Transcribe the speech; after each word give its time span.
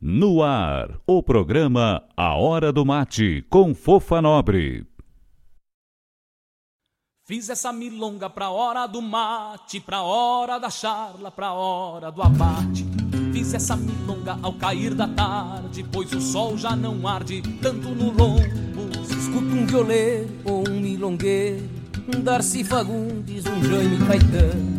No 0.00 0.44
ar, 0.44 1.00
o 1.04 1.20
programa 1.20 2.04
A 2.16 2.36
Hora 2.36 2.72
do 2.72 2.86
Mate, 2.86 3.44
com 3.50 3.74
Fofa 3.74 4.22
Nobre. 4.22 4.86
Fiz 7.26 7.50
essa 7.50 7.72
milonga 7.72 8.30
pra 8.30 8.48
hora 8.48 8.86
do 8.86 9.02
mate, 9.02 9.80
pra 9.80 10.02
hora 10.02 10.60
da 10.60 10.70
charla, 10.70 11.32
pra 11.32 11.52
hora 11.52 12.12
do 12.12 12.22
abate. 12.22 12.86
Fiz 13.32 13.52
essa 13.52 13.74
milonga 13.76 14.38
ao 14.40 14.52
cair 14.52 14.94
da 14.94 15.08
tarde, 15.08 15.84
pois 15.92 16.12
o 16.12 16.20
sol 16.20 16.56
já 16.56 16.76
não 16.76 17.06
arde 17.08 17.42
tanto 17.60 17.88
no 17.88 18.12
lombo. 18.12 18.88
Escuta 19.02 19.52
um 19.52 19.66
violeiro 19.66 20.30
ou 20.44 20.68
um 20.68 20.80
milongueiro, 20.80 21.68
um 22.16 22.20
Darcy 22.22 22.62
Fagundes, 22.62 23.44
um 23.46 23.64
Jaime 23.64 23.98
Caetano 24.06 24.77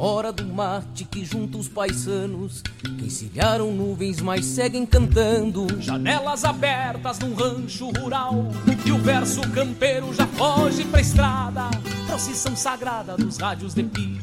hora 0.00 0.32
do 0.32 0.46
mate 0.46 1.04
que 1.04 1.24
junta 1.24 1.58
os 1.58 1.68
paisanos 1.68 2.62
que 2.82 3.04
encilharam 3.04 3.70
nuvens, 3.70 4.20
mas 4.20 4.46
seguem 4.46 4.86
cantando. 4.86 5.66
Janelas 5.80 6.44
abertas 6.44 7.18
num 7.18 7.34
rancho 7.34 7.90
rural 7.90 8.46
e 8.84 8.92
o 8.92 8.98
verso 8.98 9.42
campeiro 9.50 10.12
já 10.14 10.26
foge 10.26 10.84
pra 10.84 11.00
estrada. 11.00 11.70
Procissão 12.06 12.56
sagrada 12.56 13.16
dos 13.16 13.36
rádios 13.36 13.74
de 13.74 13.82
pilha, 13.82 14.22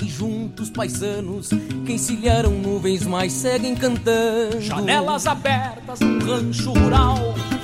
juntos 0.21 0.69
paisanos 0.69 1.49
que 1.83 1.93
encilharam 1.93 2.51
nuvens 2.51 3.07
mas 3.07 3.33
seguem 3.33 3.73
cantando. 3.73 4.61
Janelas 4.61 5.25
abertas 5.25 5.99
num 5.99 6.19
rancho 6.19 6.71
rural 6.73 7.17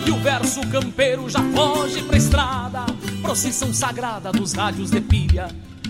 e 0.03 0.09
o 0.09 0.17
verso 0.17 0.61
campeiro 0.61 1.29
já 1.29 1.39
foge 1.53 2.01
pra 2.01 2.17
estrada. 2.17 2.85
Procissão 3.21 3.71
sagrada 3.71 4.31
dos 4.31 4.53
rádios 4.53 4.89
de 4.89 4.99
pilha, 4.99 5.49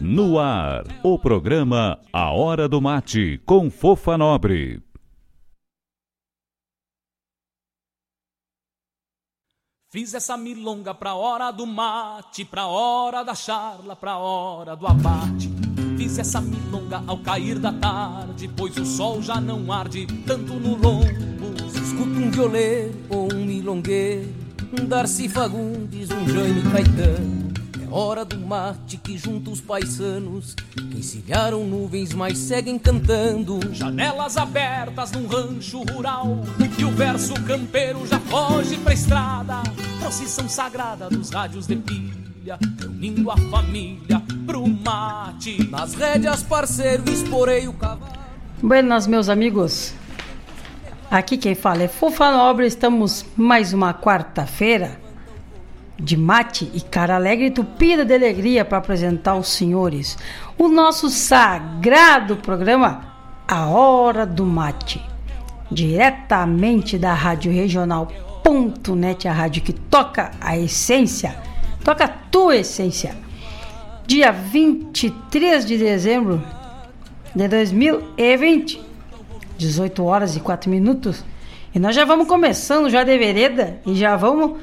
No 0.00 0.38
ar, 0.38 0.84
o 1.02 1.18
programa 1.18 1.98
A 2.12 2.30
Hora 2.32 2.68
do 2.68 2.80
Mate, 2.80 3.40
com 3.44 3.70
Fofa 3.70 4.16
Nobre. 4.16 4.82
Fiz 9.92 10.14
essa 10.14 10.38
milonga 10.38 10.94
pra 10.94 11.14
hora 11.14 11.50
do 11.50 11.66
mate, 11.66 12.46
pra 12.46 12.66
hora 12.66 13.22
da 13.22 13.34
charla, 13.34 13.94
pra 13.94 14.16
hora 14.16 14.74
do 14.74 14.86
abate. 14.86 15.50
Fiz 15.98 16.18
essa 16.18 16.40
milonga 16.40 17.04
ao 17.06 17.18
cair 17.18 17.58
da 17.58 17.70
tarde, 17.72 18.48
pois 18.56 18.74
o 18.78 18.86
sol 18.86 19.20
já 19.20 19.38
não 19.38 19.70
arde 19.70 20.06
tanto 20.24 20.54
no 20.54 20.76
lombo. 20.76 21.70
Se 21.70 21.78
escuta 21.78 22.18
um 22.18 22.30
violeiro 22.30 22.94
ou 23.10 23.34
um 23.34 23.44
milongueiro, 23.44 24.32
Darcy 24.72 25.28
Fagundes, 25.28 26.10
um 26.10 26.26
Jaime 26.26 26.62
Caetano. 26.62 27.52
É 27.82 27.94
hora 27.94 28.24
do 28.24 28.38
mate 28.38 28.96
que 28.96 29.18
junta 29.18 29.50
os 29.50 29.60
paisanos 29.60 30.54
que 30.54 30.98
encilharam 30.98 31.64
nuvens 31.64 32.14
mas 32.14 32.38
seguem 32.38 32.78
cantando. 32.78 33.60
Janelas 33.72 34.38
abertas 34.38 35.12
num 35.12 35.26
rancho 35.26 35.82
rural 35.82 36.42
e 36.78 36.84
o 36.84 36.90
verso 36.90 37.34
campeiro 37.42 38.06
já 38.06 38.18
foge 38.18 38.78
pra 38.78 38.94
estrada. 38.94 39.62
Procissão 40.00 40.48
sagrada 40.48 41.10
dos 41.10 41.28
rádios 41.28 41.66
de 41.66 41.76
pilha, 41.76 42.58
reunindo 42.80 43.30
a 43.30 43.36
família 43.36 44.22
pro 44.46 44.66
mate. 44.66 45.68
Nas 45.70 45.94
rédeas, 45.94 46.42
parceiro, 46.42 47.04
esporei 47.10 47.68
o 47.68 47.74
cavalo. 47.74 48.22
Buenas, 48.62 49.06
meus 49.06 49.28
amigos. 49.28 49.92
Aqui 51.12 51.36
quem 51.36 51.54
fala 51.54 51.82
é 51.82 51.88
Fofa 51.88 52.32
Nobre. 52.32 52.66
Estamos 52.66 53.26
mais 53.36 53.74
uma 53.74 53.92
quarta-feira 53.92 54.98
de 56.00 56.16
mate 56.16 56.70
e 56.72 56.80
cara 56.80 57.16
alegre 57.16 57.50
tupida 57.50 58.02
de 58.02 58.14
alegria 58.14 58.64
para 58.64 58.78
apresentar 58.78 59.32
aos 59.32 59.48
senhores 59.48 60.16
o 60.56 60.68
nosso 60.68 61.10
sagrado 61.10 62.36
programa 62.36 63.14
A 63.46 63.66
Hora 63.66 64.24
do 64.24 64.46
Mate, 64.46 65.04
diretamente 65.70 66.96
da 66.96 67.12
Rádio 67.12 67.52
Regional.net, 67.52 69.28
a 69.28 69.32
rádio 69.34 69.62
que 69.62 69.74
toca 69.74 70.30
a 70.40 70.56
essência, 70.56 71.36
toca 71.84 72.06
a 72.06 72.08
tua 72.08 72.56
essência. 72.56 73.14
Dia 74.06 74.32
23 74.32 75.66
de 75.66 75.76
dezembro 75.76 76.42
de 77.36 77.46
2020, 77.48 78.91
18 79.62 80.04
horas 80.04 80.36
e 80.36 80.40
4 80.40 80.70
minutos. 80.70 81.24
E 81.74 81.78
nós 81.78 81.96
já 81.96 82.04
vamos 82.04 82.28
começando 82.28 82.90
já 82.90 83.02
de 83.02 83.16
vereda 83.16 83.80
e 83.86 83.94
já 83.94 84.14
vamos 84.14 84.58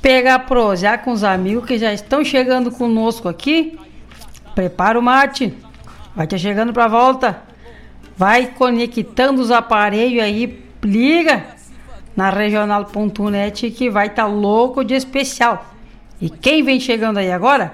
pegar 0.00 0.40
prosear 0.40 1.02
com 1.02 1.12
os 1.12 1.24
amigos 1.24 1.64
que 1.64 1.78
já 1.78 1.92
estão 1.92 2.24
chegando 2.24 2.70
conosco 2.70 3.28
aqui. 3.28 3.78
Prepara 4.54 4.98
o 4.98 5.02
mate. 5.02 5.52
Vai 6.14 6.26
te 6.26 6.38
chegando 6.38 6.72
para 6.72 6.86
volta. 6.88 7.42
Vai 8.16 8.46
conectando 8.46 9.40
os 9.40 9.50
aparelhos 9.50 10.22
aí. 10.22 10.62
Liga 10.84 11.44
na 12.14 12.30
regional.net 12.30 13.70
que 13.70 13.88
vai 13.88 14.08
estar 14.08 14.24
tá 14.24 14.28
louco 14.28 14.84
de 14.84 14.94
especial. 14.94 15.66
E 16.20 16.28
quem 16.28 16.62
vem 16.62 16.78
chegando 16.78 17.18
aí 17.18 17.32
agora 17.32 17.72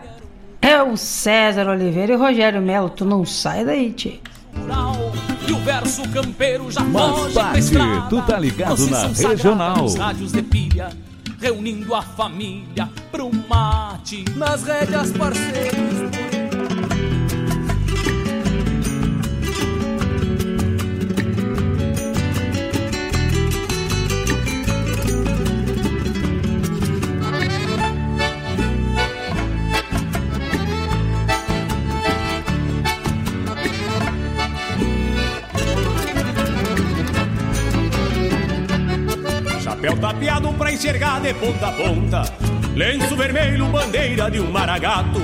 é 0.63 0.83
o 0.83 0.97
César 0.97 1.69
Oliveira 1.69 2.13
e 2.13 2.17
Rogério 2.17 2.63
Melo. 2.63 2.91
Tu 2.91 3.05
não 3.05 3.25
sai 3.25 3.65
daí, 3.65 3.93
tio. 3.93 4.19
E 5.49 5.53
o 5.53 5.59
verso 5.61 6.03
campeiro 6.11 6.71
já 6.71 6.81
Mas 6.83 7.11
foge 7.17 7.33
pra 7.35 7.43
parte, 7.45 7.59
estrada. 7.59 8.09
tu 8.11 8.23
tá 8.23 8.39
ligado 8.39 8.87
na 8.89 8.99
sagrada 9.15 9.29
Regional. 9.29 9.77
nos 9.79 9.95
rádios 9.95 10.33
de 10.33 10.43
pilha, 10.43 10.91
reunindo 11.41 11.95
a 11.95 12.03
família 12.03 12.89
pro 13.11 13.31
mate. 13.49 14.25
Nas 14.37 14.63
rédeas 14.65 15.11
parceiros 15.13 16.11
pra 40.59 40.73
enxergar 40.73 41.21
de 41.21 41.33
ponta 41.35 41.69
a 41.69 41.73
ponta. 41.73 42.23
Lenço 42.75 43.17
vermelho, 43.17 43.67
bandeira 43.67 44.29
de 44.31 44.41
um 44.41 44.51
maragato. 44.51 45.21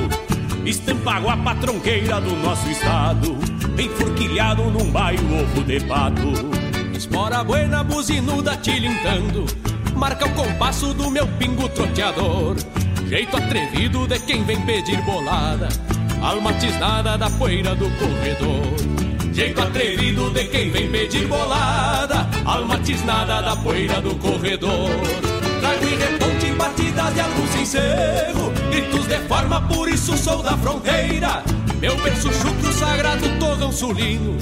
Estampa 0.65 1.17
a 1.17 1.37
patronqueira 1.37 2.21
do 2.21 2.35
nosso 2.37 2.71
estado. 2.71 3.37
Enforquilhado 3.79 4.63
num 4.71 4.91
baio 4.91 5.21
ovo 5.43 5.65
de 5.65 5.81
pato. 5.81 6.33
Espora 6.97 7.43
buena, 7.43 7.83
buzinuda 7.83 8.57
tilintando. 8.57 9.45
Marca 9.95 10.27
o 10.27 10.35
compasso 10.35 10.95
do 10.95 11.11
meu 11.11 11.27
pingo 11.27 11.69
troteador. 11.69 12.57
Jeito 13.09 13.37
atrevido 13.37 14.07
de 14.07 14.19
quem 14.21 14.45
vem 14.45 14.61
pedir 14.63 15.03
bolada. 15.03 15.69
Alma 16.23 16.53
tisnada 16.55 17.19
da 17.19 17.29
poeira 17.29 17.75
do 17.75 17.91
corredor. 17.99 19.04
Jeito 19.35 19.61
atrevido 19.61 20.31
de 20.31 20.45
quem 20.45 20.71
vem 20.71 20.89
pedir 20.89 21.27
bolada. 21.27 22.29
Alma 22.45 22.79
tisnada 22.79 23.43
da 23.43 23.57
poeira 23.57 24.01
do 24.01 24.15
corredor. 24.15 24.91
Trago 25.61 25.85
e 25.85 25.97
reponte 25.97 26.53
batidas 26.53 27.15
de 27.15 27.21
algum 27.21 27.47
sincero 27.49 28.53
Gritos 28.71 29.09
de 29.09 29.19
forma, 29.27 29.61
por 29.63 29.89
isso 29.89 30.17
sou 30.17 30.41
da 30.41 30.57
fronteira. 30.57 31.43
Meu 31.81 31.97
berço 31.97 32.33
chucro 32.33 32.73
sagrado 32.73 33.29
torrão 33.41 33.73
sulino 33.73 34.39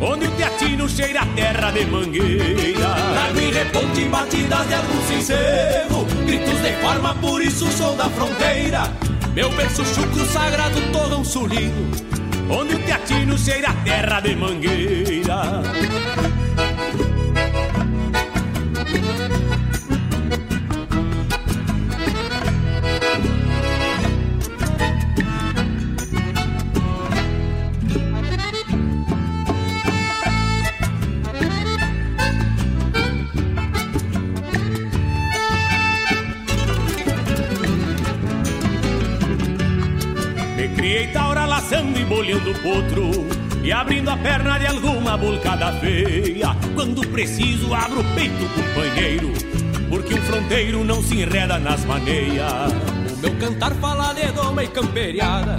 Onde 0.00 0.26
o 0.26 0.30
teatino 0.30 0.88
cheira 0.88 1.20
a 1.20 1.26
terra 1.26 1.70
de 1.72 1.84
mangueira. 1.84 2.94
Trago 3.12 3.40
e 3.40 3.50
reponte 3.50 4.04
batidas 4.06 4.66
de 4.66 4.74
algum 4.74 5.02
sincero 5.06 6.06
Gritos 6.24 6.62
de 6.62 6.72
forma, 6.80 7.14
por 7.16 7.42
isso 7.42 7.66
sou 7.72 7.94
da 7.94 8.08
fronteira. 8.08 8.90
Meu 9.34 9.50
berço 9.50 9.84
chucro 9.84 10.24
sagrado 10.24 10.80
torrão 10.92 11.22
sulino 11.22 11.90
onde 12.50 12.74
o 12.74 12.78
teatino 12.80 13.38
cheira 13.38 13.70
a 13.70 13.74
terra 13.84 14.20
de 14.20 14.36
mangueira. 14.36 15.62
E 41.72 42.04
bolhando 42.04 42.52
potro 42.62 43.10
E 43.62 43.70
abrindo 43.70 44.10
a 44.10 44.16
perna 44.16 44.58
de 44.58 44.66
alguma 44.66 45.16
bulcada 45.16 45.72
feia. 45.74 46.56
Quando 46.74 47.06
preciso 47.08 47.72
abro 47.72 48.00
o 48.00 48.04
peito, 48.14 48.44
companheiro 48.54 49.32
Porque 49.88 50.14
um 50.14 50.22
fronteiro 50.22 50.82
não 50.82 51.00
se 51.00 51.14
enreda 51.14 51.58
nas 51.58 51.84
maneias. 51.84 52.72
O 53.12 53.16
meu 53.18 53.36
cantar 53.36 53.72
fala 53.74 54.12
de 54.14 54.32
doma 54.32 54.64
e 54.64 54.68
camperiada. 54.68 55.58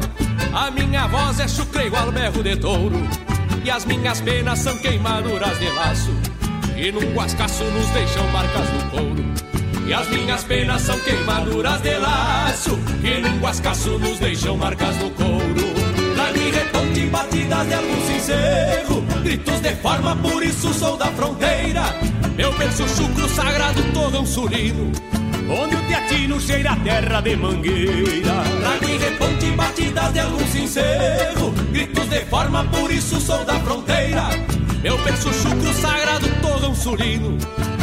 A 0.54 0.69
minha 0.69 1.08
voz 1.08 1.40
é 1.40 1.48
chucre 1.48 1.86
igual 1.86 2.12
berro 2.12 2.44
de 2.44 2.58
touro. 2.58 3.08
E 3.63 3.69
as 3.69 3.86
minhas 3.86 4.19
penas 4.19 4.60
são 4.60 4.78
queimaduras 4.80 5.58
de 5.60 5.69
laço. 5.69 6.12
E 6.75 6.92
num 6.92 7.13
guascaço 7.13 7.63
nos 7.63 7.88
deixam 7.92 8.28
marcas 8.31 8.69
no 8.74 8.90
couro. 8.90 9.24
E 9.88 9.94
as 9.94 10.08
minhas 10.10 10.44
penas 10.44 10.81
são 10.81 11.00
queimaduras 11.00 11.81
de 11.81 11.98
laço. 11.98 12.78
Que 13.02 13.22
num 13.22 13.40
guascaço 13.40 14.00
nos 14.00 14.19
deixam 14.19 14.58
marcas 14.58 14.98
no 14.98 15.10
couro 15.12 15.50
reponte 16.51 17.06
batidas 17.07 17.68
de 17.68 17.74
algum 17.74 18.01
sincero 18.07 19.03
Gritos 19.24 19.59
de 19.62 19.75
forma, 19.75 20.15
por 20.15 20.44
isso 20.44 20.74
sou 20.74 20.98
da 20.98 21.06
fronteira. 21.07 21.83
Meu 22.36 22.51
berço 22.57 22.88
chucro 22.89 23.30
sagrado 23.30 23.83
torrão 23.94 24.25
sulino. 24.25 24.92
Onde 25.48 25.75
o 25.75 25.81
teatino 25.88 26.39
cheira 26.39 26.71
a 26.71 26.75
terra 26.77 27.21
de 27.21 27.36
mangueira. 27.36 28.44
Trago 28.59 28.86
e 28.86 28.98
reponte 28.98 29.45
batidas 29.51 30.13
de 30.13 30.19
algum 30.19 30.48
sincero 30.48 31.51
Gritos 31.71 32.09
de 32.09 32.19
forma, 32.25 32.63
por 32.65 32.92
isso 32.92 33.21
sou 33.21 33.45
da 33.45 33.59
fronteira. 33.59 34.30
Meu 34.81 34.98
berço 35.03 35.31
chucro 35.33 35.74
sagrado 35.74 36.27
torrão 36.42 36.74
sulino. 36.74 37.38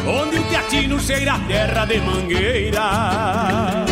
Onde 0.06 0.38
o 0.38 0.42
teatino 0.44 0.98
cheira 0.98 1.34
a 1.34 1.38
terra 1.40 1.84
de 1.84 2.00
mangueira 2.00 3.87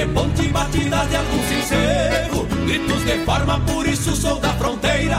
reponte 0.00 0.48
batidas 0.48 1.08
de 1.10 1.16
algum 1.16 1.42
sincero 1.42 2.48
Gritos 2.64 3.04
de 3.04 3.18
forma, 3.24 3.60
por 3.60 3.86
isso 3.86 4.14
sou 4.14 4.38
da 4.38 4.50
fronteira. 4.54 5.18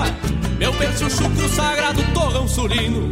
Meu 0.57 0.71
berço 0.73 1.09
chucro 1.09 1.49
sagrado, 1.49 2.01
torrão 2.13 2.47
sulino. 2.47 3.11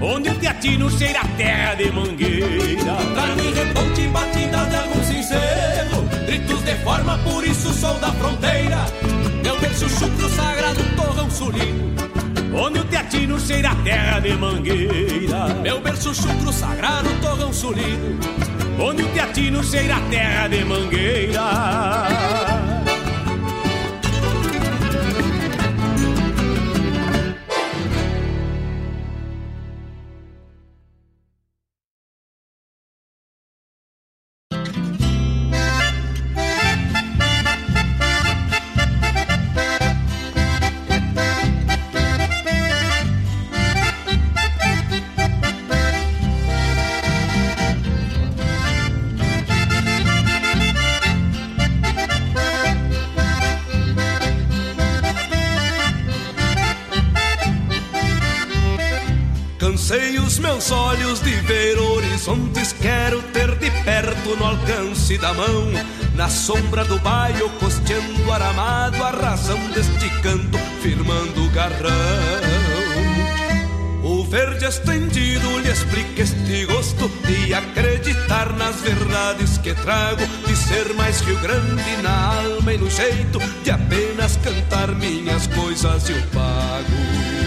Onde 0.00 0.30
o 0.30 0.34
teatino 0.36 0.90
cheira 0.90 1.20
a 1.20 1.28
terra 1.36 1.74
de 1.74 1.90
mangueira. 1.92 2.96
Trago 3.14 3.40
e 3.40 3.52
reponte 3.52 4.08
batidas 4.08 4.68
de 4.70 4.76
algum 4.76 5.04
sincero 5.04 6.04
Gritos 6.26 6.62
de 6.62 6.74
forma, 6.76 7.18
por 7.18 7.46
isso 7.46 7.72
sou 7.72 7.94
da 7.98 8.10
fronteira. 8.12 8.86
Meu 9.42 9.58
berço 9.60 9.88
chucro 9.88 10.28
sagrado, 10.30 10.80
torrão 10.96 11.30
sulino. 11.30 11.94
Onde 12.56 12.78
o 12.80 12.84
teatino 12.84 13.38
cheira 13.38 13.70
a 13.70 13.74
terra 13.76 14.20
de 14.20 14.32
mangueira. 14.36 15.54
Meu 15.62 15.80
berço 15.80 16.14
chucro 16.14 16.52
sagrado, 16.52 17.08
torrão 17.20 17.52
sulino 17.52 18.53
onde 18.78 19.02
o 19.02 19.08
teatino 19.08 19.62
cheira 19.62 19.96
a 19.96 20.00
terra 20.10 20.48
de 20.48 20.64
mangueira. 20.64 22.43
Horizontes 62.24 62.72
quero 62.80 63.22
ter 63.34 63.54
de 63.56 63.70
perto 63.84 64.36
no 64.36 64.44
alcance 64.44 65.18
da 65.18 65.34
mão. 65.34 65.70
Na 66.14 66.28
sombra 66.28 66.84
do 66.84 66.98
baio, 67.00 67.50
costeando 67.58 68.32
aramado, 68.32 69.02
a 69.02 69.10
razão 69.10 69.58
deste 69.70 70.08
canto, 70.22 70.58
firmando 70.80 71.44
o 71.44 71.50
garrão. 71.50 71.90
O 74.02 74.24
verde 74.24 74.64
estendido 74.64 75.58
lhe 75.60 75.70
explica 75.70 76.22
este 76.22 76.64
gosto 76.66 77.10
de 77.26 77.52
acreditar 77.52 78.52
nas 78.54 78.80
verdades 78.80 79.58
que 79.58 79.74
trago, 79.74 80.26
de 80.46 80.56
ser 80.56 80.94
mais 80.94 81.20
Rio 81.20 81.38
Grande 81.40 81.96
na 82.02 82.34
alma 82.34 82.72
e 82.72 82.78
no 82.78 82.88
jeito 82.88 83.38
de 83.62 83.70
apenas 83.70 84.36
cantar 84.36 84.94
minhas 84.94 85.46
coisas 85.48 86.08
eu 86.08 86.22
pago. 86.32 87.44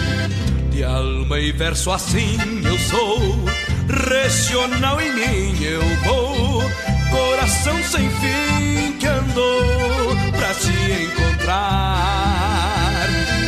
De 0.70 0.84
alma 0.84 1.38
e 1.38 1.52
verso 1.52 1.90
assim 1.90 2.38
eu 2.64 2.78
sou, 2.78 3.47
regional 3.88 5.00
em 5.00 5.14
mim 5.14 5.64
eu 5.64 5.82
vou, 6.04 6.62
coração 7.10 7.82
sem 7.82 8.08
fim 8.10 8.92
que 8.98 9.06
andou 9.06 10.16
pra 10.36 10.52
se 10.54 10.70
encontrar. 11.04 11.98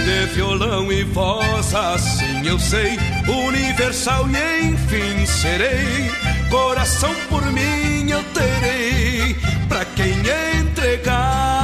De 0.05 0.27
violão 0.35 0.91
e 0.91 1.05
voz, 1.05 1.75
assim 1.75 2.47
eu 2.47 2.59
sei, 2.59 2.99
universal 3.29 4.27
e 4.29 4.65
enfim 4.69 5.27
serei. 5.27 6.11
Coração 6.49 7.15
por 7.29 7.45
mim 7.53 8.11
eu 8.11 8.23
terei, 8.35 9.37
pra 9.69 9.85
quem 9.85 10.15
entregar. 10.61 11.61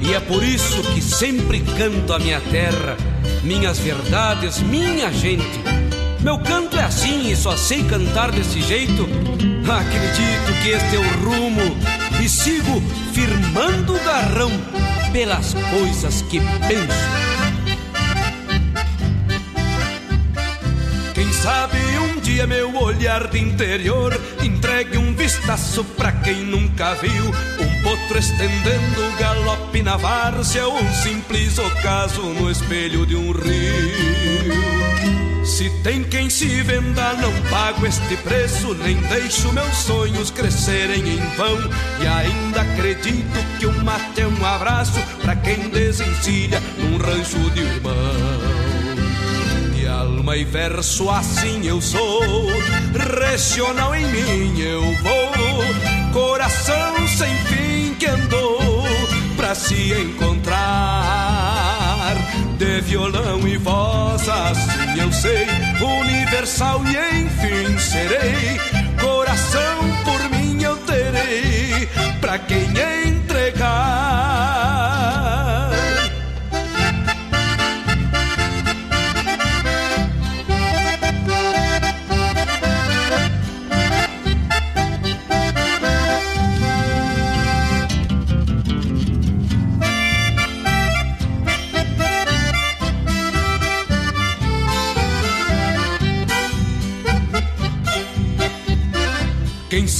E 0.00 0.12
é 0.12 0.20
por 0.20 0.42
isso 0.42 0.82
que 0.92 1.00
sempre 1.00 1.60
canto 1.60 2.12
a 2.12 2.18
minha 2.18 2.40
terra 2.40 3.13
minhas 3.44 3.78
verdades, 3.78 4.60
minha 4.60 5.12
gente. 5.12 5.60
Meu 6.20 6.38
canto 6.38 6.76
é 6.76 6.84
assim 6.84 7.30
e 7.30 7.36
só 7.36 7.56
sei 7.56 7.84
cantar 7.84 8.32
desse 8.32 8.60
jeito. 8.62 9.06
Acredito 9.70 10.62
que 10.62 10.70
este 10.70 10.96
é 10.96 10.98
o 10.98 11.24
rumo 11.24 11.76
e 12.22 12.28
sigo 12.28 12.82
firmando 13.12 13.94
o 13.94 14.04
garrão 14.04 14.50
pelas 15.12 15.54
coisas 15.70 16.22
que 16.22 16.40
penso. 16.40 17.34
Quem 21.14 21.32
sabe 21.32 21.78
um 21.98 22.20
dia 22.20 22.46
meu 22.46 22.74
olhar 22.76 23.28
de 23.28 23.38
interior 23.38 24.18
entregue 24.42 24.96
um 24.98 25.14
vistaço 25.14 25.84
pra 25.84 26.10
quem 26.10 26.42
nunca 26.44 26.94
viu 26.94 27.26
um 27.26 27.82
potro 27.82 28.18
estendendo 28.18 29.18
galope 29.18 29.63
na 29.82 29.96
várzea 29.96 30.68
um 30.68 30.94
simples 30.94 31.58
ocaso 31.58 32.22
no 32.22 32.50
espelho 32.50 33.04
de 33.06 33.16
um 33.16 33.32
rio. 33.32 34.64
Se 35.44 35.70
tem 35.82 36.02
quem 36.02 36.30
se 36.30 36.46
venda, 36.62 37.14
não 37.14 37.32
pago 37.50 37.86
este 37.86 38.16
preço, 38.18 38.74
nem 38.74 38.96
deixo 38.96 39.52
meus 39.52 39.76
sonhos 39.76 40.30
crescerem 40.30 41.00
em 41.00 41.20
vão. 41.36 41.58
E 42.00 42.06
ainda 42.06 42.62
acredito 42.62 43.58
que 43.58 43.66
o 43.66 43.84
mate 43.84 44.22
é 44.22 44.26
um 44.26 44.46
abraço 44.46 45.00
para 45.22 45.36
quem 45.36 45.68
desencilha 45.68 46.60
num 46.78 46.96
rancho 46.96 47.50
de 47.50 47.60
irmão. 47.60 48.64
Alma 50.04 50.36
e 50.36 50.44
verso 50.44 51.08
assim 51.08 51.66
eu 51.66 51.80
sou, 51.80 52.46
regional 53.20 53.94
em 53.94 54.06
mim 54.06 54.60
eu 54.60 54.82
vou, 55.02 56.12
coração 56.12 57.06
sem 57.06 57.34
fim 57.44 57.94
que 57.94 58.06
andou 58.06 58.53
se 59.54 59.92
encontrar 59.92 60.54
de 62.58 62.80
violão 62.80 63.46
e 63.46 63.56
voz, 63.56 64.28
assim 64.28 65.00
eu 65.00 65.12
sei, 65.12 65.46
universal 65.80 66.82
e 66.84 66.96
enfim 67.20 67.78
serei. 67.78 68.58
Coração 69.00 69.78
por 70.04 70.30
mim 70.30 70.62
eu 70.62 70.76
terei, 70.78 71.88
pra 72.20 72.38
quem 72.38 72.62
entregar. 72.64 73.03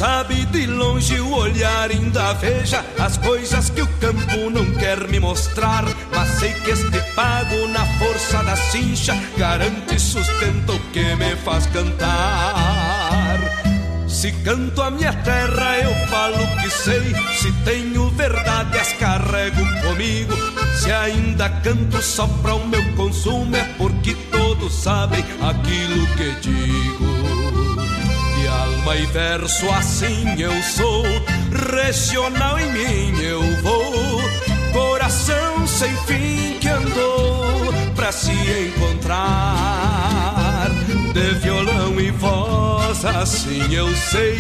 Sabe 0.05 0.45
de 0.45 0.67
longe 0.67 1.19
o 1.19 1.35
olhar 1.35 1.91
ainda 1.91 2.35
veja 2.35 2.85
as 2.99 3.17
coisas 3.17 3.71
que 3.71 3.81
o 3.81 3.87
campo 4.03 4.51
não 4.51 4.71
quer 4.75 5.09
me 5.09 5.19
mostrar. 5.19 5.83
Mas 6.15 6.29
sei 6.39 6.53
que 6.53 6.73
este 6.73 7.01
pago 7.15 7.67
na 7.69 7.87
força 7.99 8.43
da 8.43 8.55
cincha 8.55 9.17
garante 9.39 9.99
sustento 9.99 10.79
que 10.93 11.17
me 11.17 11.35
faz 11.37 11.67
cantar. 11.69 13.39
Se 14.07 14.31
canto 14.45 14.83
a 14.83 14.91
minha 14.91 15.15
terra, 15.15 15.79
eu 15.79 15.95
falo 16.09 16.47
que 16.61 16.69
sei. 16.69 17.15
Se 17.41 17.51
tenho 17.65 18.11
verdade, 18.11 18.79
as 18.79 18.93
carrego 18.93 19.65
comigo. 19.81 20.35
Se 20.77 20.93
ainda 20.93 21.49
canto 21.49 22.03
só 22.03 22.27
para 22.43 22.55
o 22.55 22.69
meu 22.69 22.85
consumo, 22.93 23.57
é 23.57 23.65
porque 23.79 24.15
todos 24.31 24.71
sabem 24.75 25.25
aquilo 25.41 26.07
que 26.19 26.31
digo 26.43 27.14
alma 28.85 28.97
e 28.97 29.07
verso 29.07 29.71
assim 29.71 30.39
eu 30.39 30.53
sou, 30.63 31.03
regional 31.75 32.59
em 32.59 32.71
mim 32.71 33.19
eu 33.19 33.41
vou, 33.63 34.21
coração 34.73 35.67
sem 35.67 35.97
fim 36.07 36.59
que 36.61 36.69
andou 36.69 37.73
pra 37.97 38.13
se 38.13 38.31
encontrar. 38.33 39.25
De 41.15 41.35
violão 41.41 41.99
e 41.99 42.11
voz 42.11 43.05
assim 43.05 43.73
eu 43.73 43.89
sei, 43.97 44.39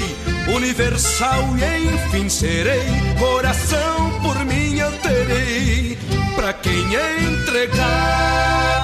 universal 0.55 1.43
e 1.57 1.95
enfim 1.95 2.29
serei, 2.29 2.85
coração 3.19 4.21
por 4.21 4.45
mim 4.45 4.77
eu 4.77 4.93
terei, 4.99 5.97
pra 6.37 6.53
quem 6.53 6.85
entregar. 7.33 8.84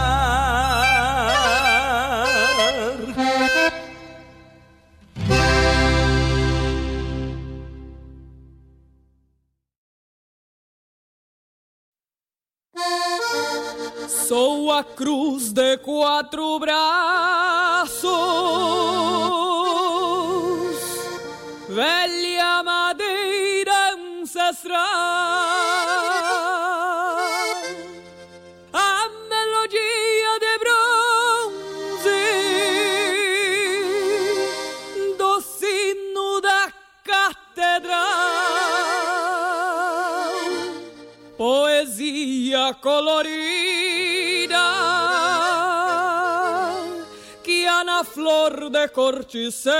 Sou 14.30 14.70
a 14.70 14.84
cruz 14.84 15.50
de 15.50 15.76
quatro 15.78 16.60
braços, 16.60 18.06
velha 21.68 22.62
madeira 22.62 23.94
ancestral. 23.94 24.78
A 28.72 29.08
melodia 29.28 30.38
de 30.38 30.58
bronze 30.60 32.22
do 35.18 35.40
sino 35.40 36.40
da 36.40 36.72
catedral. 37.02 37.98
Poesia 41.36 42.72
colorida 42.80 43.69
flor 48.40 48.70
de 48.70 48.88
corticeira. 48.88 49.74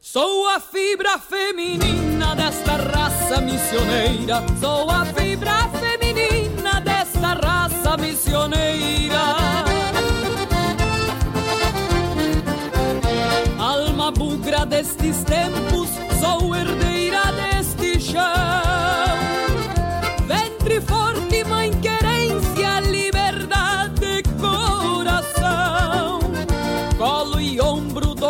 Sou 0.00 0.48
a 0.48 0.60
fibra 0.60 1.18
feminina 1.18 2.34
desta 2.34 2.76
raça 2.76 3.40
missioneira. 3.40 4.42
Sou 4.60 4.90
a 4.90 5.04
fibra 5.04 5.68
feminina 5.80 6.80
desta 6.80 7.34
raça 7.34 7.96
missioneira. 7.98 9.34
Alma 13.58 14.10
bugra 14.10 14.64
destes 14.64 15.24
tempos, 15.24 15.88
sou 16.20 16.54
herdeira 16.54 16.93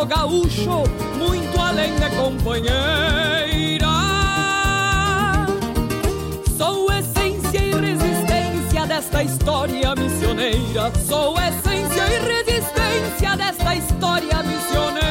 gaúcho, 0.05 0.85
muito 1.19 1.61
além 1.61 1.95
de 1.95 2.11
companheira. 2.17 3.87
Sou 6.57 6.93
essência 6.93 7.59
e 7.59 7.73
resistência 7.73 8.87
desta 8.87 9.23
história 9.23 9.95
missioneira. 9.95 10.93
Sou 11.07 11.35
essência 11.39 12.03
e 12.03 12.19
resistência 12.19 13.37
desta 13.37 13.75
história 13.75 14.43
missioneira. 14.43 15.05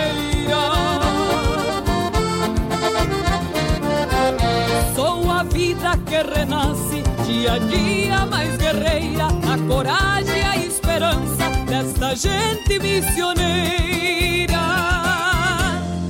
Sou 4.96 5.32
a 5.32 5.44
vida 5.44 5.98
que 6.06 6.40
renasce 6.40 7.04
dia 7.26 7.54
a 7.54 7.58
dia 7.60 8.26
mais 8.26 8.56
guerreira, 8.58 9.28
a 9.28 9.58
coragem 9.68 10.38
e 10.38 10.44
a 10.44 10.58
esperança 10.58 11.43
desta 11.74 12.16
gente 12.16 12.78
missioneira. 12.78 14.54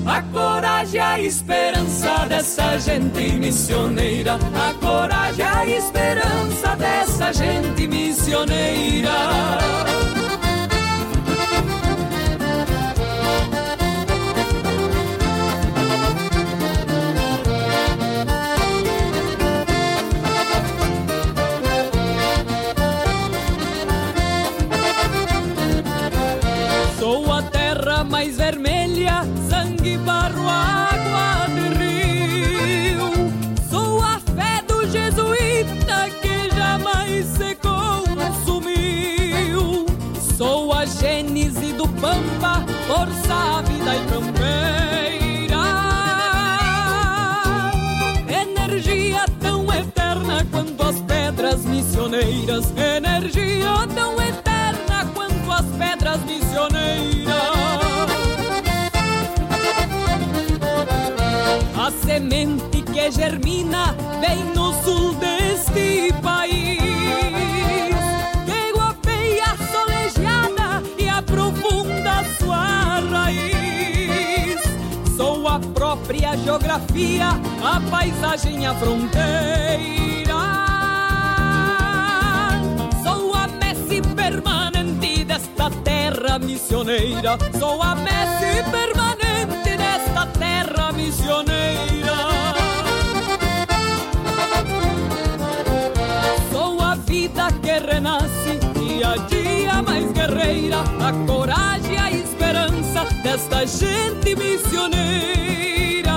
A 0.06 0.22
coragem 0.34 1.00
a 1.00 1.20
esperança 1.22 2.26
dessa 2.28 2.78
gente 2.78 3.32
missioneira. 3.38 4.34
A 4.36 4.74
coragem 4.86 5.46
a 5.46 5.66
esperança 5.66 6.76
dessa 6.76 7.32
gente 7.32 7.88
missioneira. 7.88 9.12
Pedras 52.14 52.66
missioneiras. 52.74 52.74
Energia 52.78 53.88
tão 53.96 54.22
eterna 54.22 55.12
quanto 55.14 55.52
as 55.52 55.66
pedras 55.78 56.20
missioneiras. 56.26 57.34
A 61.76 61.92
semente 62.06 62.82
que 62.82 63.12
germina 63.12 63.96
bem 64.22 64.44
no 64.56 64.74
sul 64.84 65.16
deste 65.16 66.14
país. 66.22 66.80
Que 68.46 68.72
guapeia 68.78 69.58
solegeada 69.72 70.84
e 70.98 71.10
aprofunda 71.10 72.24
sua 72.38 73.00
raiz. 73.10 74.62
Sou 75.18 75.48
a 75.48 75.60
própria 75.60 76.38
geografia, 76.38 77.30
a 77.64 77.82
paisagem, 77.90 78.68
a 78.68 78.74
fronteira. 78.76 80.13
Terra 86.24 86.40
missioneira. 86.40 87.38
Sou 87.60 87.82
a 87.82 87.96
messe 87.96 88.64
permanente 88.72 89.78
desta 89.78 90.26
terra 90.40 90.92
missioneira. 90.94 92.16
Sou 96.52 96.82
a 96.82 96.96
vida 96.96 97.48
que 97.62 97.80
renasce 97.80 98.60
dia 98.80 99.12
a 99.12 99.18
dia 99.18 99.82
mais 99.82 100.12
guerreira, 100.14 100.80
a 101.02 101.12
coragem 101.28 101.94
e 101.94 101.98
a 101.98 102.12
esperança 102.12 103.06
desta 103.22 103.66
gente 103.66 104.36
missioneira. 104.36 106.14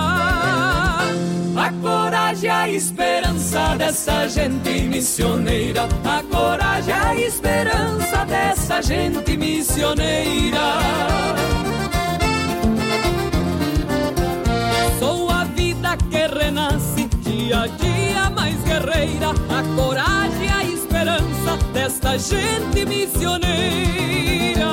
A 1.56 1.72
coragem 1.82 2.48
e 2.48 2.52
a 2.52 2.68
esperança 2.68 3.76
dessa 3.76 4.28
gente 4.28 4.82
missioneira. 4.82 5.88
A 6.04 6.22
coragem 6.22 6.94
e 6.94 6.98
a 6.98 7.14
esperança 7.16 8.05
dessa 8.26 8.82
gente 8.82 9.36
missioneira. 9.36 10.78
Sou 14.98 15.30
a 15.30 15.44
vida 15.44 15.96
que 16.10 16.26
renasce 16.26 17.08
dia 17.22 17.62
a 17.62 17.66
dia 17.66 18.30
mais 18.30 18.56
guerreira, 18.62 19.30
a 19.30 19.62
coragem 19.74 20.46
e 20.46 20.48
a 20.50 20.64
esperança 20.64 21.56
desta 21.72 22.18
gente 22.18 22.84
missioneira. 22.86 24.66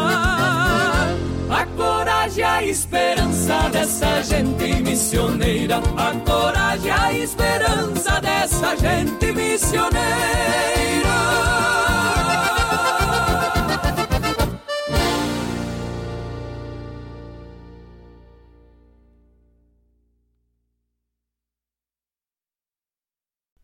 A 1.49 1.65
coragem 1.77 2.39
e 2.39 2.43
a 2.43 2.63
esperança 2.63 3.69
dessa 3.71 4.23
gente 4.23 4.81
missioneira, 4.81 5.77
a 5.97 6.11
coragem 6.29 6.87
e 6.87 6.91
a 6.91 7.13
esperança 7.13 8.19
dessa 8.21 8.75
gente 8.75 9.31
missioneira. 9.31 10.23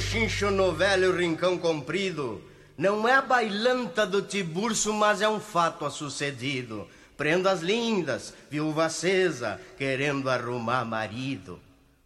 bochincho 0.00 0.50
no 0.50 0.72
velho 0.72 1.14
rincão 1.14 1.58
comprido. 1.58 2.42
Não 2.76 3.06
é 3.06 3.12
a 3.12 3.20
bailanta 3.20 4.06
do 4.06 4.22
Tiburcio, 4.22 4.94
mas 4.94 5.20
é 5.20 5.28
um 5.28 5.38
fato 5.38 5.84
a 5.84 5.90
sucedido. 5.90 6.88
Prendas 7.18 7.60
lindas, 7.60 8.32
viúva 8.50 8.86
acesa, 8.86 9.60
querendo 9.76 10.30
arrumar 10.30 10.86
marido. 10.86 11.60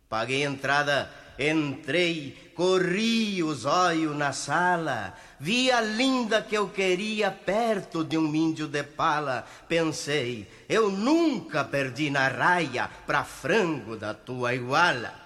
Paguei 0.08 0.42
entrada, 0.42 1.08
entrei, 1.38 2.52
corri 2.56 3.44
os 3.44 3.64
olhos 3.64 4.16
na 4.16 4.32
sala. 4.32 5.14
Vi 5.38 5.70
a 5.70 5.80
linda 5.80 6.42
que 6.42 6.58
eu 6.58 6.68
queria 6.68 7.30
perto 7.30 8.02
de 8.02 8.18
um 8.18 8.34
índio 8.34 8.66
de 8.66 8.82
pala. 8.82 9.46
Pensei, 9.68 10.48
eu 10.68 10.90
nunca 10.90 11.62
perdi 11.62 12.10
na 12.10 12.26
raia 12.26 12.90
pra 13.06 13.22
frango 13.22 13.96
da 13.96 14.12
tua 14.12 14.52
iguala. 14.52 15.22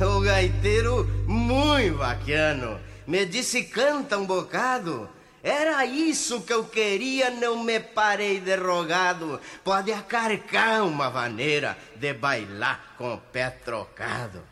O 0.00 0.20
gaiteiro, 0.20 1.04
muito 1.26 1.98
bacano, 1.98 2.80
me 3.06 3.24
disse 3.26 3.64
canta 3.64 4.18
um 4.18 4.26
bocado. 4.26 5.08
Era 5.42 5.84
isso 5.84 6.40
que 6.40 6.52
eu 6.52 6.64
queria, 6.64 7.30
não 7.30 7.62
me 7.62 7.78
parei 7.78 8.40
derrogado. 8.40 9.38
Pode 9.62 9.92
acarcar 9.92 10.86
uma 10.86 11.10
maneira 11.10 11.76
de 11.96 12.14
bailar 12.14 12.94
com 12.96 13.12
o 13.12 13.18
pé 13.18 13.50
trocado. 13.50 14.42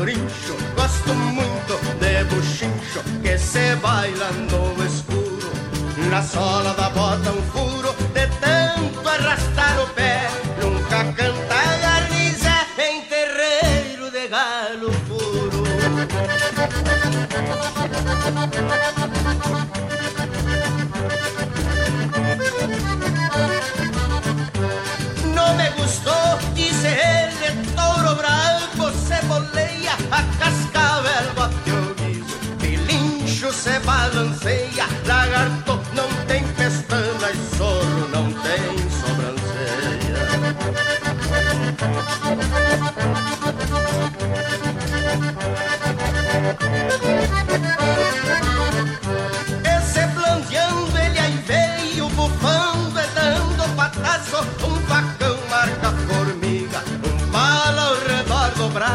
Quebra 0.00 0.04
por 0.04 0.08
incho. 0.08 0.56
Gosto 0.76 1.14
muito 1.14 1.78
de 2.00 2.24
buchincho 2.24 3.02
que 3.22 3.38
se 3.38 3.74
baila 3.76 4.30
no 4.50 4.84
escuro. 4.84 5.50
Na 6.10 6.22
sola 6.22 6.72
da 6.74 6.88
bota 6.90 7.30
um 7.30 7.42
furo 7.52 7.79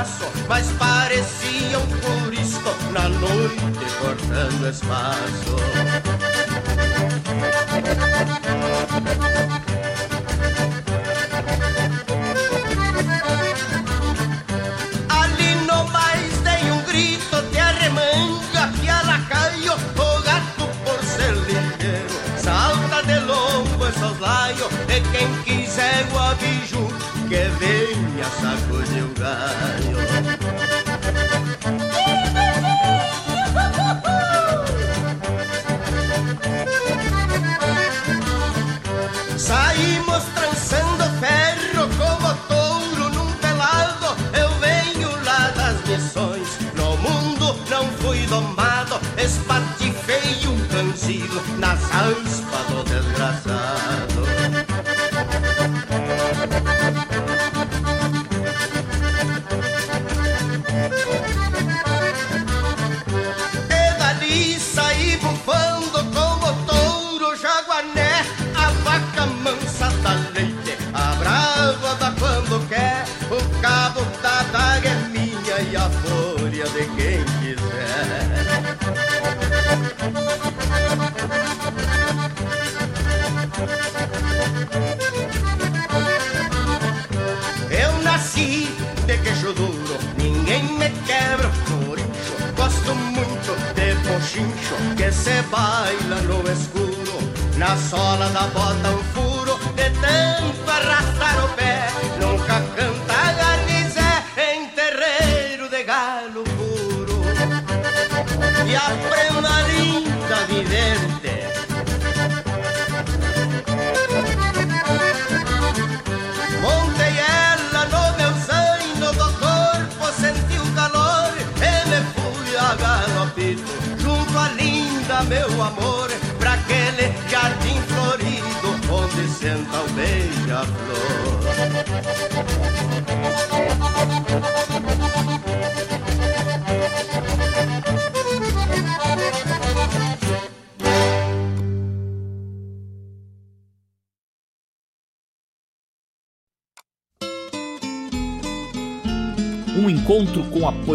braço 0.06 0.26
Mas 0.48 0.72
parecia 0.74 1.80
um 1.80 2.24
curisto 2.24 2.92
na 2.92 3.10
noite 3.10 3.86
cortando 4.00 4.70
espaço 4.70 5.56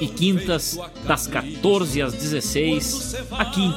e 0.00 0.06
quintas, 0.06 0.78
das 1.06 1.26
14 1.26 2.02
às 2.02 2.12
16, 2.12 3.16
aqui 3.32 3.72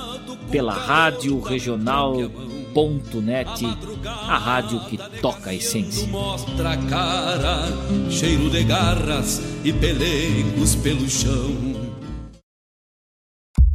pela 0.49 0.73
Rádio 0.73 1.39
Regional.net, 1.39 3.65
a 4.05 4.37
rádio 4.37 4.79
que 4.81 4.97
toca 5.21 5.51
a 5.51 5.55
essência. 5.55 6.07
Mostra 6.07 6.71
a 6.71 6.77
cara, 6.77 7.67
cheiro 8.09 8.49
de 8.49 8.63
garras 8.63 9.41
e 9.63 9.71
pelegos 9.71 10.75
pelo 10.75 11.09
chão. 11.09 11.70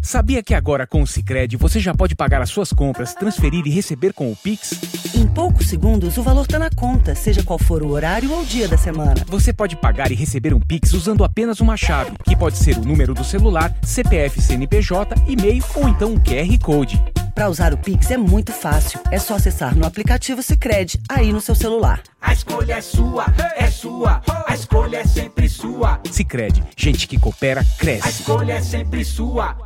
Sabia 0.07 0.41
que 0.41 0.55
agora 0.55 0.87
com 0.87 1.03
o 1.03 1.07
Sicredi 1.07 1.57
você 1.57 1.81
já 1.81 1.93
pode 1.93 2.15
pagar 2.15 2.41
as 2.41 2.49
suas 2.49 2.73
compras, 2.73 3.13
transferir 3.13 3.67
e 3.67 3.71
receber 3.71 4.13
com 4.13 4.31
o 4.31 4.37
Pix? 4.37 4.79
Em 5.13 5.27
poucos 5.27 5.67
segundos, 5.67 6.17
o 6.17 6.23
valor 6.23 6.43
está 6.43 6.61
na 6.61 6.71
conta, 6.71 7.13
seja 7.17 7.43
qual 7.43 7.59
for 7.59 7.83
o 7.83 7.89
horário 7.89 8.31
ou 8.33 8.45
dia 8.45 8.69
da 8.69 8.79
semana. 8.79 9.17
Você 9.27 9.53
pode 9.53 9.75
pagar 9.75 10.13
e 10.13 10.15
receber 10.15 10.55
um 10.55 10.61
Pix 10.61 10.93
usando 10.93 11.25
apenas 11.25 11.59
uma 11.59 11.77
chave, 11.77 12.13
que 12.25 12.37
pode 12.37 12.57
ser 12.57 12.79
o 12.79 12.85
número 12.85 13.15
do 13.15 13.25
celular, 13.25 13.77
CPF, 13.83 14.41
CNPJ, 14.41 15.13
e-mail 15.27 15.65
ou 15.75 15.89
então 15.89 16.13
um 16.13 16.21
QR 16.21 16.57
Code. 16.63 17.03
Para 17.35 17.51
usar 17.51 17.75
o 17.75 17.77
Pix 17.77 18.09
é 18.13 18.17
muito 18.17 18.53
fácil. 18.53 19.01
É 19.11 19.19
só 19.19 19.35
acessar 19.35 19.77
no 19.77 19.85
aplicativo 19.85 20.41
Sicredi 20.41 21.01
aí 21.09 21.33
no 21.33 21.41
seu 21.41 21.57
celular. 21.57 22.01
A 22.23 22.33
escolha 22.33 22.75
é 22.75 22.81
sua, 22.81 23.27
é 23.57 23.67
sua. 23.67 24.23
A 24.47 24.55
escolha 24.55 24.99
é 24.99 25.05
sempre 25.05 25.49
sua. 25.49 26.01
Sicredi, 26.13 26.63
gente 26.77 27.09
que 27.09 27.19
coopera 27.19 27.67
cresce. 27.77 28.07
A 28.07 28.11
escolha 28.11 28.53
é 28.53 28.61
sempre 28.63 29.05
sua. 29.05 29.66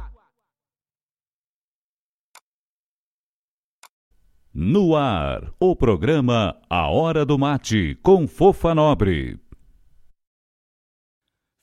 No 4.63 4.95
ar, 4.95 5.55
o 5.59 5.75
programa 5.75 6.55
A 6.69 6.87
Hora 6.91 7.25
do 7.25 7.39
Mate, 7.39 7.99
com 8.03 8.29
Fofa 8.29 8.75
Nobre. 8.75 9.39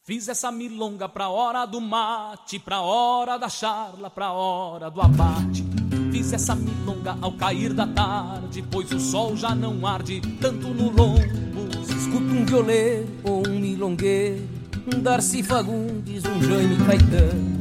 Fiz 0.03 0.27
essa 0.27 0.51
milonga 0.51 1.07
pra 1.07 1.29
hora 1.29 1.67
do 1.67 1.79
mate, 1.79 2.57
pra 2.57 2.81
hora 2.81 3.37
da 3.37 3.49
charla, 3.49 4.09
pra 4.09 4.31
hora 4.31 4.89
do 4.89 4.99
abate. 4.99 5.63
Fiz 6.11 6.33
essa 6.33 6.55
milonga 6.55 7.15
ao 7.21 7.33
cair 7.33 7.71
da 7.71 7.85
tarde, 7.85 8.63
pois 8.71 8.91
o 8.91 8.99
sol 8.99 9.37
já 9.37 9.53
não 9.53 9.85
arde 9.85 10.19
tanto 10.41 10.69
no 10.69 10.89
lombo. 10.89 11.21
Escuta 11.87 12.33
um 12.33 12.45
violeiro 12.47 13.09
ou 13.23 13.47
um 13.47 13.59
milongueiro, 13.59 14.49
um 14.91 14.99
Darcy 14.99 15.43
Fagundes, 15.43 16.25
um 16.25 16.41
Jaime 16.41 16.83
Caetano 16.83 17.57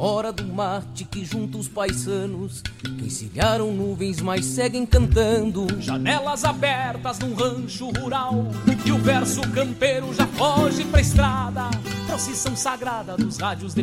hora 0.00 0.32
do 0.32 0.44
mate 0.44 1.04
que 1.04 1.24
junta 1.24 1.58
os 1.58 1.68
paisanos 1.68 2.62
que 2.82 3.06
encilharam 3.06 3.72
nuvens, 3.72 4.20
mas 4.20 4.46
seguem 4.46 4.86
cantando. 4.86 5.66
Janelas 5.78 6.44
abertas 6.44 7.18
num 7.18 7.34
rancho 7.34 7.90
rural 7.90 8.46
e 8.84 8.92
o 8.92 8.98
verso 8.98 9.42
campeiro 9.52 10.12
já 10.14 10.26
foge 10.26 10.84
pra 10.84 11.00
estrada. 11.00 11.70
Procissão 12.06 12.56
sagrada 12.56 13.16
dos 13.16 13.36
rádios 13.36 13.74
de 13.74 13.82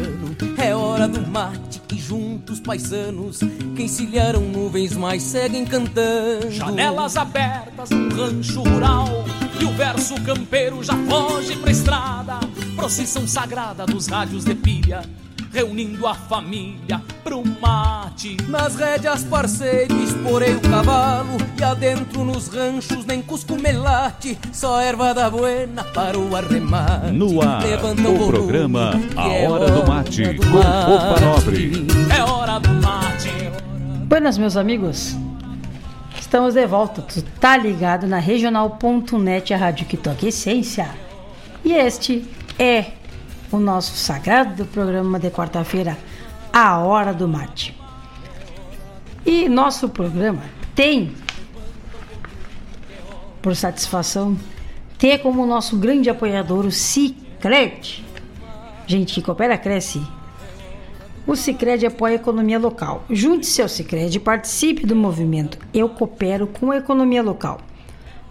é 0.63 0.75
hora 0.75 1.07
do 1.07 1.25
mate 1.27 1.79
que 1.87 1.97
juntos 1.97 2.59
paisanos 2.59 3.39
que 3.75 3.83
encilharam 3.83 4.41
nuvens 4.41 4.95
mas 4.95 5.23
seguem 5.23 5.65
cantando. 5.65 6.51
Janelas 6.51 7.17
abertas 7.17 7.89
num 7.89 8.09
rancho 8.09 8.61
rural 8.61 9.07
e 9.59 9.65
o 9.65 9.71
verso 9.71 10.13
campeiro 10.21 10.83
já 10.83 10.93
foge 11.09 11.55
pra 11.55 11.71
estrada. 11.71 12.39
Procissão 12.75 13.27
sagrada 13.27 13.85
dos 13.87 14.07
rádios 14.07 14.45
de 14.45 14.53
pilha, 14.53 15.01
reunindo 15.51 16.07
a 16.07 16.13
família 16.13 17.01
pro 17.23 17.43
mate. 17.59 18.37
Nas 18.47 18.75
rédeas, 18.75 19.23
parceiro, 19.23 20.01
esporei 20.01 20.55
o 20.55 20.61
cavalo 20.61 21.37
e 21.59 21.63
adentro 21.63 22.23
nos 22.23 22.47
ranchos 22.47 23.05
nem 23.05 23.21
cusco 23.21 23.55
melate, 23.59 24.37
só 24.51 24.79
erva 24.79 25.13
da 25.13 25.29
buena 25.29 25.83
para 25.83 26.17
o 26.17 26.35
arremate. 26.35 27.11
No 27.11 27.41
ar, 27.41 27.63
Levanta 27.63 28.01
o 28.01 28.15
volume, 28.15 28.31
programa 28.31 28.91
A 29.15 29.27
é 29.29 29.49
Hora 29.49 29.71
do 29.71 29.87
Mate, 29.87 30.33
do 30.33 30.47
com 30.47 30.57
mate. 30.57 31.23
Nobre. 31.23 31.87
É 32.15 32.23
hora 32.23 32.59
do 32.59 32.73
mate. 32.81 33.29
Buenas, 34.05 34.37
meus 34.37 34.57
amigos. 34.57 35.15
Estamos 36.19 36.53
de 36.53 36.65
volta. 36.65 37.01
Tu 37.01 37.21
tá 37.39 37.57
ligado 37.57 38.07
na 38.07 38.19
regional.net, 38.19 39.53
a 39.53 39.57
rádio 39.57 39.85
que 39.85 39.97
toca 39.97 40.27
essência. 40.27 40.89
E 41.63 41.73
este 41.73 42.25
é 42.57 43.00
o 43.51 43.59
nosso 43.59 43.95
sagrado 43.95 44.65
programa 44.65 45.19
de 45.19 45.29
quarta-feira, 45.29 45.97
A 46.53 46.77
Hora 46.79 47.13
do 47.13 47.27
Mate. 47.27 47.77
E 49.25 49.49
nosso 49.49 49.89
programa 49.89 50.43
tem, 50.73 51.13
por 53.41 53.55
satisfação, 53.55 54.37
ter 54.97 55.19
como 55.19 55.45
nosso 55.45 55.77
grande 55.77 56.09
apoiador 56.09 56.65
o 56.65 56.71
Cicred. 56.71 58.05
Gente 58.87 59.13
que 59.13 59.21
coopera, 59.21 59.57
cresce. 59.57 60.01
O 61.27 61.35
Cicred 61.35 61.85
apoia 61.85 62.13
a 62.13 62.15
economia 62.15 62.57
local. 62.57 63.03
Junte-se 63.09 63.61
ao 63.61 63.69
Cicred 63.69 64.15
e 64.15 64.19
participe 64.19 64.85
do 64.85 64.95
movimento 64.95 65.57
Eu 65.73 65.89
Coopero 65.89 66.47
com 66.47 66.71
a 66.71 66.77
Economia 66.77 67.21
Local. 67.21 67.59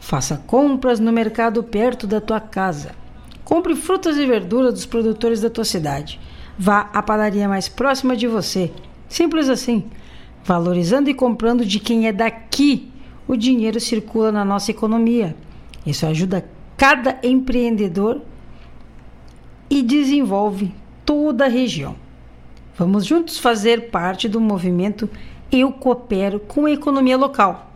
Faça 0.01 0.43
compras 0.47 0.99
no 0.99 1.13
mercado 1.13 1.63
perto 1.63 2.07
da 2.07 2.21
tua 2.21 2.41
casa. 2.41 3.00
Compre 3.51 3.75
frutas 3.75 4.17
e 4.17 4.25
verduras 4.25 4.73
dos 4.73 4.87
produtores 4.87 5.41
da 5.41 5.51
tua 5.51 5.65
cidade. 5.65 6.21
Vá 6.57 6.89
à 6.95 7.03
padaria 7.03 7.49
mais 7.49 7.69
próxima 7.69 8.17
de 8.17 8.29
você. 8.29 8.71
Simples 9.09 9.49
assim. 9.49 9.91
Valorizando 10.45 11.11
e 11.11 11.15
comprando 11.15 11.67
de 11.67 11.81
quem 11.81 12.07
é 12.07 12.13
daqui, 12.13 12.93
o 13.27 13.35
dinheiro 13.37 13.81
circula 13.81 14.31
na 14.31 14.45
nossa 14.45 14.71
economia. 14.71 15.35
Isso 15.85 16.07
ajuda 16.07 16.49
cada 16.77 17.19
empreendedor 17.25 18.23
e 19.69 19.83
desenvolve 19.83 20.73
toda 21.05 21.47
a 21.47 21.49
região. 21.49 21.97
Vamos 22.79 23.05
juntos 23.05 23.37
fazer 23.37 23.91
parte 23.91 24.29
do 24.29 24.41
movimento 24.41 25.11
Eu 25.51 25.73
Coopero 25.73 26.39
com 26.39 26.67
a 26.67 26.71
Economia 26.71 27.17
Local, 27.17 27.69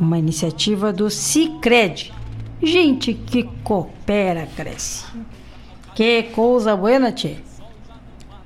uma 0.00 0.18
iniciativa 0.18 0.92
do 0.92 1.08
Cicred. 1.08 2.12
Gente 2.62 3.14
que 3.14 3.42
coopera, 3.64 4.46
cresce. 4.54 5.04
Que 5.94 6.22
coisa 6.24 6.76
buena, 6.76 7.10
tchê. 7.10 7.36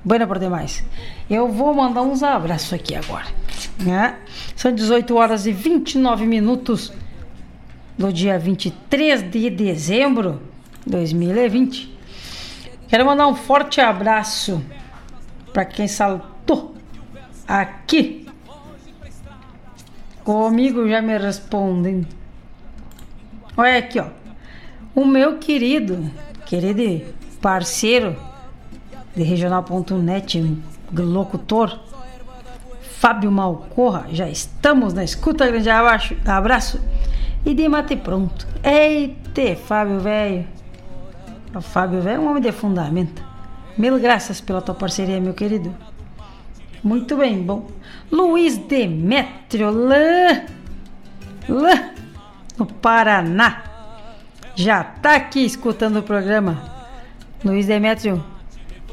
Buena 0.03 0.25
por 0.25 0.39
demais. 0.39 0.83
Eu 1.29 1.49
vou 1.49 1.73
mandar 1.73 2.01
uns 2.01 2.23
abraços 2.23 2.73
aqui 2.73 2.95
agora. 2.95 3.27
Né? 3.79 4.17
São 4.55 4.73
18 4.73 5.15
horas 5.15 5.45
e 5.45 5.51
29 5.51 6.25
minutos 6.25 6.91
do 7.97 8.11
dia 8.11 8.39
23 8.39 9.29
de 9.29 9.49
dezembro 9.49 10.41
de 10.85 10.91
2020. 10.91 11.97
Quero 12.87 13.05
mandar 13.05 13.27
um 13.27 13.35
forte 13.35 13.79
abraço 13.81 14.63
para 15.53 15.65
quem 15.65 15.87
saltou 15.87 16.75
aqui 17.47 18.27
comigo 20.23 20.89
já 20.89 21.01
me 21.01 21.17
respondem. 21.17 22.05
Olha 23.57 23.79
aqui, 23.79 23.99
ó. 23.99 24.05
O 24.93 25.03
meu 25.03 25.39
querido, 25.39 26.11
querido 26.45 27.03
parceiro 27.41 28.15
de 29.15 29.23
regional.net, 29.23 30.61
locutor 30.93 31.79
Fábio 32.83 33.31
Malcorra, 33.31 34.05
já 34.11 34.29
estamos 34.29 34.93
na 34.93 35.03
escuta, 35.03 35.47
grande 35.47 35.71
abaixo, 35.71 36.15
abraço 36.23 36.79
e 37.43 37.55
de 37.55 37.67
mate 37.67 37.95
pronto. 37.95 38.47
Eita, 38.63 39.55
Fábio 39.55 39.99
velho. 40.01 40.45
O 41.55 41.61
Fábio 41.61 41.99
velho 41.99 42.17
é 42.17 42.19
um 42.19 42.29
homem 42.29 42.43
de 42.43 42.51
fundamento. 42.51 43.23
Mil 43.75 43.99
graças 43.99 44.39
pela 44.39 44.61
tua 44.61 44.75
parceria, 44.75 45.19
meu 45.19 45.33
querido. 45.33 45.73
Muito 46.83 47.17
bem, 47.17 47.41
bom. 47.41 47.67
Luiz 48.11 48.55
Demétrio, 48.57 49.71
lá, 49.71 50.45
lá 51.49 51.97
no 52.57 52.65
Paraná. 52.65 53.63
Já 54.55 54.83
tá 54.83 55.15
aqui 55.15 55.45
escutando 55.45 55.99
o 55.99 56.03
programa. 56.03 56.75
Luiz 57.43 57.67
Demétrio, 57.67 58.23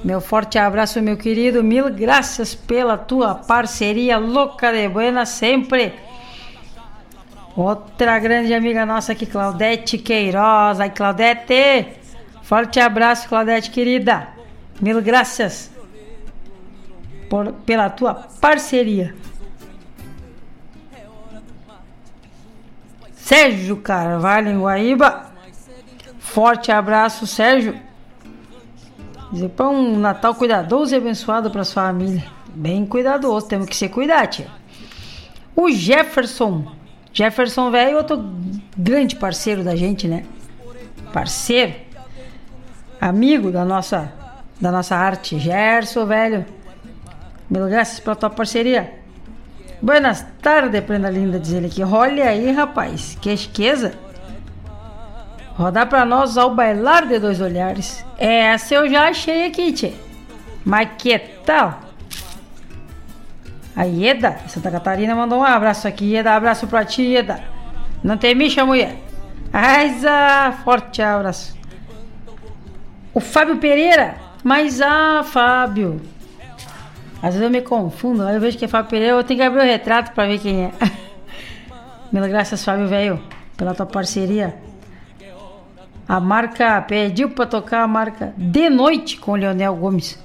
meu 0.04 0.20
forte 0.20 0.58
abraço, 0.58 1.00
meu 1.00 1.16
querido. 1.16 1.64
Mil 1.64 1.90
graças 1.90 2.54
pela 2.54 2.98
tua 2.98 3.34
parceria 3.34 4.18
louca 4.18 4.70
de 4.70 4.86
buena 4.88 5.24
sempre. 5.24 5.94
Outra 7.56 8.18
grande 8.18 8.52
amiga 8.52 8.84
nossa 8.84 9.12
aqui, 9.12 9.24
Claudete 9.24 9.96
Queiroz. 9.96 10.80
Ai, 10.80 10.90
Claudete, 10.90 11.86
forte 12.42 12.78
abraço, 12.78 13.28
Claudete 13.28 13.70
querida. 13.70 14.28
Mil 14.80 15.00
graças 15.00 15.70
por, 17.30 17.52
pela 17.64 17.88
tua 17.88 18.14
parceria. 18.40 19.14
Sérgio 23.24 23.78
Carvalho 23.78 24.50
em 24.50 24.60
Guaíba. 24.60 25.32
Forte 26.18 26.70
abraço, 26.70 27.26
Sérgio. 27.26 27.74
Dizer 29.32 29.48
para 29.48 29.70
um 29.70 29.98
Natal 29.98 30.34
cuidadoso 30.34 30.94
e 30.94 30.98
abençoado 30.98 31.50
para 31.50 31.64
sua 31.64 31.84
família. 31.84 32.22
Bem 32.54 32.84
cuidadoso, 32.84 33.48
temos 33.48 33.66
que 33.66 33.74
se 33.74 33.88
cuidar, 33.88 34.26
tia. 34.26 34.48
O 35.56 35.70
Jefferson. 35.70 36.70
Jefferson 37.14 37.70
velho, 37.70 38.04
tô 38.04 38.22
grande 38.76 39.16
parceiro 39.16 39.64
da 39.64 39.74
gente, 39.74 40.06
né? 40.06 40.26
Parceiro, 41.10 41.72
amigo 43.00 43.50
da 43.50 43.64
nossa, 43.64 44.12
da 44.60 44.70
nossa 44.70 44.96
arte. 44.96 45.38
Gerson, 45.38 46.04
velho. 46.04 46.44
Mil 47.48 47.66
graças 47.70 47.98
pela 48.00 48.16
tua 48.16 48.28
parceria. 48.28 49.02
Buenas 49.84 50.24
tardes, 50.40 50.80
prenda 50.80 51.10
linda, 51.10 51.38
diz 51.38 51.52
ele 51.52 51.66
aqui. 51.66 51.84
Olha 51.84 52.30
aí, 52.30 52.50
rapaz, 52.50 53.18
que 53.20 53.28
esqueza. 53.30 53.92
Rodar 55.58 55.86
pra 55.90 56.06
nós 56.06 56.38
ao 56.38 56.54
bailar 56.54 57.06
de 57.06 57.18
dois 57.18 57.38
olhares. 57.38 58.02
Essa 58.16 58.76
eu 58.76 58.88
já 58.88 59.08
achei 59.08 59.44
aqui, 59.44 59.74
tchê. 59.74 59.92
Mas 60.64 60.88
que 60.96 61.18
tal? 61.18 61.80
A 63.76 63.82
Ieda, 63.82 64.38
Santa 64.48 64.70
Catarina, 64.70 65.14
mandou 65.14 65.40
um 65.40 65.44
abraço 65.44 65.86
aqui. 65.86 66.12
Ieda, 66.12 66.34
abraço 66.34 66.66
pra 66.66 66.86
ti, 66.86 67.02
Ieda. 67.02 67.42
Não 68.02 68.16
tem 68.16 68.34
micha, 68.34 68.64
mulher. 68.64 68.96
Aiza, 69.52 70.54
forte 70.64 71.02
abraço. 71.02 71.54
O 73.12 73.20
Fábio 73.20 73.58
Pereira. 73.58 74.14
Mas, 74.42 74.80
ah, 74.80 75.22
Fábio. 75.22 76.00
Às 77.24 77.32
vezes 77.32 77.40
eu 77.40 77.50
me 77.50 77.62
confundo. 77.62 78.22
Aí 78.22 78.34
eu 78.34 78.40
vejo 78.40 78.58
que 78.58 78.66
é 78.66 78.68
Fábio 78.68 78.90
Pereira, 78.90 79.16
eu 79.16 79.24
tenho 79.24 79.40
que 79.40 79.46
abrir 79.46 79.60
o 79.60 79.64
retrato 79.64 80.12
pra 80.12 80.26
ver 80.26 80.38
quem 80.38 80.64
é. 80.64 80.72
Mil 82.12 82.28
graças, 82.28 82.62
Fábio, 82.62 82.86
velho, 82.86 83.18
pela 83.56 83.74
tua 83.74 83.86
parceria. 83.86 84.54
A 86.06 86.20
marca 86.20 86.82
pediu 86.82 87.30
pra 87.30 87.46
tocar 87.46 87.82
a 87.82 87.88
marca 87.88 88.34
De 88.36 88.68
Noite 88.68 89.16
com 89.16 89.32
o 89.32 89.36
Leonel 89.36 89.74
Gomes. 89.74 90.22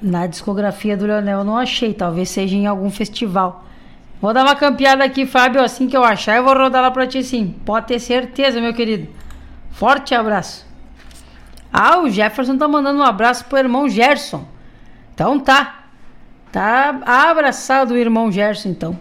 Na 0.00 0.28
discografia 0.28 0.96
do 0.96 1.06
Leonel 1.06 1.40
eu 1.40 1.44
não 1.44 1.56
achei, 1.56 1.92
talvez 1.92 2.30
seja 2.30 2.54
em 2.54 2.68
algum 2.68 2.88
festival. 2.88 3.64
Vou 4.20 4.32
dar 4.32 4.44
uma 4.44 4.54
campeada 4.54 5.02
aqui, 5.02 5.26
Fábio, 5.26 5.60
assim 5.60 5.88
que 5.88 5.96
eu 5.96 6.04
achar 6.04 6.36
eu 6.36 6.44
vou 6.44 6.54
rodar 6.54 6.82
lá 6.82 6.90
pra 6.92 7.04
ti 7.04 7.24
sim. 7.24 7.52
Pode 7.66 7.88
ter 7.88 7.98
certeza, 7.98 8.60
meu 8.60 8.72
querido. 8.72 9.08
Forte 9.72 10.14
abraço. 10.14 10.64
Ah, 11.72 11.98
o 11.98 12.08
Jefferson 12.08 12.56
tá 12.56 12.68
mandando 12.68 13.00
um 13.00 13.04
abraço 13.04 13.44
pro 13.46 13.58
irmão 13.58 13.88
Gerson. 13.88 14.54
Então 15.14 15.38
tá. 15.38 15.80
Tá 16.52 17.00
abraçado 17.30 17.94
o 17.94 17.96
irmão 17.96 18.30
Gerson, 18.30 18.68
então. 18.68 18.98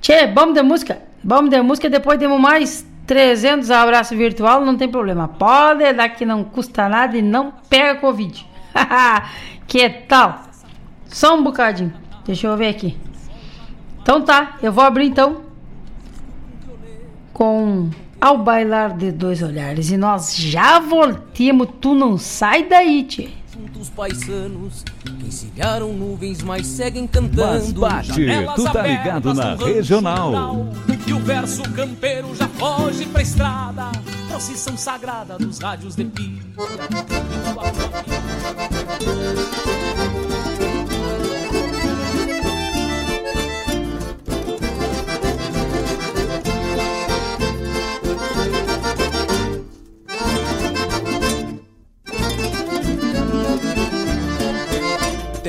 Tchê, 0.00 0.26
vamos 0.28 0.54
de 0.54 0.62
música? 0.62 1.02
Vamos 1.22 1.50
de 1.50 1.60
música, 1.60 1.90
depois 1.90 2.18
temos 2.18 2.40
mais 2.40 2.86
300 3.06 3.70
abraço 3.70 4.16
virtual, 4.16 4.64
não 4.64 4.76
tem 4.76 4.88
problema. 4.88 5.28
Pode 5.28 5.92
dar 5.92 6.08
que 6.10 6.24
não 6.24 6.42
custa 6.42 6.88
nada 6.88 7.16
e 7.18 7.22
não 7.22 7.52
pega 7.68 8.00
Covid. 8.00 8.46
que 9.66 9.88
tal? 10.08 10.42
Só 11.06 11.36
um 11.36 11.42
bocadinho. 11.42 11.92
Deixa 12.24 12.46
eu 12.46 12.56
ver 12.56 12.68
aqui. 12.68 12.96
Então 14.00 14.22
tá, 14.22 14.56
eu 14.62 14.72
vou 14.72 14.84
abrir 14.84 15.06
então 15.06 15.42
com 17.32 17.90
Ao 18.20 18.38
Bailar 18.38 18.96
de 18.96 19.12
Dois 19.12 19.42
Olhares. 19.42 19.90
E 19.90 19.96
nós 19.96 20.34
já 20.34 20.78
voltemos, 20.78 21.68
tu 21.80 21.94
não 21.94 22.16
sai 22.16 22.64
daí, 22.64 23.04
tchê. 23.04 23.39
Juntos 23.72 23.88
paisanos 23.90 24.84
que 25.04 25.26
encilharam 25.26 25.92
nuvens, 25.92 26.42
mas 26.42 26.66
seguem 26.66 27.06
cantando. 27.06 27.62
Mas 27.62 27.72
bate, 27.72 28.26
tu 28.56 28.64
tá 28.64 28.82
ligado 28.82 29.32
na 29.32 29.54
regional. 29.54 30.68
E 31.06 31.12
o 31.12 31.20
verso 31.20 31.62
campeiro 31.70 32.34
já 32.34 32.48
foge 32.48 33.06
pra 33.06 33.22
estrada. 33.22 33.92
Procissão 34.28 34.76
sagrada 34.76 35.38
dos 35.38 35.60
rádios 35.60 35.94
de 35.94 36.04
pilha. 36.04 36.42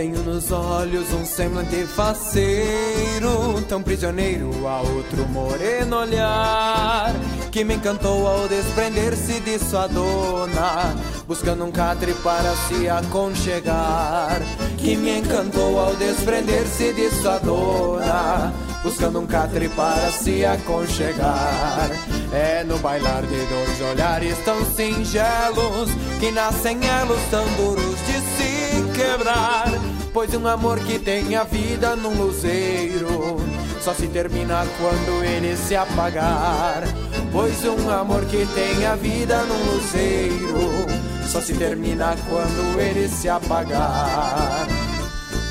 Tenho 0.02 0.24
nos 0.24 0.52
olhos 0.52 1.14
um 1.14 1.24
semblante 1.24 1.86
faceiro, 1.86 3.62
tão 3.70 3.84
prisioneiro 3.84 4.50
a 4.68 4.82
outro 4.82 5.28
moreno 5.30 5.96
olhar, 5.96 7.14
que 7.52 7.64
me 7.64 7.76
encantou 7.76 8.28
ao 8.28 8.48
desprender-se 8.48 9.40
de 9.42 9.60
sua 9.60 9.86
dona, 9.86 10.96
buscando 11.28 11.66
um 11.66 11.72
catre 11.72 12.16
para 12.16 12.52
se 12.68 12.90
aconchegar. 12.90 14.42
Que 14.76 14.98
me 14.98 15.20
encantou 15.20 15.80
ao 15.80 15.96
desprender-se 15.96 16.94
de 16.94 17.12
sua 17.22 17.38
dona, 17.38 18.52
buscando 18.82 19.20
um 19.20 19.28
catre 19.28 19.70
para 19.70 20.10
se 20.10 20.44
aconchegar. 20.44 21.92
É 22.34 22.64
no 22.64 22.80
bailar 22.80 23.22
de 23.22 23.46
dois 23.46 23.92
olhares 23.92 24.36
tão 24.44 24.66
singelos, 24.66 25.92
que 26.20 26.32
nascem 26.32 26.80
elos 26.88 27.22
tão 27.30 27.46
duros 27.54 28.00
de 28.08 28.14
se 28.14 28.62
quebrar. 28.98 29.91
Pois 30.14 30.34
um 30.34 30.46
amor 30.46 30.80
que 30.80 31.00
tem 31.00 31.36
a 31.36 31.44
vida 31.44 31.96
num 31.96 32.14
luzeiro 32.22 33.38
só 33.82 33.94
se 33.94 34.08
termina 34.08 34.66
quando 34.78 35.24
ele 35.24 35.56
se 35.56 35.76
apagar. 35.76 36.84
Pois 37.32 37.64
um 37.64 37.90
amor 37.90 38.26
que 38.26 38.46
tem 38.54 38.86
a 38.86 38.96
vida 38.96 39.42
num 39.44 39.72
luzeiro 39.72 40.86
só 41.28 41.40
se 41.40 41.54
termina 41.54 42.16
quando 42.30 42.80
ele 42.80 43.08
se 43.08 43.30
apagar. 43.30 44.68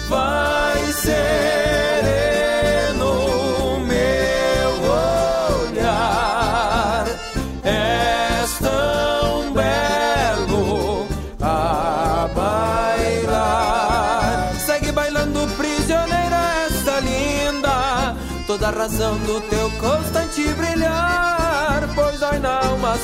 Vai 0.09 0.93
sereno 0.93 1.80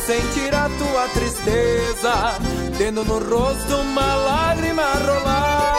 sentir 0.07 0.55
a 0.55 0.69
tua 0.69 1.09
tristeza, 1.09 2.39
tendo 2.79 3.05
no 3.05 3.19
rosto 3.19 3.75
uma 3.75 4.15
lágrima 4.15 4.85
rolar. 5.05 5.76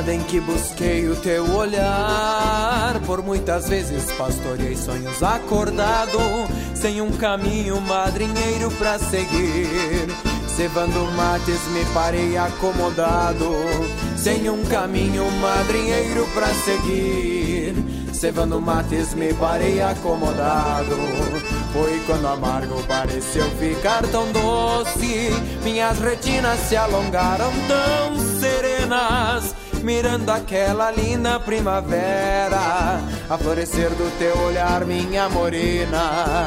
Invernada 0.00 0.14
em 0.14 0.20
que 0.24 0.40
busquei 0.40 1.08
o 1.08 1.16
teu 1.16 1.44
olhar, 1.54 2.98
por 3.06 3.22
muitas 3.22 3.68
vezes 3.68 4.10
pastorei 4.12 4.76
sonhos 4.76 5.22
acordado, 5.22 6.18
sem 6.74 7.00
um 7.00 7.10
caminho 7.12 7.80
madrinheiro 7.82 8.70
pra 8.72 8.98
seguir. 8.98 10.08
Cevando 10.48 11.04
mates 11.12 11.60
me 11.68 11.84
parei 11.94 12.36
acomodado, 12.36 13.50
sem 14.16 14.48
um 14.50 14.64
caminho 14.64 15.30
madrinheiro 15.32 16.26
pra 16.34 16.48
seguir. 16.48 17.74
Cevando 18.12 18.60
mates 18.60 19.14
me 19.14 19.32
parei 19.34 19.80
acomodado. 19.80 20.96
Foi 21.72 22.02
quando 22.06 22.26
amargo 22.26 22.82
pareceu 22.82 23.48
ficar 23.52 24.06
tão 24.08 24.30
doce. 24.32 25.30
Minhas 25.62 25.98
retinas 25.98 26.58
se 26.68 26.76
alongaram 26.76 27.50
tão 27.66 28.18
serenas. 28.38 29.59
Mirando 29.82 30.30
aquela 30.30 30.90
linda 30.90 31.40
primavera, 31.40 33.00
a 33.28 33.38
florescer 33.38 33.90
do 33.90 34.10
teu 34.18 34.36
olhar, 34.42 34.84
minha 34.84 35.28
morena. 35.28 36.46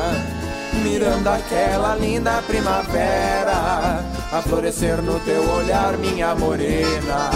Mirando 0.83 1.27
aquela 1.29 1.95
linda 1.95 2.43
primavera, 2.47 4.03
a 4.31 4.41
florescer 4.41 5.01
no 5.01 5.19
teu 5.21 5.43
olhar, 5.51 5.97
minha 5.97 6.35
morena. 6.35 7.31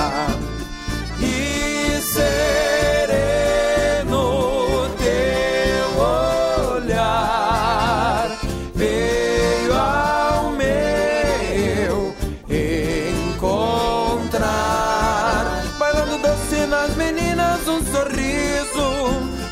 E 1.19 1.99
sereno 2.01 2.66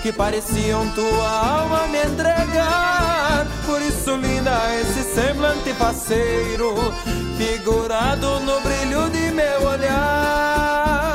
que 0.06 0.14
pareciam 0.14 0.88
tua 0.92 1.28
alma 1.28 1.88
me 1.88 1.98
entregar. 1.98 3.48
Por 3.66 3.82
isso, 3.82 4.16
linda, 4.16 4.52
esse 4.80 5.02
semblante 5.02 5.74
faceiro, 5.74 6.76
figurado 7.36 8.40
no 8.42 8.62
brilho 8.62 9.10
de 9.10 9.32
meu 9.32 9.68
olhar. 9.68 11.15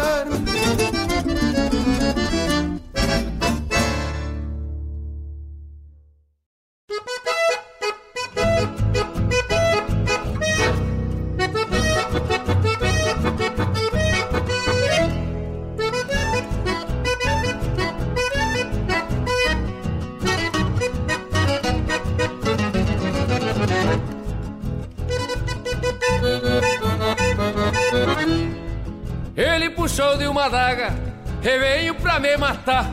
De 29.88 30.26
uma 30.26 30.46
daga 30.50 30.94
e 31.42 31.58
veio 31.58 31.94
pra 31.94 32.20
me 32.20 32.36
matar. 32.36 32.90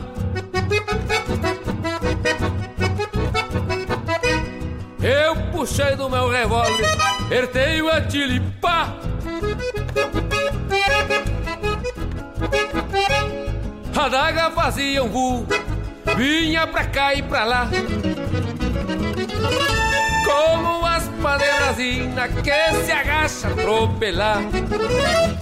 Eu 5.02 5.36
puxei 5.52 5.94
do 5.96 6.08
meu 6.08 6.30
revólver, 6.30 6.88
ertei 7.30 7.82
o 7.82 7.90
atilipá. 7.90 8.94
A 13.94 14.08
daga 14.08 14.50
fazia 14.50 15.04
um 15.04 15.10
voo, 15.10 15.46
vinha 16.16 16.66
pra 16.66 16.84
cá 16.84 17.14
e 17.14 17.22
pra 17.22 17.44
lá. 17.44 17.68
Como 20.24 20.86
as 20.86 21.06
padeirasinas 21.22 22.30
que 22.42 22.84
se 22.84 22.92
agacha 22.92 23.48
atropelar. 23.48 24.40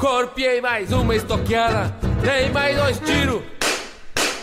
Corpiei 0.06 0.60
mais 0.60 0.92
uma 0.92 1.16
estoqueada, 1.16 1.92
dei 2.22 2.48
mais 2.50 2.76
dois 2.76 3.00
tiros. 3.00 3.42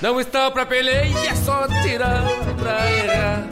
Não 0.01 0.19
está 0.19 0.51
pra 0.51 0.65
peleia, 0.65 1.17
é 1.29 1.35
só 1.35 1.65
tirar 1.81 2.21
pra 2.59 2.91
errar. 2.91 3.47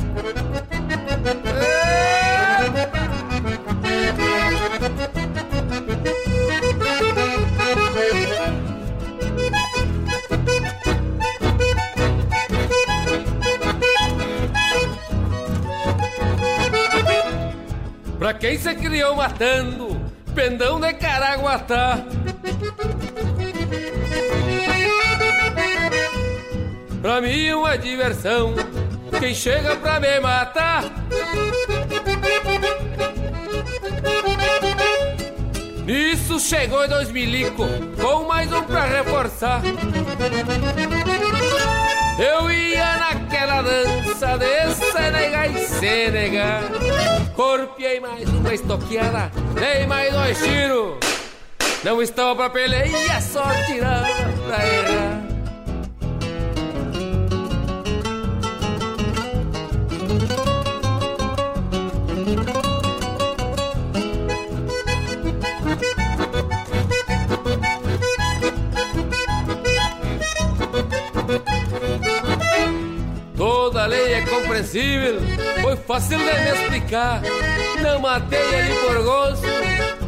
Pra 18.19 18.33
quem 18.33 18.57
se 18.57 18.75
criou 18.75 19.15
matando, 19.15 19.90
pendão 20.33 20.79
de 20.79 20.93
Caraguatá. 20.93 21.99
Pra 27.01 27.19
mim 27.21 27.51
uma 27.53 27.77
diversão, 27.77 28.53
quem 29.19 29.33
chega 29.33 29.75
pra 29.75 29.99
me 29.99 30.19
matar. 30.19 30.83
Nisso 35.85 36.39
chegou 36.39 36.87
dois 36.87 37.11
milico, 37.11 37.67
com 37.99 38.27
mais 38.27 38.51
um 38.53 38.61
pra 38.63 38.83
reforçar. 38.83 39.61
Eu 42.19 42.51
ia 42.51 42.97
naquela 42.97 43.61
dança 43.63 44.37
de 44.37 44.75
Senegal 44.75 45.51
e 45.51 45.57
Senegal. 45.67 46.61
Corpiei 47.35 47.99
mais 47.99 48.27
uma 48.29 48.53
estoqueada, 48.53 49.31
dei 49.53 49.85
mais 49.87 50.13
dois 50.13 50.37
tiros. 50.37 50.95
Não 51.83 52.01
estava 52.01 52.35
pra 52.35 52.49
peleia, 52.49 53.19
só 53.21 53.43
tirar 53.65 54.03
pra 54.45 54.67
errar. 54.67 55.20
Foi 75.61 75.77
fácil 75.77 76.17
de 76.17 76.25
me 76.25 76.51
explicar. 76.51 77.21
Não 77.81 77.99
matei 77.99 78.39
ele 78.39 78.75
por 78.75 79.03
gosto 79.03 79.45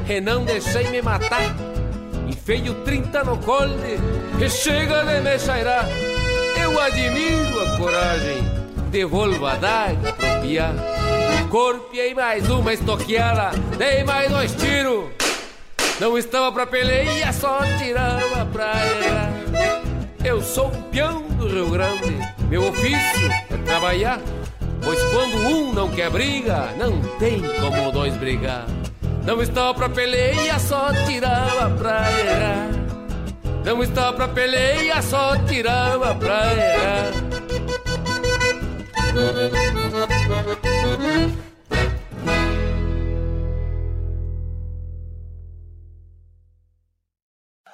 e 0.09 0.19
não 0.19 0.43
deixei 0.43 0.87
me 0.89 1.01
matar. 1.01 1.55
Enfeio 2.27 2.73
30 2.83 3.23
no 3.23 3.37
colde 3.37 3.97
e 4.43 4.49
chega 4.49 5.05
de 5.05 5.21
me 5.21 5.39
cheirar. 5.39 5.87
Eu 6.61 6.77
admiro 6.79 7.61
a 7.61 7.77
coragem, 7.77 8.43
devolvo 8.91 9.45
a 9.45 9.55
daga 9.55 10.11
pro 10.11 10.41
piá. 10.41 10.71
Corpiei 11.49 12.13
mais 12.13 12.49
uma 12.49 12.73
estoqueada, 12.73 13.51
dei 13.77 14.03
mais 14.03 14.29
dois 14.29 14.53
tiros. 14.55 15.05
Não 16.01 16.17
estava 16.17 16.51
pra 16.51 16.67
peleia, 16.67 17.31
só 17.31 17.61
tirava 17.77 18.45
pra 18.47 18.73
errar. 19.05 19.31
Eu 20.23 20.41
sou 20.41 20.67
um 20.67 20.81
peão 20.83 21.21
do 21.21 21.47
Rio 21.47 21.69
Grande, 21.69 22.17
meu 22.49 22.67
ofício 22.67 23.42
é. 23.91 24.19
Pois 24.83 25.01
quando 25.11 25.37
um 25.47 25.73
não 25.73 25.89
quer 25.89 26.09
briga, 26.09 26.73
não 26.77 27.01
tem 27.17 27.41
como 27.59 27.91
dois 27.91 28.15
brigar. 28.17 28.65
Não 29.25 29.41
estava 29.41 29.73
pra 29.73 29.89
peleia, 29.89 30.59
só 30.59 30.91
tirava 31.05 31.69
pra 31.77 32.11
errar. 32.19 32.69
Não 33.65 33.81
estava 33.81 34.13
pra 34.13 34.27
peleia, 34.27 35.01
só 35.01 35.37
tirava 35.45 36.13
pra 36.15 36.53
errar. 36.53 37.11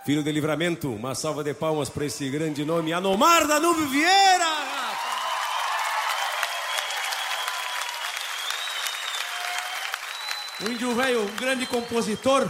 Filho 0.06 0.24
de 0.24 0.32
Livramento, 0.32 0.92
uma 0.92 1.14
salva 1.14 1.44
de 1.44 1.54
palmas 1.54 1.90
para 1.90 2.06
esse 2.06 2.30
grande 2.30 2.66
nome, 2.66 2.94
Anomar 2.94 3.48
Danúbio 3.48 3.88
Vieira! 3.88 4.89
Um 10.62 10.72
índio 10.72 10.94
velho, 10.94 11.22
um 11.24 11.36
grande 11.36 11.66
compositor, 11.66 12.48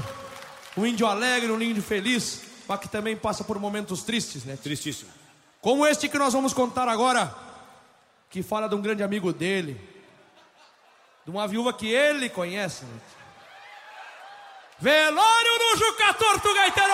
um 0.76 0.86
índio 0.86 1.06
alegre, 1.06 1.52
um 1.52 1.62
índio 1.62 1.84
feliz, 1.84 2.42
mas 2.68 2.80
que 2.80 2.88
também 2.88 3.16
passa 3.16 3.44
por 3.44 3.60
momentos 3.60 4.04
tristes, 4.04 4.46
né? 4.46 4.58
Tristíssimo. 4.62 5.12
Como 5.62 5.86
este 5.86 6.10
que 6.10 6.18
nós 6.18 6.34
vamos 6.34 6.54
contar 6.54 6.88
agora, 6.88 7.36
que 8.30 8.42
fala 8.42 8.68
de 8.68 8.76
um 8.76 8.82
grande 8.82 9.04
amigo 9.04 9.34
dele, 9.34 9.80
de 11.26 11.32
uma 11.32 11.48
viúva 11.48 11.74
que 11.74 11.88
ele 11.88 12.30
conhece. 12.30 12.86
Né? 12.86 13.02
Velório 14.80 15.60
do 15.60 15.78
Juca 15.78 16.14
Torto 16.14 16.54
Gaetano 16.54 16.94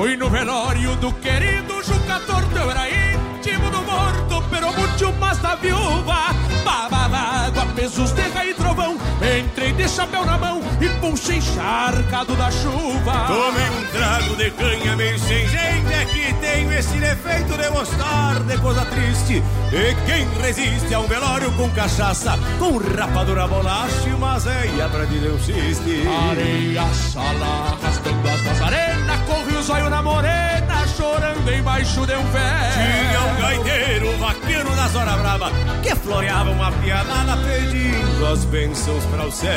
Fui 0.00 0.16
no 0.16 0.30
velório 0.30 0.96
do 0.96 1.12
querido 1.12 1.74
Juca 1.84 2.22
era 2.70 2.88
íntimo 2.88 3.70
do 3.70 3.82
morto, 3.82 4.42
pero 4.48 4.72
muito 4.72 5.12
mais 5.20 5.36
da 5.40 5.54
viúva. 5.56 6.34
Babava 6.64 7.18
água, 7.18 7.66
pesos 7.74 8.10
de 8.12 8.22
rei 8.22 8.52
e 8.52 8.54
trovão, 8.54 8.96
entrei 9.20 9.72
de 9.74 9.86
chapéu 9.86 10.24
na 10.24 10.38
mão 10.38 10.62
e 10.80 10.88
pulsei 11.00 11.36
encharcado 11.36 12.34
da 12.34 12.50
chuva. 12.50 13.26
Tomei 13.26 13.68
um 13.68 13.84
trago 13.92 14.36
de 14.36 14.50
canha 14.52 14.96
meio 14.96 15.18
sem 15.18 15.46
gente, 15.46 15.92
é 15.92 16.06
que 16.06 16.32
tenho 16.40 16.72
esse 16.72 16.96
defeito 16.98 17.58
de 17.58 17.68
gostar 17.68 18.40
de 18.40 18.56
coisa 18.56 18.86
triste. 18.86 19.42
E 19.70 19.94
quem 20.06 20.26
resiste 20.42 20.94
a 20.94 21.00
um 21.00 21.06
velório 21.06 21.52
com 21.52 21.68
cachaça, 21.72 22.38
com 22.58 22.78
rapadura 22.78 23.46
bolacha 23.46 24.08
e 24.08 24.14
uma 24.14 24.38
zeia 24.38 24.88
pra 24.88 25.04
de 25.04 25.20
não 25.20 25.38
xiste. 25.38 26.08
Areia, 26.30 26.86
sala, 26.94 27.76
arrastando 27.78 28.28
as 28.28 28.42
nazarenas, 28.44 29.20
corre 29.26 29.39
o 29.60 29.62
zóio 29.62 29.90
na 29.90 30.02
morena, 30.02 30.86
chorando 30.96 31.52
embaixo 31.52 32.06
de 32.06 32.14
um 32.14 32.24
véu. 32.30 32.50
Tinha 32.72 33.20
um 33.20 33.40
gaiteiro 33.40 34.18
vaqueiro 34.18 34.74
nas 34.74 34.94
horas 34.94 35.20
brava, 35.20 35.50
que 35.82 35.94
floreava 35.96 36.50
uma 36.50 36.72
pianada 36.72 37.36
pedindo 37.36 38.26
as 38.26 38.44
bênçãos 38.46 39.04
para 39.04 39.26
o 39.26 39.30
céu. 39.30 39.50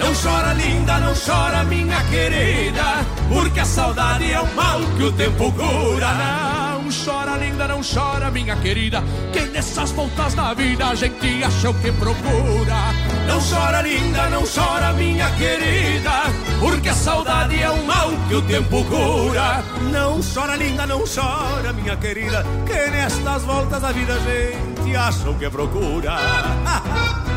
Não 0.00 0.12
chora, 0.14 0.52
linda, 0.54 0.98
não 0.98 1.14
chora, 1.14 1.62
minha 1.64 2.02
querida, 2.04 3.06
porque 3.28 3.60
a 3.60 3.64
saudade 3.64 4.32
é 4.32 4.40
o 4.40 4.54
mal 4.56 4.80
que 4.96 5.04
o 5.04 5.12
tempo 5.12 5.52
cura. 5.52 6.49
Chora, 6.90 7.36
linda, 7.36 7.68
não 7.68 7.80
chora, 7.82 8.32
minha 8.32 8.56
querida, 8.56 9.00
que 9.32 9.40
nessas 9.42 9.92
voltas 9.92 10.34
da 10.34 10.52
vida 10.54 10.88
a 10.88 10.94
gente 10.96 11.44
acha 11.44 11.70
o 11.70 11.74
que 11.74 11.92
procura. 11.92 12.76
Não 13.28 13.40
chora, 13.40 13.80
linda, 13.80 14.28
não 14.28 14.42
chora, 14.42 14.92
minha 14.94 15.30
querida, 15.36 16.10
porque 16.58 16.88
a 16.88 16.94
saudade 16.94 17.62
é 17.62 17.70
o 17.70 17.86
mal 17.86 18.10
que 18.28 18.34
o 18.34 18.42
tempo 18.42 18.84
cura. 18.86 19.62
Não 19.92 20.20
chora, 20.20 20.56
linda, 20.56 20.84
não 20.84 21.04
chora, 21.06 21.72
minha 21.72 21.96
querida, 21.96 22.44
que 22.66 22.90
nestas 22.90 23.42
voltas 23.44 23.80
da 23.80 23.92
vida 23.92 24.14
a 24.14 24.18
gente 24.18 24.96
acha 24.96 25.30
o 25.30 25.38
que 25.38 25.48
procura. 25.48 26.18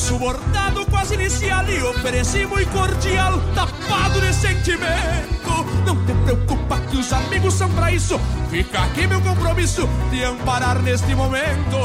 lenço 0.00 0.18
bordado 0.18 0.86
quase 0.86 1.12
inicial 1.14 1.68
e 1.68 1.82
ofereci 1.82 2.46
muito 2.46 2.70
cordial, 2.70 3.38
tapado 3.54 4.18
de 4.20 4.32
sentimento. 4.32 5.50
Não 5.84 5.94
te 6.06 6.14
preocupa 6.24 6.80
que 6.90 6.96
os 6.96 7.12
amigos 7.12 7.52
são 7.52 7.68
pra 7.70 7.92
isso. 7.92 8.18
Fica 8.50 8.80
aqui 8.80 9.06
meu 9.06 9.20
compromisso 9.20 9.86
de 10.10 10.24
amparar 10.24 10.80
neste 10.80 11.14
momento. 11.14 11.76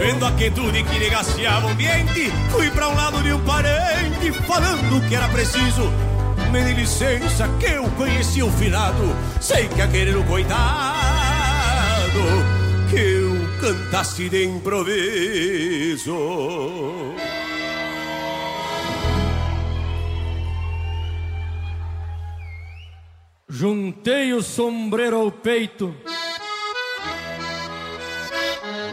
Vendo 0.00 0.26
a 0.26 0.32
quietude 0.32 0.82
que 0.82 0.98
negaciava 0.98 1.68
o 1.68 1.70
ambiente, 1.70 2.32
fui 2.50 2.68
pra 2.70 2.88
um 2.88 2.94
lado 2.96 3.22
de 3.22 3.32
um 3.32 3.40
parente, 3.44 4.32
falando 4.46 5.08
que 5.08 5.14
era 5.14 5.28
preciso. 5.28 5.92
Me 6.50 6.60
dê 6.62 6.72
licença 6.72 7.48
que 7.60 7.66
eu 7.66 7.84
conheci 7.90 8.42
o 8.42 8.50
finado, 8.50 9.14
sei 9.40 9.68
que 9.68 9.80
aquele 9.80 10.20
coitado, 10.24 10.54
que 12.90 12.96
eu 12.96 13.48
cantasse 13.60 14.28
de 14.28 14.44
improviso. 14.44 16.14
Juntei 23.56 24.32
o 24.32 24.42
sombreiro 24.42 25.16
ao 25.16 25.30
peito 25.30 25.94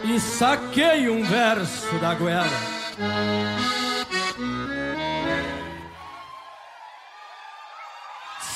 e 0.04 0.20
saquei 0.20 1.08
um 1.10 1.24
verso 1.24 1.92
da 1.98 2.14
goela. 2.14 2.46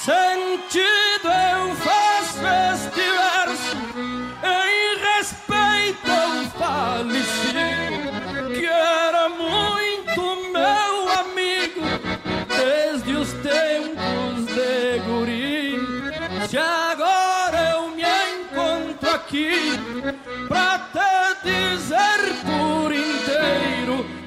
Sentido 0.05 1.27
eu 1.27 1.75
faço 1.75 1.96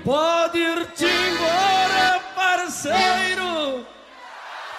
pode 0.09 0.57
ir-te 0.57 1.05
embora, 1.05 2.19
parceiro, 2.35 3.85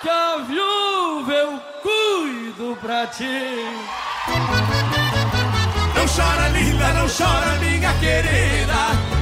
que 0.02 0.08
a 0.10 0.38
viúva 0.38 1.32
eu 1.32 1.60
cuido 1.84 2.76
pra 2.80 3.06
ti. 3.06 3.62
Chora, 6.16 6.48
linda, 6.48 6.92
não 6.94 7.06
chora, 7.06 7.58
minha 7.60 7.92
querida, 7.94 8.74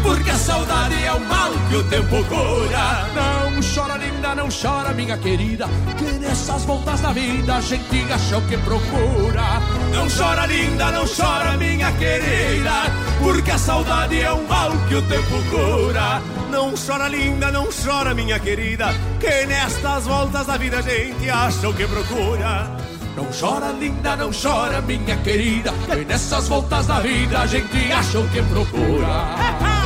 porque 0.03 0.30
a 0.30 0.39
saudade 0.39 1.05
é 1.05 1.12
o 1.12 1.20
mal 1.20 1.51
que 1.68 1.76
o 1.76 1.84
tempo 1.84 2.24
cura. 2.24 3.09
Não 3.14 3.61
chora, 3.62 3.99
linda, 3.99 4.34
não 4.34 4.49
chora, 4.49 4.95
minha 4.95 5.18
querida, 5.18 5.66
que 5.99 6.05
nessas 6.18 6.64
voltas 6.64 7.01
da 7.03 7.12
vida 7.12 7.57
a 7.57 7.61
gente 7.61 8.12
acha 8.12 8.39
o 8.39 8.43
que 8.49 8.57
procura. 8.57 9.61
Não 9.93 10.09
chora, 10.09 10.47
linda, 10.47 10.91
não 10.91 11.05
chora, 11.07 11.57
minha 11.59 11.93
querida, 11.93 12.72
porque 13.22 13.51
a 13.51 13.59
saudade 13.59 14.20
é 14.20 14.32
um 14.32 14.47
mal 14.47 14.70
que 14.89 14.95
o 14.95 15.03
tempo 15.03 15.43
cura. 15.51 16.22
Não 16.51 16.72
chora, 16.74 17.09
linda, 17.09 17.53
não 17.53 17.68
chora, 17.70 18.14
minha 18.14 18.39
querida, 18.39 18.95
que 19.20 19.47
nestas 19.47 20.07
voltas 20.07 20.47
da 20.47 20.57
vida 20.57 20.78
a 20.78 20.82
gente 20.82 21.28
acha 21.28 21.68
o 21.68 21.74
que 21.74 21.86
procura. 21.86 22.89
Não 23.18 23.26
chora, 23.32 23.72
linda, 23.72 24.14
não 24.14 24.30
chora, 24.30 24.80
minha 24.80 25.16
querida, 25.16 25.72
que 25.86 26.04
nessas 26.04 26.46
voltas 26.46 26.86
da 26.86 27.00
vida 27.00 27.40
a 27.40 27.46
gente 27.48 27.90
acha 27.90 28.20
o 28.20 28.28
que 28.28 28.40
procura. 28.42 29.78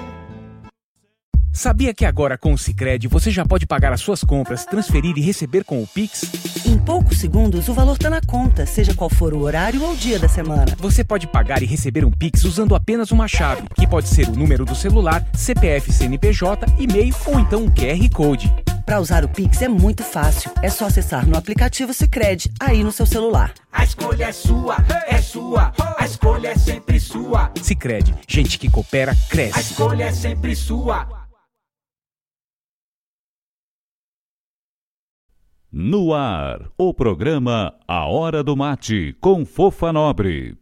Sabia 1.53 1.93
que 1.93 2.05
agora 2.05 2.37
com 2.37 2.53
o 2.53 2.57
Sicredi 2.57 3.09
você 3.09 3.29
já 3.29 3.45
pode 3.45 3.67
pagar 3.67 3.91
as 3.91 3.99
suas 3.99 4.23
compras, 4.23 4.65
transferir 4.65 5.17
e 5.17 5.21
receber 5.21 5.65
com 5.65 5.83
o 5.83 5.87
Pix? 5.87 6.23
Em 6.65 6.77
poucos 6.77 7.19
segundos, 7.19 7.67
o 7.67 7.73
valor 7.73 7.93
está 7.93 8.09
na 8.09 8.21
conta, 8.21 8.65
seja 8.65 8.93
qual 8.95 9.09
for 9.09 9.33
o 9.33 9.41
horário 9.41 9.83
ou 9.83 9.91
o 9.91 9.97
dia 9.97 10.17
da 10.17 10.29
semana. 10.29 10.73
Você 10.77 11.03
pode 11.03 11.27
pagar 11.27 11.61
e 11.61 11.65
receber 11.65 12.05
um 12.05 12.11
Pix 12.11 12.45
usando 12.45 12.73
apenas 12.73 13.11
uma 13.11 13.27
chave, 13.27 13.63
que 13.75 13.85
pode 13.85 14.07
ser 14.07 14.29
o 14.29 14.35
número 14.35 14.63
do 14.63 14.73
celular, 14.73 15.27
CPF 15.33 15.91
CNPJ, 15.91 16.65
e-mail 16.79 17.13
ou 17.25 17.37
então 17.37 17.63
um 17.65 17.69
QR 17.69 18.09
Code. 18.13 18.53
Para 18.85 19.01
usar 19.01 19.23
o 19.25 19.29
Pix 19.29 19.61
é 19.61 19.67
muito 19.67 20.03
fácil. 20.03 20.51
É 20.61 20.69
só 20.69 20.85
acessar 20.85 21.27
no 21.27 21.37
aplicativo 21.37 21.93
Sicredi 21.93 22.49
aí 22.59 22.81
no 22.83 22.91
seu 22.93 23.05
celular. 23.05 23.53
A 23.71 23.83
escolha 23.83 24.25
é 24.25 24.31
sua, 24.31 24.77
é 25.05 25.21
sua. 25.21 25.73
A 25.97 26.05
escolha 26.05 26.49
é 26.49 26.55
sempre 26.55 26.99
sua. 26.99 27.51
Sicredi, 27.61 28.15
gente 28.27 28.57
que 28.57 28.69
coopera 28.69 29.15
cresce. 29.29 29.57
A 29.57 29.61
escolha 29.61 30.03
é 30.05 30.11
sempre 30.11 30.55
sua. 30.55 31.20
No 35.73 36.13
ar, 36.13 36.69
o 36.77 36.93
programa 36.93 37.73
A 37.87 38.05
Hora 38.05 38.43
do 38.43 38.57
Mate, 38.57 39.15
com 39.21 39.45
Fofa 39.45 39.93
Nobre. 39.93 40.57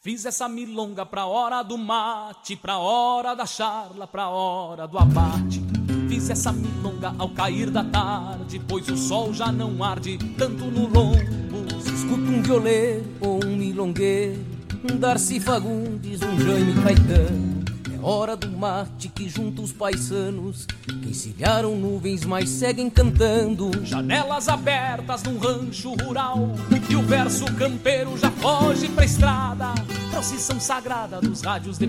Fiz 0.00 0.24
essa 0.24 0.48
milonga 0.48 1.04
pra 1.04 1.26
hora 1.26 1.64
do 1.64 1.76
mate, 1.76 2.54
pra 2.54 2.78
hora 2.78 3.34
da 3.34 3.44
charla, 3.44 4.06
pra 4.06 4.28
hora 4.28 4.86
do 4.86 4.96
abate. 4.98 5.60
Fiz 6.08 6.30
essa 6.30 6.52
milonga 6.52 7.12
ao 7.18 7.30
cair 7.30 7.70
da 7.70 7.82
tarde, 7.82 8.62
pois 8.68 8.88
o 8.88 8.96
sol 8.96 9.34
já 9.34 9.50
não 9.50 9.82
arde 9.82 10.16
tanto 10.38 10.66
no 10.66 10.86
lombo. 10.86 11.80
Se 11.80 11.92
escuta 11.92 12.30
um 12.30 12.40
violeiro 12.40 13.04
ou 13.20 13.44
um 13.44 13.56
milongueiro, 13.56 14.46
um 14.88 14.96
Darcy 14.96 15.40
Fagundes, 15.40 16.22
um 16.22 16.38
Jaime 16.38 16.80
Caetano. 16.84 17.65
Hora 18.08 18.36
do 18.36 18.48
mate 18.48 19.08
que 19.08 19.28
junta 19.28 19.60
os 19.60 19.72
paisanos 19.72 20.64
que 20.64 21.08
encilharam 21.08 21.74
nuvens, 21.74 22.24
mas 22.24 22.48
seguem 22.48 22.88
cantando. 22.88 23.84
Janelas 23.84 24.48
abertas 24.48 25.24
num 25.24 25.36
rancho 25.38 25.92
rural 26.04 26.50
e 26.88 26.94
o 26.94 27.02
verso 27.02 27.44
campeiro 27.54 28.16
já 28.16 28.30
foge 28.30 28.88
pra 28.90 29.04
estrada. 29.04 29.74
Procissão 30.12 30.60
sagrada 30.60 31.20
dos 31.20 31.40
rádios 31.40 31.78
de 31.78 31.88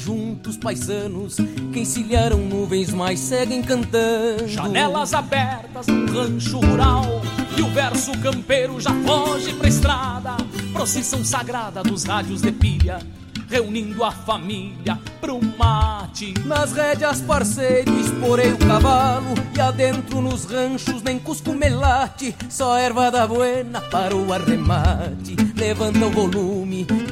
juntos 0.00 0.56
paisanos 0.56 1.36
que 1.72 1.80
encilharam 1.80 2.38
nuvens 2.38 2.90
mas 2.90 3.20
seguem 3.20 3.62
cantando. 3.62 4.48
Janelas 4.48 5.12
abertas 5.12 5.86
num 5.86 6.06
rancho 6.06 6.58
rural 6.60 7.04
e 7.56 7.62
o 7.62 7.70
verso 7.70 8.12
campeiro 8.18 8.80
já 8.80 8.92
foge 9.04 9.52
pra 9.54 9.68
estrada. 9.68 10.36
Procissão 10.72 11.24
sagrada 11.24 11.82
dos 11.82 12.04
rádios 12.04 12.40
de 12.40 12.50
pilha 12.50 12.98
reunindo 13.50 14.04
a 14.04 14.12
família 14.12 14.96
pro 15.20 15.40
mate. 15.58 16.32
Nas 16.46 16.72
rédeas, 16.72 17.20
parceiro, 17.20 17.98
esporei 17.98 18.52
o 18.52 18.58
cavalo 18.58 19.34
e 19.54 19.60
adentro 19.60 20.22
nos 20.22 20.44
ranchos 20.44 21.02
nem 21.02 21.18
cusco 21.18 21.52
melate, 21.52 22.34
só 22.48 22.78
erva 22.78 23.10
da 23.10 23.26
buena 23.26 23.80
para 23.80 24.14
o 24.14 24.32
arremate. 24.32 25.34
Levanta 25.56 26.06
o 26.06 26.10
volume 26.10 26.86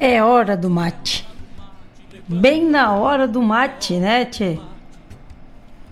É 0.00 0.22
hora 0.22 0.56
do 0.56 0.70
mate. 0.70 1.26
Bem 2.28 2.64
na 2.64 2.92
hora 2.92 3.26
do 3.26 3.42
mate, 3.42 3.94
né, 3.94 4.24
Tchê? 4.26 4.58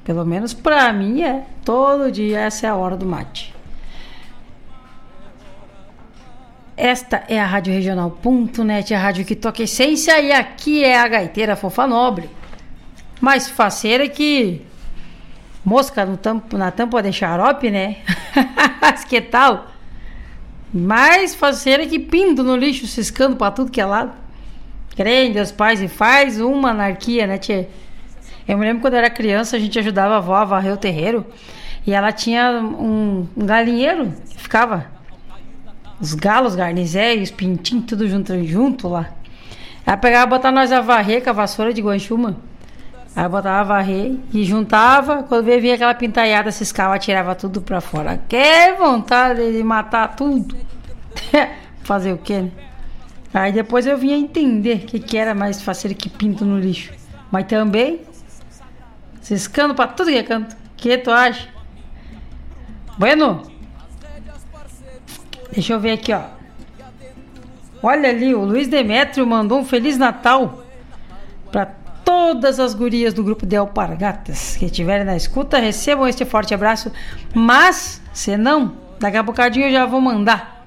Pelo 0.04 0.24
menos 0.24 0.54
pra 0.54 0.92
mim 0.92 1.22
é. 1.22 1.44
Todo 1.64 2.12
dia 2.12 2.40
essa 2.40 2.66
é 2.66 2.70
a 2.70 2.76
hora 2.76 2.96
do 2.96 3.04
mate. 3.04 3.52
Esta 6.76 7.24
é 7.28 7.40
a 7.40 7.46
Rádio 7.46 7.72
Regional.net, 7.72 8.94
a 8.94 8.98
rádio 8.98 9.24
que 9.24 9.34
toca 9.34 9.62
essência, 9.62 10.20
e 10.20 10.30
aqui 10.30 10.84
é 10.84 10.98
a 10.98 11.08
gaiteira 11.08 11.56
fofa 11.56 11.86
nobre. 11.86 12.30
Mais 13.20 13.48
faceira 13.48 14.08
que 14.08 14.62
mosca 15.64 16.04
no 16.06 16.16
tampo, 16.16 16.56
na 16.56 16.70
tampa 16.70 17.02
de 17.02 17.12
xarope, 17.12 17.70
né? 17.70 17.96
que 19.08 19.20
tal? 19.20 19.66
Mais 20.72 21.34
faceira 21.34 21.86
que 21.86 21.98
pinto 21.98 22.42
no 22.42 22.56
lixo, 22.56 22.86
ciscando 22.86 23.36
pra 23.36 23.50
tudo 23.50 23.70
que 23.70 23.80
é 23.80 23.86
lado. 23.86 24.12
Crê 24.96 25.26
em 25.26 25.32
Deus 25.32 25.52
pais 25.52 25.80
e 25.80 25.88
faz 25.88 26.40
uma 26.40 26.70
anarquia, 26.70 27.26
né, 27.26 27.38
tchê? 27.38 27.66
Eu 28.48 28.56
me 28.56 28.64
lembro 28.64 28.80
quando 28.80 28.94
eu 28.94 28.98
era 28.98 29.10
criança, 29.10 29.56
a 29.56 29.58
gente 29.60 29.78
ajudava 29.78 30.14
a 30.14 30.16
avó 30.18 30.34
a 30.34 30.44
varrer 30.44 30.72
o 30.72 30.76
terreiro. 30.76 31.26
E 31.86 31.92
ela 31.92 32.12
tinha 32.12 32.60
um, 32.60 33.26
galinheiro 33.36 34.12
que 34.28 34.42
ficava 34.42 34.86
os 36.00 36.14
galos, 36.14 36.56
os 37.22 37.30
pintinhos 37.30 37.86
tudo 37.86 38.08
junto, 38.08 38.44
junto 38.44 38.88
lá. 38.88 39.10
Ela 39.84 39.96
pegava 39.96 40.26
e 40.26 40.30
botava 40.30 40.54
nós 40.54 40.72
a 40.72 40.80
varrer 40.80 41.22
com 41.22 41.30
a 41.30 41.32
vassoura 41.32 41.72
de 41.72 41.80
guanchuma. 41.80 42.36
Aí 43.16 43.26
botava 43.30 43.64
varrer 43.64 44.18
e 44.30 44.44
juntava. 44.44 45.22
Quando 45.22 45.46
vinha 45.46 45.74
aquela 45.74 45.94
pintaiada, 45.94 46.52
ciscava, 46.52 46.98
tirava 46.98 47.34
tudo 47.34 47.62
pra 47.62 47.80
fora. 47.80 48.20
Que 48.28 48.74
vontade 48.78 49.52
de 49.52 49.62
matar 49.62 50.14
tudo. 50.14 50.54
Fazer 51.82 52.12
o 52.12 52.18
quê, 52.18 52.42
né? 52.42 52.50
Aí 53.32 53.52
depois 53.52 53.86
eu 53.86 53.96
vinha 53.96 54.16
entender 54.16 54.76
o 54.76 54.80
que, 54.80 54.98
que 54.98 55.16
era 55.16 55.34
mais 55.34 55.60
fazer 55.60 55.92
que 55.94 56.08
pinto 56.08 56.44
no 56.44 56.58
lixo. 56.58 56.92
Mas 57.30 57.46
também, 57.46 58.00
ciscando 59.20 59.74
pra 59.74 59.86
tudo 59.86 60.10
que 60.10 60.16
é 60.16 60.22
canto. 60.22 60.56
que 60.76 60.96
tu 60.96 61.10
acha? 61.10 61.48
Bueno, 62.96 63.42
deixa 65.52 65.74
eu 65.74 65.80
ver 65.80 65.92
aqui, 65.92 66.14
ó. 66.14 66.22
Olha 67.82 68.08
ali, 68.08 68.34
o 68.34 68.42
Luiz 68.42 68.68
Demétrio 68.68 69.26
mandou 69.26 69.58
um 69.58 69.64
Feliz 69.64 69.98
Natal 69.98 70.64
para 71.52 71.74
todas 72.06 72.60
as 72.60 72.72
gurias 72.72 73.12
do 73.12 73.24
grupo 73.24 73.44
de 73.44 73.56
Alpargatas 73.56 74.56
que 74.56 74.66
estiverem 74.66 75.04
na 75.04 75.16
escuta. 75.16 75.58
Recebam 75.58 76.06
este 76.06 76.24
forte 76.24 76.54
abraço. 76.54 76.92
Mas, 77.34 78.00
se 78.12 78.36
não, 78.36 78.74
daqui 79.00 79.16
a 79.16 79.22
bocadinho 79.24 79.66
eu 79.66 79.72
já 79.72 79.84
vou 79.84 80.00
mandar 80.00 80.64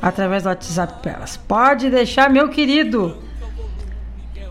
através 0.00 0.44
do 0.44 0.48
WhatsApp 0.48 1.02
para 1.02 1.12
elas. 1.12 1.36
Pode 1.36 1.90
deixar, 1.90 2.30
meu 2.30 2.48
querido. 2.48 3.18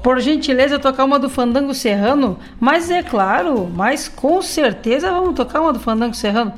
Por 0.03 0.19
gentileza, 0.19 0.77
tocar 0.77 1.05
uma 1.05 1.17
do 1.17 1.29
Fandango 1.29 1.73
Serrano. 1.73 2.37
Mas 2.59 2.91
é 2.91 3.01
claro, 3.01 3.69
mas 3.73 4.09
com 4.09 4.41
certeza 4.41 5.11
vamos 5.11 5.33
tocar 5.33 5.61
uma 5.61 5.71
do 5.71 5.79
Fandango 5.79 6.13
Serrano. 6.13 6.53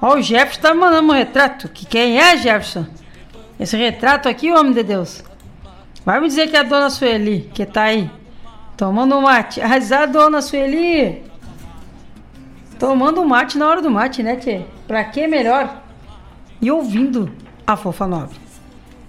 Ó, 0.00 0.14
o 0.14 0.22
Jefferson 0.22 0.62
tá 0.62 0.74
mandando 0.74 1.08
um 1.08 1.14
retrato. 1.14 1.68
Que 1.68 1.84
quem 1.84 2.18
é, 2.18 2.36
Jefferson? 2.38 2.86
Esse 3.60 3.76
retrato 3.76 4.26
aqui, 4.26 4.50
homem 4.50 4.72
de 4.72 4.82
Deus. 4.82 5.22
Vai 6.04 6.18
me 6.18 6.28
dizer 6.28 6.48
que 6.48 6.56
é 6.56 6.60
a 6.60 6.62
dona 6.62 6.88
Sueli, 6.88 7.50
que 7.52 7.66
tá 7.66 7.84
aí. 7.84 8.10
Tomando 8.76 9.20
mate. 9.20 9.60
Arrasar 9.60 10.02
a 10.02 10.06
dona 10.06 10.42
Sueli. 10.42 11.22
Tomando 12.78 13.24
mate 13.24 13.56
na 13.56 13.68
hora 13.68 13.80
do 13.80 13.90
mate, 13.90 14.22
né, 14.22 14.36
Tchê? 14.36 14.62
Pra 14.86 15.04
que 15.04 15.26
melhor? 15.26 15.82
E 16.60 16.70
ouvindo 16.70 17.30
a 17.66 17.76
fofa 17.76 18.06
nobre. 18.06 18.36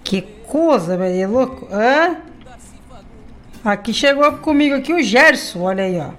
Que 0.04 0.22
coisa, 0.22 0.96
velho, 0.96 1.20
é 1.20 1.26
louco. 1.26 1.68
Hã? 1.70 2.16
Aqui 3.64 3.92
chegou 3.92 4.30
comigo 4.34 4.76
aqui 4.76 4.92
o 4.92 5.02
Gerson, 5.02 5.62
olha 5.62 5.82
aí, 5.82 5.98
ó. 5.98 6.10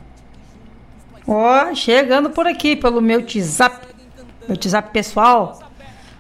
Ó, 1.26 1.74
chegando 1.74 2.30
por 2.30 2.46
aqui 2.46 2.76
pelo 2.76 3.02
meu 3.02 3.20
WhatsApp. 3.20 3.88
Meu 4.42 4.56
WhatsApp 4.58 4.92
pessoal. 4.92 5.60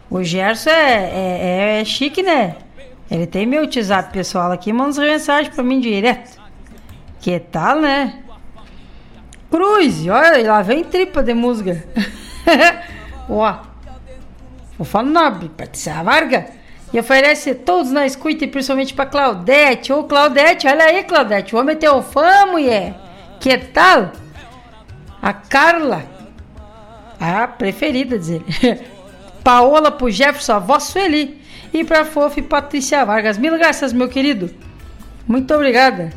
O 0.10 0.24
Gerson 0.24 0.70
é, 0.70 1.78
é, 1.78 1.82
é 1.82 1.86
chique, 1.86 2.24
né? 2.24 2.56
Ele 3.12 3.28
tem 3.28 3.46
meu 3.46 3.64
WhatsApp 3.64 4.14
pessoal 4.14 4.52
aqui, 4.52 4.72
manda 4.72 5.02
mensagem 5.02 5.52
pra 5.52 5.64
mim 5.64 5.82
direto. 5.82 6.47
Que 7.20 7.40
tal, 7.40 7.80
né? 7.80 8.24
Cruz, 9.50 10.06
olha, 10.08 10.52
lá 10.52 10.62
vem 10.62 10.84
tripa 10.84 11.24
de 11.24 11.34
música. 11.34 11.84
Ó, 13.30 13.56
vou 14.78 14.86
falar 14.86 15.06
nobre, 15.06 15.50
Patrícia 15.50 16.04
Varga. 16.04 16.48
E 16.94 17.00
oferece 17.00 17.54
todos 17.54 17.92
na 17.92 18.06
escuta 18.06 18.46
e 18.46 18.48
principalmente 18.48 18.94
pra 18.94 19.06
Claudete. 19.06 19.92
Ô, 19.92 20.04
Claudete, 20.04 20.68
olha 20.68 20.86
aí, 20.86 21.04
Claudete. 21.04 21.56
O 21.56 21.60
homem 21.60 21.76
tem 21.76 21.90
o 21.90 22.02
fã, 22.02 22.46
mulher. 22.46 22.96
Que 23.40 23.58
tal? 23.58 24.12
A 25.22 25.34
Carla. 25.34 26.04
A 27.20 27.48
preferida, 27.48 28.18
dizer. 28.18 28.42
Paola 29.44 29.92
pro 29.92 30.10
Jefferson, 30.10 30.54
a 30.54 30.60
voz 30.60 30.84
Sueli. 30.84 31.42
E 31.74 31.84
pra 31.84 32.06
Fofa 32.06 32.40
e 32.40 32.44
Patrícia 32.44 33.04
Vargas. 33.04 33.38
Mil 33.38 33.58
graças, 33.58 33.92
meu 33.92 34.08
querido. 34.08 34.50
Muito 35.28 35.54
obrigada. 35.54 36.14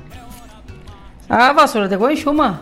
A 1.30 1.52
vassoura 1.52 1.86
de 1.86 1.94
Guanchuma. 1.94 2.60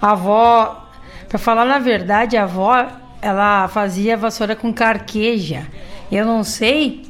A 0.00 0.12
avó, 0.12 0.88
pra 1.28 1.40
falar 1.40 1.64
na 1.64 1.80
verdade, 1.80 2.36
a 2.36 2.44
avó, 2.44 2.86
ela 3.20 3.66
fazia 3.66 4.16
vassoura 4.16 4.54
com 4.54 4.72
carqueja. 4.72 5.66
Eu 6.12 6.24
não 6.24 6.44
sei, 6.44 7.04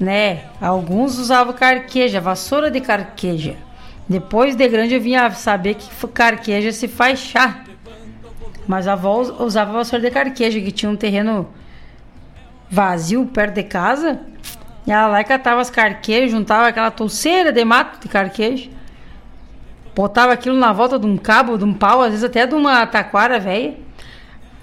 né? 0.00 0.44
Alguns 0.58 1.18
usavam 1.18 1.52
carqueja, 1.52 2.18
vassoura 2.18 2.70
de 2.70 2.80
carqueja. 2.80 3.56
Depois 4.08 4.56
de 4.56 4.66
grande 4.66 4.94
eu 4.94 5.00
vinha 5.02 5.30
saber 5.32 5.74
que 5.74 6.06
carqueja 6.08 6.72
se 6.72 6.88
faz 6.88 7.18
chá. 7.18 7.62
Mas 8.66 8.88
a 8.88 8.94
avó 8.94 9.20
usava 9.44 9.70
vassoura 9.70 10.02
de 10.02 10.10
carqueja, 10.10 10.60
que 10.60 10.72
tinha 10.72 10.90
um 10.90 10.96
terreno 10.96 11.46
vazio 12.70 13.26
perto 13.26 13.56
de 13.56 13.64
casa. 13.64 14.18
E 14.86 14.90
ela 14.90 15.08
lá 15.08 15.22
catava 15.22 15.60
as 15.60 15.68
carquejas, 15.68 16.30
juntava 16.30 16.68
aquela 16.68 16.90
touceira 16.90 17.52
de 17.52 17.62
mato 17.66 18.00
de 18.00 18.08
carqueja. 18.08 18.70
Botava 19.94 20.32
aquilo 20.32 20.56
na 20.56 20.72
volta 20.72 20.98
de 20.98 21.06
um 21.06 21.16
cabo, 21.16 21.58
de 21.58 21.64
um 21.64 21.74
pau, 21.74 22.00
às 22.00 22.10
vezes 22.10 22.24
até 22.24 22.46
de 22.46 22.54
uma 22.54 22.86
taquara 22.86 23.38
velha. 23.38 23.74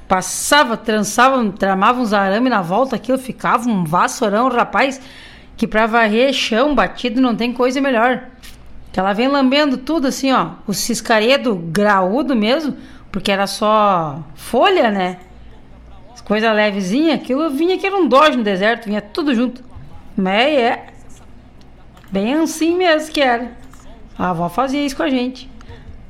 Passava, 0.08 0.76
trançava, 0.76 1.52
tramava 1.52 2.02
uns 2.02 2.14
arame 2.14 2.50
na 2.50 2.62
volta, 2.64 2.96
aquilo 2.96 3.18
ficava 3.18 3.70
um 3.70 3.84
vassourão, 3.84 4.50
rapaz, 4.50 5.00
que 5.56 5.68
pra 5.68 5.86
varrer 5.86 6.34
chão 6.34 6.74
batido 6.74 7.22
não 7.22 7.36
tem 7.36 7.54
coisa 7.54 7.80
melhor. 7.80 8.24
Que 8.92 9.00
ela 9.00 9.14
vem 9.14 9.28
lambendo 9.28 9.78
tudo 9.78 10.08
assim, 10.08 10.32
ó. 10.32 10.52
O 10.66 10.74
ciscaredo 10.74 11.56
graúdo 11.56 12.36
mesmo, 12.36 12.76
porque 13.12 13.32
era 13.32 13.46
só 13.46 14.24
folha, 14.34 14.90
né? 14.90 15.18
Coisa 16.26 16.52
levezinha, 16.52 17.16
aquilo 17.16 17.50
vinha 17.50 17.76
que 17.76 17.88
era 17.88 17.98
um 17.98 18.08
doge 18.08 18.38
no 18.38 18.44
deserto, 18.44 18.86
vinha 18.86 19.02
tudo 19.02 19.34
junto. 19.34 19.64
Mas 20.16 20.60
é. 20.60 20.86
Bem 22.12 22.36
assim 22.36 22.76
mesmo 22.78 23.12
que 23.12 23.20
era. 23.20 23.52
A 24.20 24.32
avó 24.32 24.50
fazia 24.50 24.86
isso 24.86 24.98
com 24.98 25.04
a 25.04 25.10
gente. 25.10 25.50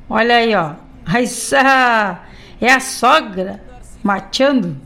Olha 0.08 0.34
aí, 0.34 0.52
ó. 0.52 0.72
Essa 1.14 2.20
é 2.60 2.72
a 2.72 2.80
sogra 2.80 3.62
mateando. 4.02 4.76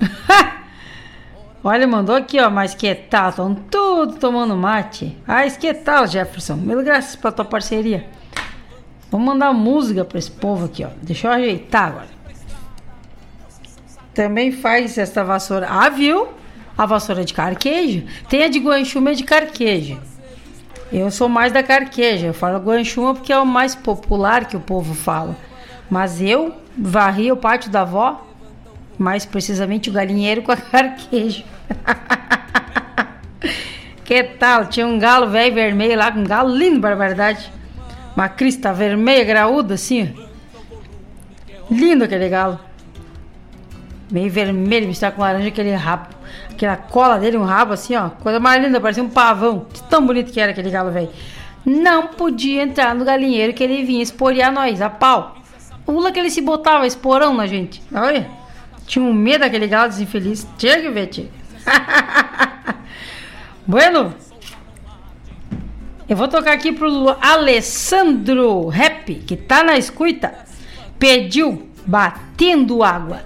Olha, 1.62 1.86
mandou 1.86 2.16
aqui, 2.16 2.40
ó, 2.40 2.48
mas 2.48 2.74
que 2.74 2.92
tal? 2.94 3.28
Estão 3.28 3.54
tudo 3.54 4.14
tomando 4.14 4.56
mate. 4.56 5.16
Ah, 5.28 5.48
que 5.48 5.72
tal, 5.74 6.06
Jefferson? 6.06 6.56
Mil 6.56 6.82
graças 6.82 7.14
pela 7.14 7.30
tua 7.30 7.44
parceria. 7.44 8.06
Vamos 9.10 9.26
mandar 9.26 9.52
música 9.52 10.04
para 10.04 10.18
esse 10.18 10.30
povo 10.30 10.64
aqui, 10.64 10.82
ó. 10.82 10.88
Deixa 11.02 11.28
eu 11.28 11.32
ajeitar 11.32 11.88
agora. 11.88 12.08
Também 14.14 14.50
faz 14.50 14.96
esta 14.96 15.22
vassoura. 15.22 15.68
Ah, 15.68 15.90
viu? 15.90 16.28
A 16.76 16.86
vassoura 16.86 17.22
de 17.22 17.34
carquejo. 17.34 18.06
Tem 18.30 18.42
a 18.42 18.48
de 18.48 18.58
guanchuma 18.58 19.14
de 19.14 19.24
carquejo. 19.24 20.00
Eu 20.92 21.10
sou 21.10 21.26
mais 21.28 21.52
da 21.52 21.62
carqueja. 21.62 22.26
Eu 22.26 22.34
falo 22.34 22.58
guanchuma 22.58 23.14
porque 23.14 23.32
é 23.32 23.38
o 23.38 23.46
mais 23.46 23.74
popular 23.74 24.44
que 24.44 24.56
o 24.56 24.60
povo 24.60 24.94
fala. 24.94 25.34
Mas 25.88 26.20
eu 26.20 26.54
varri 26.76 27.32
o 27.32 27.36
pátio 27.36 27.70
da 27.70 27.80
avó, 27.80 28.26
mais 28.98 29.24
precisamente 29.24 29.88
o 29.88 29.92
galinheiro 29.92 30.42
com 30.42 30.52
a 30.52 30.56
carqueja. 30.56 31.44
que 34.04 34.22
tal? 34.22 34.66
Tinha 34.66 34.86
um 34.86 34.98
galo 34.98 35.30
velho 35.30 35.54
vermelho 35.54 35.96
lá, 35.96 36.12
um 36.14 36.24
galo 36.24 36.54
lindo, 36.54 36.78
barbaridade. 36.78 37.50
Uma 38.14 38.28
crista 38.28 38.72
vermelha, 38.74 39.24
graúda, 39.24 39.74
assim. 39.74 40.14
Lindo 41.70 42.04
aquele 42.04 42.28
galo. 42.28 42.60
Meio 44.10 44.30
vermelho, 44.30 44.86
misturado 44.86 45.16
com 45.16 45.22
laranja, 45.22 45.48
aquele 45.48 45.74
rabo. 45.74 46.08
Aquela 46.54 46.76
cola 46.76 47.18
dele, 47.18 47.36
um 47.36 47.44
rabo 47.44 47.72
assim, 47.72 47.96
ó. 47.96 48.10
Coisa 48.10 48.38
mais 48.38 48.62
linda, 48.62 48.80
parecia 48.80 49.02
um 49.02 49.08
pavão. 49.08 49.66
Tão 49.88 50.06
bonito 50.06 50.32
que 50.32 50.40
era 50.40 50.52
aquele 50.52 50.70
galo 50.70 50.90
velho. 50.90 51.10
Não 51.64 52.08
podia 52.08 52.62
entrar 52.62 52.94
no 52.94 53.04
galinheiro 53.04 53.52
que 53.52 53.62
ele 53.62 53.84
vinha 53.84 54.02
esporear 54.02 54.52
nós, 54.52 54.80
a 54.80 54.90
pau. 54.90 55.36
Pula 55.84 56.12
que 56.12 56.18
ele 56.18 56.30
se 56.30 56.40
botava 56.40 56.86
esporão 56.86 57.34
na 57.34 57.46
gente. 57.46 57.82
Olha. 57.92 58.28
Tinha 58.86 59.04
um 59.04 59.12
medo 59.12 59.40
daquele 59.40 59.66
galo 59.66 59.88
desinfeliz. 59.88 60.46
Tinha 60.58 60.80
que 60.80 60.90
ver, 60.90 61.30
bueno. 63.66 64.14
Eu 66.08 66.16
vou 66.16 66.28
tocar 66.28 66.52
aqui 66.52 66.72
pro 66.72 67.16
Alessandro 67.20 68.68
Rap, 68.68 69.14
que 69.14 69.36
tá 69.36 69.62
na 69.62 69.78
escuta. 69.78 70.34
Pediu 70.98 71.68
Batendo 71.86 72.82
Água. 72.82 73.22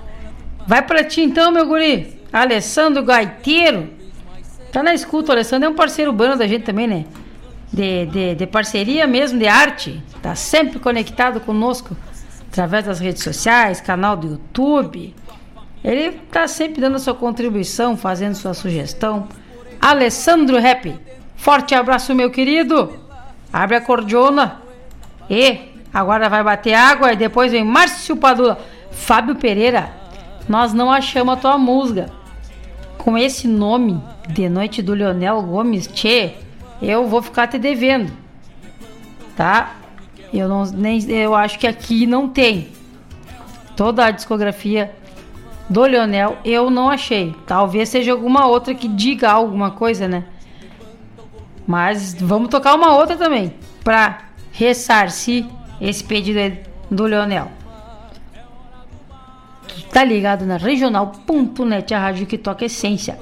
Vai 0.66 0.82
pra 0.82 1.02
ti 1.02 1.20
então, 1.20 1.50
meu 1.50 1.66
guri. 1.66 2.15
Alessandro 2.32 3.02
Gaiteiro. 3.02 3.90
Tá 4.72 4.82
na 4.82 4.94
escuta, 4.94 5.30
o 5.30 5.32
Alessandro 5.32 5.68
é 5.68 5.70
um 5.70 5.74
parceiro 5.74 6.12
bano 6.12 6.36
da 6.36 6.46
gente 6.46 6.64
também, 6.64 6.86
né? 6.86 7.04
De, 7.72 8.06
de, 8.06 8.34
de 8.34 8.46
parceria 8.46 9.06
mesmo, 9.06 9.38
de 9.38 9.46
arte. 9.46 10.02
Tá 10.22 10.34
sempre 10.34 10.78
conectado 10.78 11.40
conosco 11.40 11.96
através 12.50 12.84
das 12.84 13.00
redes 13.00 13.22
sociais, 13.22 13.80
canal 13.80 14.16
do 14.16 14.28
YouTube. 14.28 15.14
Ele 15.84 16.12
tá 16.30 16.48
sempre 16.48 16.80
dando 16.80 16.96
a 16.96 16.98
sua 16.98 17.14
contribuição, 17.14 17.96
fazendo 17.96 18.34
sua 18.34 18.54
sugestão. 18.54 19.28
Alessandro 19.80 20.58
Rap, 20.58 20.98
forte 21.36 21.74
abraço, 21.74 22.14
meu 22.14 22.30
querido. 22.30 22.98
Abre 23.52 23.76
a 23.76 23.80
cordiona. 23.80 24.60
E 25.30 25.58
agora 25.92 26.28
vai 26.28 26.42
bater 26.42 26.74
água 26.74 27.12
e 27.12 27.16
depois 27.16 27.52
vem 27.52 27.64
Márcio 27.64 28.16
Padula. 28.16 28.58
Fábio 28.90 29.36
Pereira, 29.36 29.90
nós 30.48 30.72
não 30.72 30.90
achamos 30.90 31.34
a 31.34 31.36
tua 31.36 31.58
música. 31.58 32.10
Com 32.98 33.16
esse 33.16 33.46
nome, 33.46 34.02
De 34.28 34.48
Noite 34.48 34.82
do 34.82 34.94
Leonel 34.94 35.42
Gomes, 35.42 35.86
tchê, 35.86 36.34
eu 36.80 37.06
vou 37.06 37.22
ficar 37.22 37.46
te 37.46 37.58
devendo. 37.58 38.12
Tá? 39.36 39.76
Eu 40.32 40.48
não 40.48 40.64
nem 40.64 41.02
eu 41.10 41.34
acho 41.34 41.58
que 41.58 41.66
aqui 41.66 42.06
não 42.06 42.28
tem. 42.28 42.68
Toda 43.76 44.06
a 44.06 44.10
discografia 44.10 44.94
do 45.68 45.82
Leonel 45.82 46.38
eu 46.44 46.70
não 46.70 46.88
achei. 46.88 47.34
Talvez 47.46 47.88
seja 47.88 48.12
alguma 48.12 48.46
outra 48.46 48.74
que 48.74 48.88
diga 48.88 49.30
alguma 49.30 49.70
coisa, 49.70 50.08
né? 50.08 50.24
Mas 51.66 52.14
vamos 52.14 52.48
tocar 52.48 52.74
uma 52.74 52.94
outra 52.94 53.16
também 53.16 53.54
para 53.82 54.20
ressarcir 54.52 55.44
esse 55.80 56.02
pedido 56.02 56.56
do 56.90 57.04
Leonel. 57.04 57.50
Tá 59.92 60.04
ligado 60.04 60.44
na 60.44 60.56
regional.net, 60.56 61.94
a 61.94 61.98
rádio 61.98 62.26
que 62.26 62.38
toca 62.38 62.64
essência. 62.64 63.18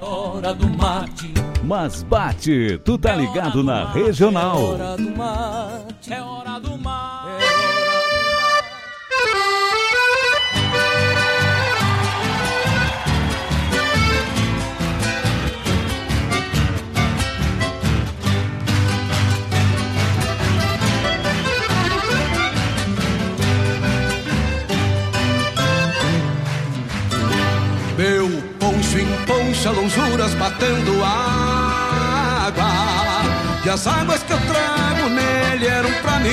Hora 0.00 0.52
do 0.54 0.68
mate. 0.68 1.32
Mas 1.64 2.02
bate, 2.02 2.78
tu 2.84 2.98
tá 2.98 3.14
ligado 3.14 3.62
na 3.62 3.92
regional. 3.92 4.56
É 4.56 4.64
hora 4.64 4.96
do 4.96 5.16
mate, 5.16 6.12
é 6.12 6.20
hora 6.20 6.58
do 6.58 6.78
mate. 6.78 7.11
Batendo 30.34 31.04
água. 31.04 32.72
E 33.64 33.70
as 33.70 33.86
águas 33.86 34.22
que 34.24 34.32
eu 34.32 34.38
trago 34.40 35.08
nele 35.08 35.66
eram 35.66 35.92
pra 36.02 36.18
mim. 36.18 36.30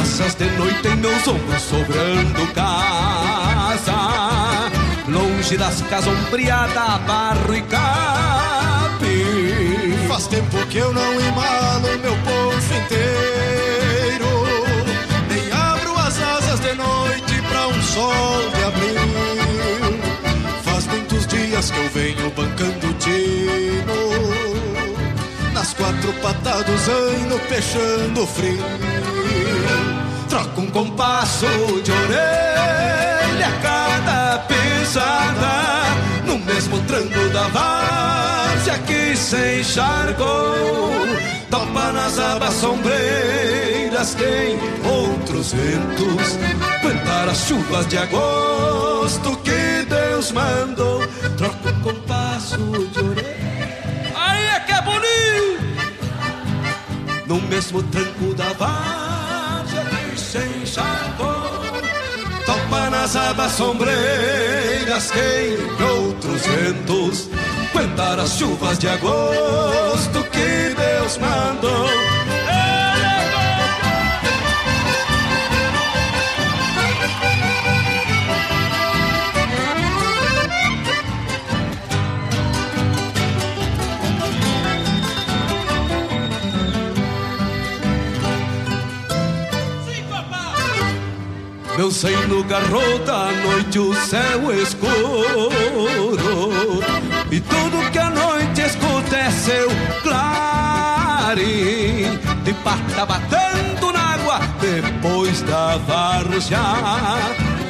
Assas 0.00 0.34
de 0.36 0.44
noite 0.56 0.86
em 0.88 0.96
meus 0.96 1.26
ombros 1.26 1.62
sobrando 1.62 2.46
casa. 2.54 3.92
Longe 5.08 5.56
das 5.56 5.82
casas 5.82 6.12
ombreada, 6.12 6.98
barro 7.06 7.54
e 7.54 7.62
capim. 7.62 7.84
Faz 10.08 10.26
tempo 10.28 10.56
que 10.66 10.78
eu 10.78 10.92
não 10.92 11.20
emalo 11.20 11.98
meu 12.00 12.16
poncho 12.18 12.74
inteiro. 12.74 14.46
Nem 15.28 15.52
abro 15.52 15.98
as 15.98 16.16
asas 16.22 16.60
de 16.60 16.74
noite 16.74 17.42
pra 17.48 17.66
um 17.68 17.82
sol 17.82 18.50
de 18.54 18.64
abril. 18.64 19.13
Dias 21.64 21.70
que 21.70 21.78
eu 21.78 21.88
venho 21.90 22.30
bancando 22.30 22.92
tino. 22.94 23.94
Nas 25.54 25.72
quatro 25.72 26.12
patadas 26.14 26.88
ando 26.88 27.38
fechando 27.48 28.26
frio. 28.26 28.62
Troco 30.28 30.60
um 30.60 30.70
compasso 30.70 31.46
de 31.82 31.90
orelha 31.90 33.48
a 33.48 33.52
cada 33.62 34.38
pisada. 34.40 35.96
No 36.26 36.38
mesmo 36.38 36.78
tranco 36.82 37.28
da 37.32 37.48
várzea 37.48 38.78
que 38.80 39.16
se 39.16 39.60
encharcou. 39.60 41.06
Topa 41.50 41.92
nas 41.92 42.18
abas 42.18 42.54
sombreiras 42.54 44.16
quem 44.16 44.58
outros 44.84 45.52
ventos 45.52 46.36
Cantar 46.82 47.28
as 47.28 47.46
chuvas 47.46 47.86
de 47.86 47.96
agosto 47.96 49.33
que 49.44 49.84
Deus 49.88 50.32
mandou. 50.32 51.06
Troca 51.36 51.70
um 51.70 51.80
compasso 51.80 52.56
de 52.92 53.00
orelha 53.00 53.44
Aí 54.14 54.46
é 54.46 54.60
que 54.60 54.72
é 54.72 54.82
bonito. 54.82 55.64
No 57.26 57.40
mesmo 57.42 57.82
tranco 57.84 58.34
da 58.34 58.52
várzea 58.52 59.84
que 59.84 60.20
se 60.20 60.38
encharcou 60.38 61.54
Topa 62.46 62.90
nas 62.90 63.16
abas 63.16 63.52
sombreiras 63.52 65.10
quem 65.10 65.56
outros 65.82 66.42
ventos. 66.46 67.30
Cantar 67.72 68.18
as 68.18 68.38
chuvas 68.38 68.78
de 68.78 68.88
agosto 68.88 70.22
que 70.30 70.74
Deus 70.74 71.18
mandou 71.18 71.88
Meu 91.76 91.90
seio 91.90 92.44
garrou 92.44 92.98
da 93.00 93.32
noite 93.32 93.78
o 93.78 93.94
céu 93.94 94.52
escuro 94.62 95.50
E 97.30 97.40
tudo 97.40 97.90
que 97.90 97.98
a 97.98 98.10
noite 98.10 98.60
escuta 98.60 99.16
é 99.16 99.30
seu 99.30 99.68
claro 100.02 100.54
camarim 101.34 102.18
de 102.44 102.52
pata 102.62 103.04
batendo 103.04 103.92
na 103.92 104.14
água 104.14 104.38
depois 104.60 105.42
da 105.42 105.76
várzea. 105.78 106.58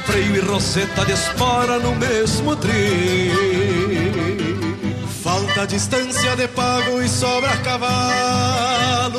Freio 0.04 0.36
e 0.36 0.40
roseta 0.40 1.04
de 1.04 1.12
espora 1.12 1.78
no 1.78 1.94
mesmo 1.94 2.54
trio. 2.56 3.32
Falta 5.22 5.66
distância 5.66 6.36
de 6.36 6.46
pago 6.48 7.00
e 7.00 7.08
sobra 7.08 7.56
cavalo 7.58 9.14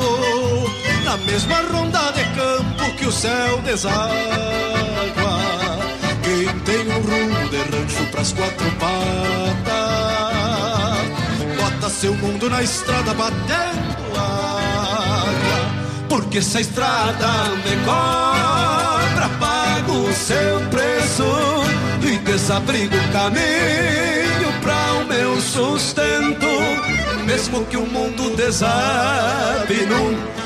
Na 1.16 1.24
mesma 1.24 1.62
ronda 1.72 2.12
de 2.12 2.24
campo 2.34 2.94
que 2.98 3.06
o 3.06 3.12
céu 3.12 3.56
deságua 3.62 4.04
Quem 6.22 6.46
tem 6.60 6.86
um 6.92 7.00
rumo 7.00 7.48
de 7.48 7.56
rancho 7.56 8.04
pras 8.10 8.34
quatro 8.34 8.70
patas 8.72 9.66
Bota 11.56 11.88
seu 11.88 12.12
mundo 12.16 12.50
na 12.50 12.62
estrada 12.62 13.14
batendo 13.14 14.14
água 14.14 15.58
Porque 16.06 16.42
se 16.42 16.58
a 16.58 16.60
estrada 16.60 17.28
me 17.64 17.82
cobra 17.86 19.30
Pago 19.40 20.12
seu 20.12 20.60
preço 20.68 21.24
e 22.02 22.18
desabrigo 22.18 22.94
o 22.94 23.12
caminho 23.12 24.52
pra 24.60 24.92
o 25.00 25.06
meu 25.06 25.40
sustento. 25.40 26.46
Mesmo 27.24 27.64
que 27.64 27.76
o 27.76 27.86
mundo 27.86 28.36
desabe 28.36 29.86
num 29.86 30.45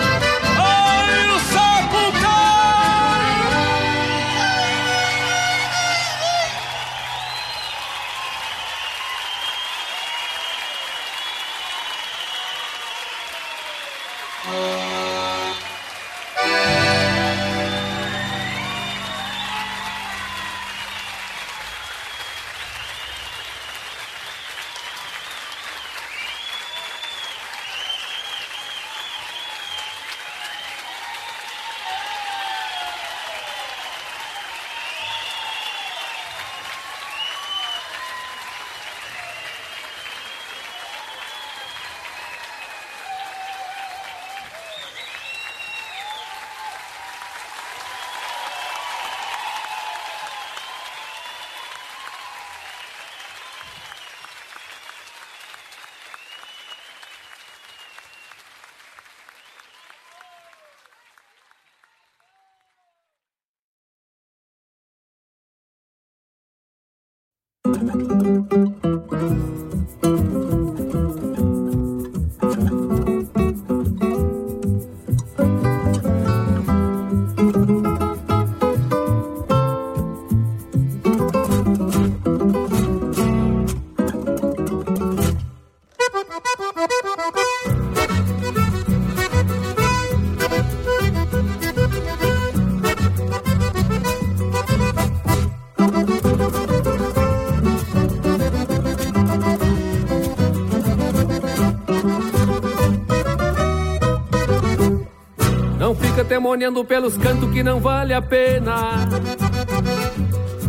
Temoniando 106.41 106.83
pelos 106.83 107.17
cantos 107.17 107.51
que 107.51 107.61
não 107.61 107.79
vale 107.79 108.15
a 108.15 108.19
pena. 108.19 109.07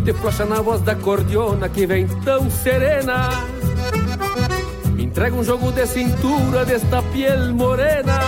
Te 0.04 0.12
flocha 0.12 0.44
na 0.44 0.60
voz 0.60 0.82
da 0.82 0.94
cordiona 0.94 1.66
que 1.66 1.86
vem 1.86 2.06
tão 2.06 2.50
serena. 2.50 3.30
Me 4.92 5.04
entrega 5.04 5.34
um 5.34 5.42
jogo 5.42 5.72
de 5.72 5.86
cintura 5.86 6.66
desta 6.66 7.02
piel 7.04 7.54
morena. 7.54 8.18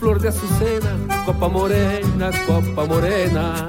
Flor 0.00 0.18
de 0.18 0.26
açucena, 0.26 0.98
copa 1.24 1.48
morena, 1.48 2.32
copa 2.44 2.84
morena. 2.84 3.68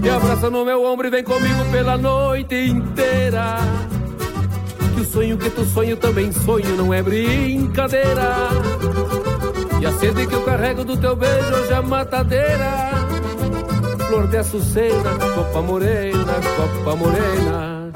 Me 0.00 0.08
abraça 0.08 0.50
no 0.50 0.64
meu 0.64 0.84
ombro 0.84 1.08
e 1.08 1.10
vem 1.10 1.24
comigo 1.24 1.64
pela 1.72 1.98
noite 1.98 2.54
inteira. 2.54 3.56
Que 4.94 5.00
o 5.00 5.04
sonho 5.04 5.36
que 5.36 5.50
tu 5.50 5.64
sonho 5.64 5.96
também 5.96 6.30
sonho, 6.30 6.76
não 6.76 6.94
é 6.94 7.02
brincadeira. 7.02 9.31
E 9.82 9.84
a 9.84 9.90
sede 9.94 10.28
que 10.28 10.32
eu 10.32 10.44
carrego 10.44 10.84
do 10.84 10.96
teu 10.96 11.16
beijo 11.16 11.54
hoje 11.56 11.72
é 11.72 11.80
matadeira. 11.80 12.70
Flor 14.06 14.28
de 14.28 14.36
açucena, 14.36 15.10
copa 15.34 15.60
morena, 15.60 16.34
copa 16.56 16.94
morena. 16.94 17.90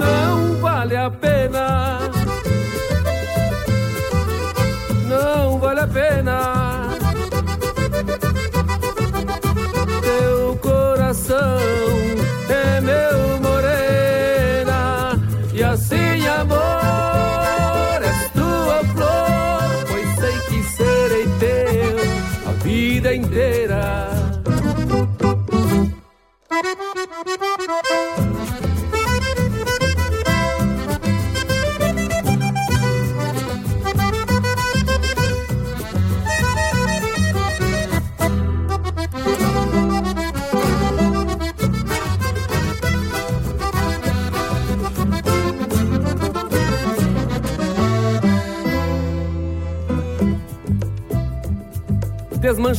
Não 0.00 0.56
vale 0.60 0.96
a 0.96 1.08
pena. 1.08 2.00
Não 5.08 5.60
vale 5.60 5.78
a 5.78 5.86
pena. 5.86 6.51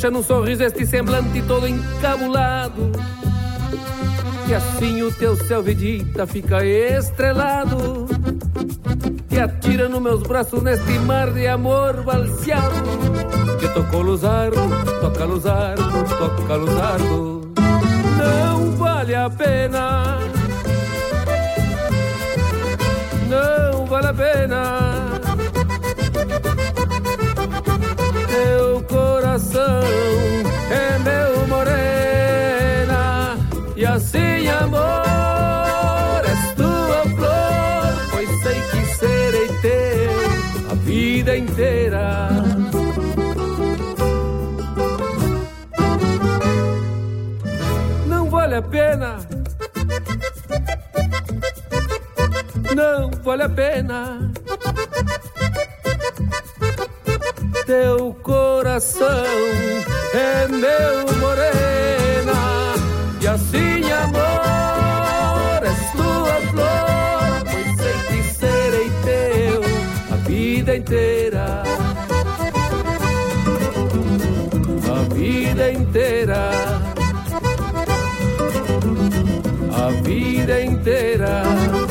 Desmancha 0.04 0.12
num 0.12 0.24
sorriso 0.24 0.64
este 0.64 0.86
semblante 0.86 1.41
todo 1.43 1.66
encabulado. 1.66 2.91
Que 4.45 4.54
assim 4.54 5.01
o 5.01 5.12
teu 5.14 5.36
céu 5.36 5.64
vedita 5.64 6.28
fica 6.28 6.66
estrelado. 6.66 8.06
Que 9.30 9.39
atira 9.39 9.88
nos 9.88 10.01
meus 10.01 10.24
braços 10.24 10.62
neste 10.62 10.91
mar 10.99 11.32
de 11.32 11.47
amor 11.47 12.04
balseado. 12.04 12.76
Que 13.60 13.68
tocou 13.70 14.01
luzardo, 14.01 14.60
toca 14.99 15.24
luzardo, 15.24 15.84
toca 16.18 16.56
luzardo. 16.56 17.54
Não 18.18 18.72
vale 18.72 19.16
a 19.16 19.30
pena. 19.30 20.20
Não 23.30 23.86
vale 23.86 24.08
a 24.08 24.14
pena. 24.14 24.92
amor, 34.62 36.22
és 36.26 36.56
tua 36.56 37.01
flor, 37.16 37.93
pois 38.12 38.30
sei 38.43 38.62
que 38.72 38.86
serei 38.95 39.47
teu 39.62 40.72
a 40.72 40.74
vida 40.76 41.38
inteira. 41.38 42.30
Não 48.08 48.30
vale 48.30 48.56
a 48.56 48.62
pena, 48.62 49.18
não 52.76 53.12
vale 53.24 53.43
a 53.43 53.49
pena. 53.49 54.32
Teu 57.66 58.14
coração 58.22 59.26
é 60.14 60.47
meu 60.49 61.18
morena. 61.20 62.72
E 63.24 63.28
assim, 63.28 63.89
amor, 63.89 65.63
és 65.63 65.91
tua 65.91 66.36
flor, 66.51 67.43
pois 67.49 67.69
sei 67.78 67.97
que 68.09 68.34
serei 68.34 68.91
teu 69.05 69.61
a 70.11 70.15
vida 70.28 70.76
inteira. 70.76 71.63
A 74.91 75.13
vida 75.13 75.71
inteira. 75.71 76.49
A 79.71 79.88
vida 80.03 80.61
inteira. 80.61 81.82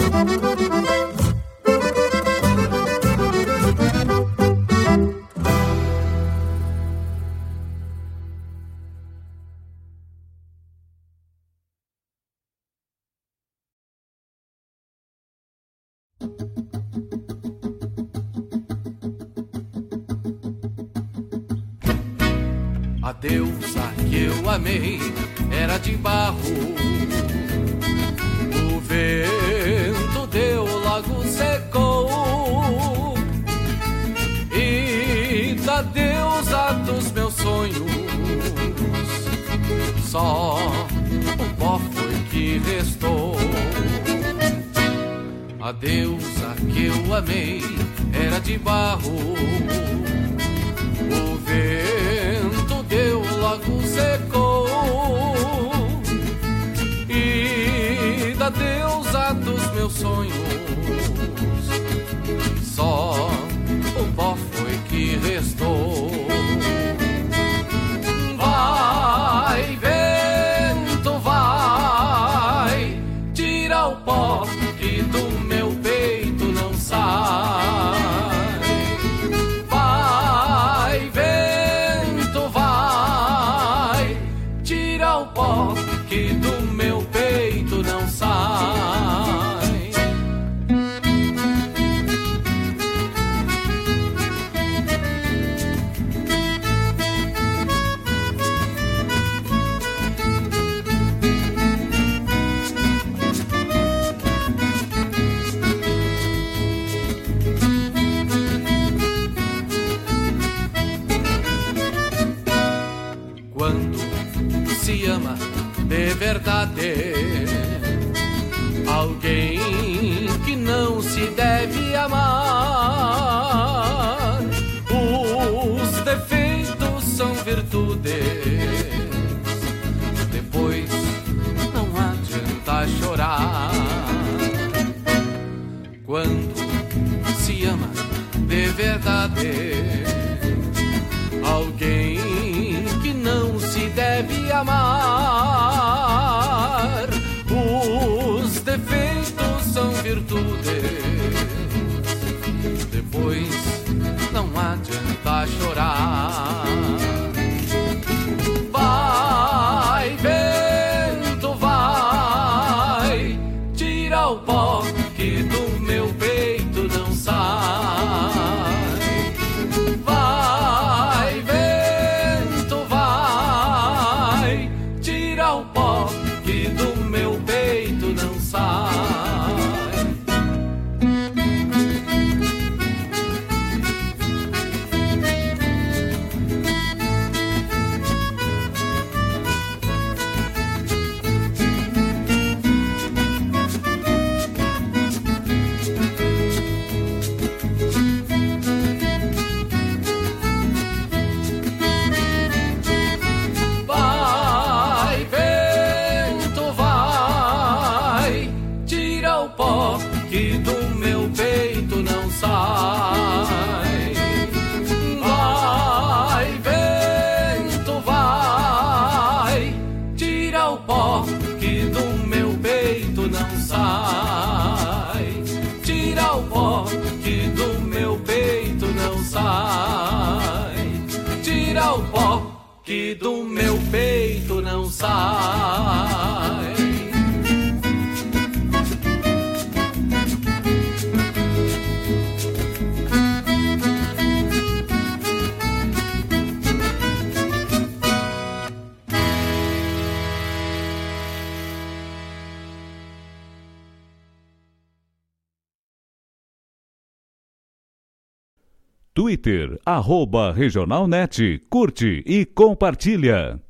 Twitter, 259.43 259.79
arroba 259.85 260.53
Regionalnet. 260.53 261.61
Curte 261.69 262.23
e 262.25 262.45
compartilha. 262.45 263.61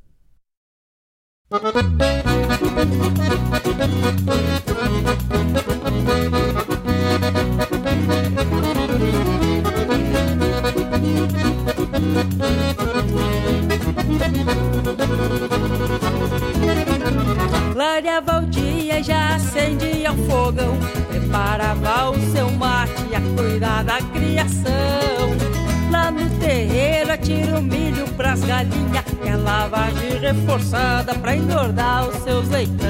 Clareava 17.73 18.39
o 18.39 18.45
dia, 18.45 19.03
já 19.03 19.35
acendia 19.35 20.11
o 20.11 20.17
fogão 20.25 20.77
Preparava 21.09 22.11
o 22.11 22.31
seu 22.31 22.49
mate 22.51 23.15
a 23.15 23.21
cuidar 23.35 23.83
da 23.83 24.01
criação 24.01 25.62
No 26.11 26.29
terreiro 26.39 27.11
atira 27.11 27.57
o 27.57 27.61
milho 27.61 28.07
pras 28.15 28.41
galinhas 28.41 29.05
É 29.25 29.35
lavagem 29.35 30.19
reforçada 30.19 31.15
pra 31.15 31.35
engordar 31.35 32.07
os 32.07 32.15
seus 32.23 32.49
leitão. 32.49 32.87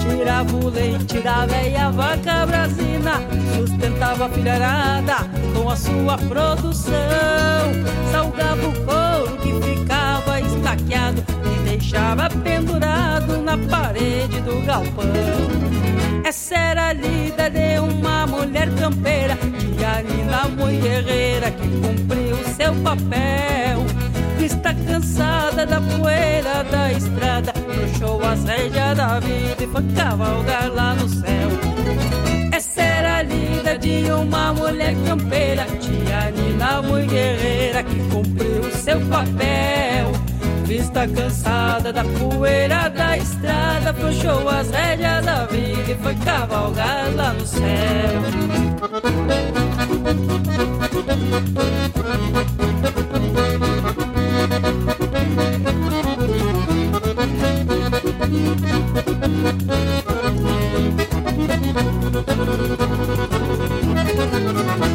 Tirava 0.00 0.56
o 0.56 0.68
leite 0.68 1.18
da 1.20 1.46
velha 1.46 1.90
vaca 1.90 2.46
brasina 2.46 3.22
Sustentava 3.56 4.26
a 4.26 4.28
filharada 4.28 5.16
com 5.54 5.70
a 5.70 5.76
sua 5.76 6.18
produção. 6.18 6.92
Salgava 8.10 8.68
o 8.68 8.72
couro 8.84 9.36
que 9.38 9.52
ficava 9.52 9.75
E 10.88 11.64
deixava 11.64 12.30
pendurado 12.30 13.42
na 13.42 13.58
parede 13.58 14.40
do 14.40 14.64
galpão. 14.64 15.04
Essa 16.24 16.54
era 16.54 16.88
a 16.88 16.92
lida 16.92 17.50
de 17.50 17.80
uma 17.80 18.24
mulher 18.26 18.68
campeira 18.76 19.36
Tia 19.36 20.00
linda, 20.02 20.48
muito 20.56 20.80
guerreira 20.80 21.50
que 21.50 21.68
cumpriu 21.80 22.36
seu 22.56 22.72
papel. 22.82 23.84
Está 24.40 24.72
cansada 24.74 25.66
da 25.66 25.80
poeira 25.80 26.62
da 26.70 26.92
estrada 26.92 27.52
Puxou 27.52 28.24
as 28.24 28.44
rédeas 28.44 28.96
da 28.96 29.18
vida 29.18 29.64
e 29.64 29.66
foi 29.66 29.82
cavalgar 29.96 30.70
lá 30.72 30.94
no 30.94 31.08
céu. 31.08 31.48
Essa 32.52 32.80
era 32.80 33.16
a 33.16 33.22
lida 33.22 33.76
de 33.76 34.08
uma 34.12 34.52
mulher 34.52 34.94
campeira 35.04 35.64
Tia 35.80 36.30
Nina, 36.30 36.80
muito 36.82 37.10
guerreira 37.10 37.82
que 37.82 37.98
cumpriu 38.08 38.70
seu 38.72 39.00
papel 39.08 40.12
Vista 40.66 41.06
cansada 41.06 41.92
da 41.92 42.02
poeira 42.02 42.88
da 42.88 43.16
estrada 43.16 43.94
Puxou 43.94 44.48
as 44.48 44.68
rédeas 44.68 45.24
da 45.24 45.46
vida 45.46 45.92
e 45.92 45.94
foi 45.94 46.14
cavalgar 46.16 47.14
lá 47.14 47.32
no 47.32 47.46
céu. 47.46 47.62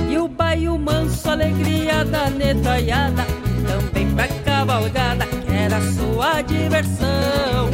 E 0.09 0.17
o 0.17 0.27
baio 0.27 0.77
manso, 0.77 1.29
alegria 1.29 2.03
da 2.03 2.29
netaiada 2.29 3.25
Também 3.65 4.13
pra 4.13 4.27
cavalgada, 4.27 5.25
era 5.71 5.81
sua 5.93 6.41
diversão. 6.41 7.69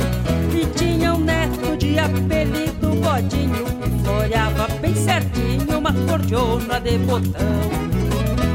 E 0.53 0.65
tinha 0.77 1.15
um 1.15 1.19
neto 1.19 1.75
de 1.77 1.97
apelido 1.97 2.89
Bodinho 3.01 3.65
floreava 4.03 4.67
bem 4.79 4.93
certinho 4.93 5.79
uma 5.79 5.91
cordiona 5.91 6.79
de 6.79 6.97
botão. 6.99 7.87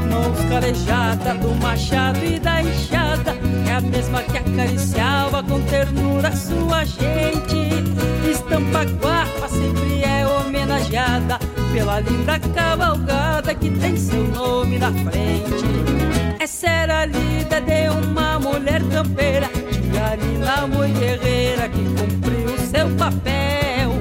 Mãos 0.09 0.49
calejada 0.49 1.33
do 1.35 1.53
machado 1.55 2.23
e 2.23 2.39
da 2.39 2.61
enxada 2.61 3.35
É 3.67 3.73
a 3.73 3.81
mesma 3.81 4.21
que 4.23 4.37
acariciava 4.37 5.43
com 5.43 5.61
ternura 5.63 6.31
sua 6.35 6.85
gente. 6.85 7.83
Estampa 8.29 8.83
guapa 8.83 9.49
sempre 9.49 10.03
é 10.03 10.25
homenageada 10.25 11.37
Pela 11.73 11.99
linda 11.99 12.39
cavalgada 12.39 13.53
que 13.53 13.69
tem 13.71 13.97
seu 13.97 14.23
nome 14.27 14.79
na 14.79 14.91
frente 14.91 16.02
Essa 16.43 16.67
era 16.67 16.99
a 16.99 17.05
lida 17.05 17.61
de 17.61 17.87
uma 17.87 18.37
mulher 18.37 18.81
campeira. 18.91 19.47
Tia 19.47 20.17
Nina, 20.17 20.67
muito 20.67 20.99
guerreira 20.99 21.69
que 21.69 21.85
cumpriu 21.95 22.57
seu 22.69 22.89
papel. 22.97 23.97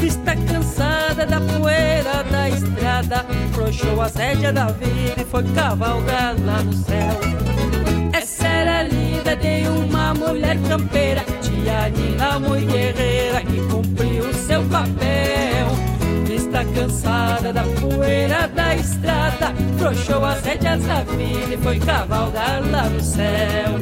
Está 0.00 0.36
cansada 0.36 1.26
da 1.26 1.40
poeira 1.40 2.22
da 2.30 2.48
estrada 2.48 3.26
Frouxou 3.52 4.00
a 4.00 4.06
rédeas 4.06 4.54
da 4.54 4.66
vida 4.66 5.20
e 5.20 5.24
foi 5.24 5.42
cavalgar 5.52 6.36
lá 6.44 6.62
no 6.62 6.72
céu. 6.74 7.20
Essa 8.12 8.46
era 8.46 8.78
a 8.78 8.82
lida 8.84 9.34
de 9.34 9.66
uma 9.68 10.14
mulher 10.14 10.58
campeira. 10.68 11.24
Tia 11.42 11.88
Nina, 11.88 12.38
muito 12.38 12.70
guerreira 12.70 13.40
que 13.40 13.60
cumpriu 13.66 14.32
seu 14.32 14.62
papel 14.66 15.89
Está 16.50 16.64
cansada 16.64 17.52
da 17.52 17.62
poeira 17.62 18.48
da 18.48 18.74
estrada. 18.74 19.54
Frouxou 19.78 20.24
as 20.24 20.42
rédeas 20.44 20.84
da 20.84 21.04
vida 21.04 21.54
e 21.54 21.56
foi 21.58 21.78
cavalgar 21.78 22.60
lá 22.72 22.88
no 22.88 23.00
céu 23.00 23.78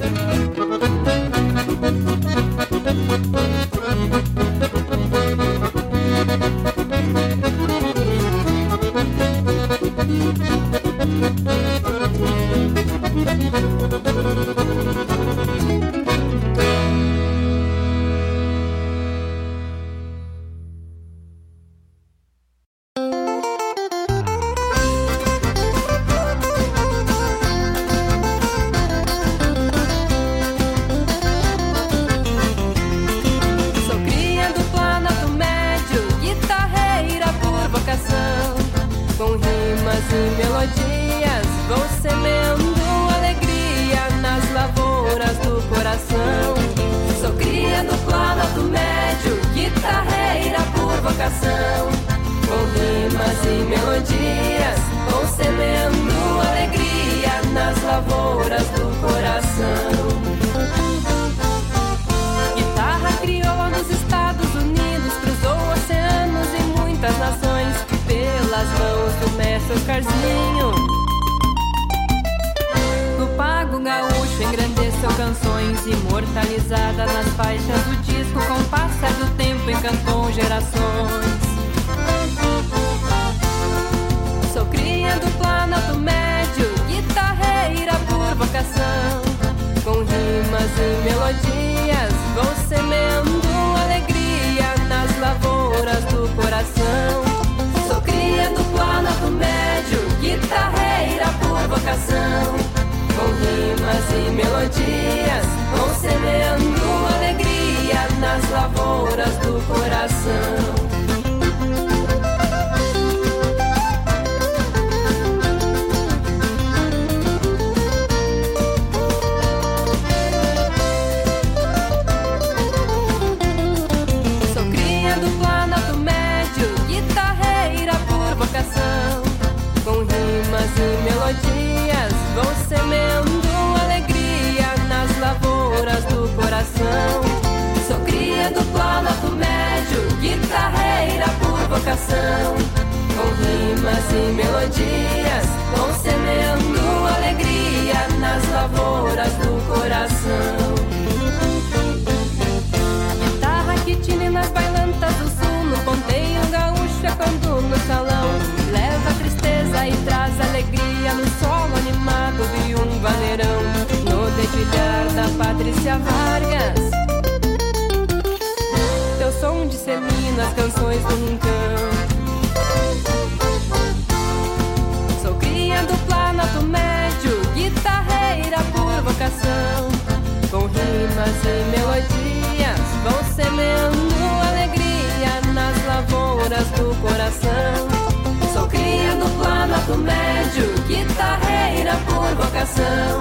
do 189.87 189.99
Médio, 189.99 190.75
guitarreira 190.87 191.93
por 192.07 192.35
vocação. 192.45 193.21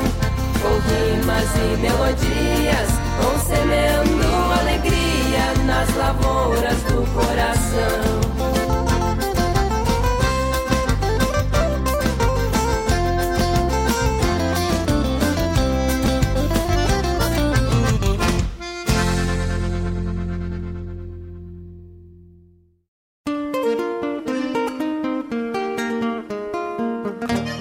Com 0.62 0.74
rimas 0.90 1.50
e 1.56 1.78
melodias, 1.78 2.90
vão 3.22 3.40
alegria 4.60 5.54
nas 5.66 5.96
lavouras 5.96 6.82
do 6.84 7.06
coração. 7.14 8.27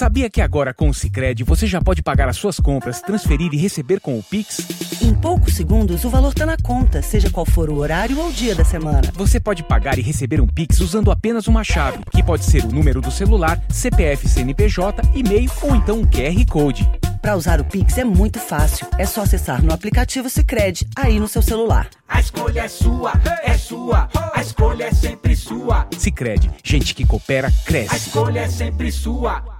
Sabia 0.00 0.30
que 0.30 0.40
agora 0.40 0.72
com 0.72 0.88
o 0.88 0.94
Sicredi 0.94 1.44
você 1.44 1.66
já 1.66 1.78
pode 1.78 2.02
pagar 2.02 2.26
as 2.26 2.38
suas 2.38 2.58
compras, 2.58 3.02
transferir 3.02 3.52
e 3.52 3.58
receber 3.58 4.00
com 4.00 4.18
o 4.18 4.22
Pix? 4.22 4.66
Em 5.02 5.12
poucos 5.12 5.52
segundos, 5.52 6.04
o 6.04 6.08
valor 6.08 6.30
está 6.30 6.46
na 6.46 6.56
conta, 6.56 7.02
seja 7.02 7.28
qual 7.28 7.44
for 7.44 7.68
o 7.68 7.76
horário 7.76 8.18
ou 8.18 8.30
o 8.30 8.32
dia 8.32 8.54
da 8.54 8.64
semana. 8.64 9.02
Você 9.12 9.38
pode 9.38 9.62
pagar 9.62 9.98
e 9.98 10.00
receber 10.00 10.40
um 10.40 10.46
Pix 10.46 10.80
usando 10.80 11.10
apenas 11.10 11.46
uma 11.48 11.62
chave, 11.62 11.98
que 12.10 12.22
pode 12.22 12.46
ser 12.46 12.64
o 12.64 12.72
número 12.72 13.02
do 13.02 13.10
celular, 13.10 13.62
CPF 13.68 14.26
CNPJ, 14.26 15.02
e-mail 15.14 15.50
ou 15.60 15.76
então 15.76 15.98
um 16.00 16.06
QR 16.06 16.46
Code. 16.48 16.90
Para 17.20 17.36
usar 17.36 17.60
o 17.60 17.64
Pix 17.64 17.98
é 17.98 18.04
muito 18.04 18.38
fácil. 18.38 18.86
É 18.96 19.04
só 19.04 19.20
acessar 19.20 19.62
no 19.62 19.70
aplicativo 19.70 20.30
Sicredi 20.30 20.88
aí 20.96 21.20
no 21.20 21.28
seu 21.28 21.42
celular. 21.42 21.90
A 22.08 22.20
escolha 22.20 22.62
é 22.62 22.68
sua, 22.68 23.12
é 23.42 23.58
sua. 23.58 24.08
A 24.32 24.40
escolha 24.40 24.84
é 24.84 24.94
sempre 24.94 25.36
sua. 25.36 25.86
Sicredi, 25.98 26.50
gente 26.64 26.94
que 26.94 27.04
coopera 27.04 27.48
A 27.48 27.64
cresce. 27.66 27.96
escolha 27.96 28.40
é 28.40 28.48
sempre 28.48 28.90
sua. 28.90 29.59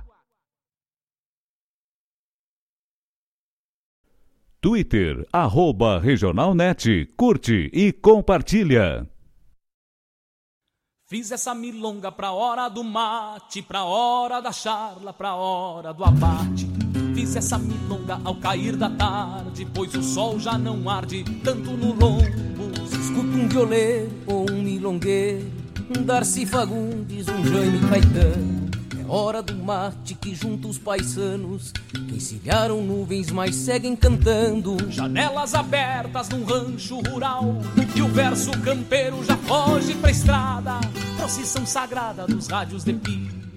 Twitter, 4.63 5.27
arroba 5.33 5.99
Regionalnet. 5.99 7.07
Curte 7.17 7.71
e 7.73 7.93
compartilha. 7.93 9.09
Fiz 11.09 11.33
essa 11.33 11.55
milonga 11.55 12.13
pra 12.13 12.31
hora 12.33 12.69
do 12.69 12.85
mate, 12.85 13.63
pra 13.63 13.85
hora 13.85 14.39
da 14.43 14.53
charla, 14.53 15.15
pra 15.15 15.35
hora 15.35 15.95
do 15.95 16.05
abate. 16.05 16.69
Fiz 17.15 17.37
essa 17.37 17.57
milonga 17.57 18.21
ao 18.23 18.37
cair 18.37 18.77
da 18.77 18.91
tarde, 18.91 19.67
pois 19.75 19.95
o 19.95 20.03
sol 20.03 20.39
já 20.39 20.59
não 20.59 20.91
arde 20.91 21.25
tanto 21.43 21.71
no 21.71 21.95
lombo. 21.95 22.71
Escuta 22.85 23.37
um 23.39 23.49
violeiro 23.49 24.13
ou 24.27 24.51
um 24.51 24.63
milongueiro, 24.63 25.51
um 25.99 26.05
Darcy 26.05 26.45
Fagundes, 26.45 27.27
um 27.29 27.45
Jaime 27.45 27.81
Caetano. 27.89 28.70
Hora 29.13 29.43
do 29.43 29.57
mate 29.57 30.15
que 30.15 30.37
junta 30.37 30.69
os 30.69 30.79
paisanos, 30.79 31.73
que 31.93 32.15
encilharam 32.15 32.81
nuvens, 32.81 33.29
mas 33.33 33.57
seguem 33.57 33.97
cantando. 33.97 34.77
Janelas 34.89 35.53
abertas 35.53 36.29
num 36.29 36.45
rancho 36.45 37.01
rural, 37.01 37.57
e 37.97 38.03
o 38.03 38.07
verso 38.07 38.53
campeiro 38.61 39.25
já 39.25 39.37
foge 39.37 39.97
pra 39.97 40.13
estrada. 40.13 40.79
Procissão 41.17 41.67
sagrada 41.67 42.25
dos 42.25 42.47
rádios 42.47 42.85
de 42.85 42.93
pilha, 42.93 43.40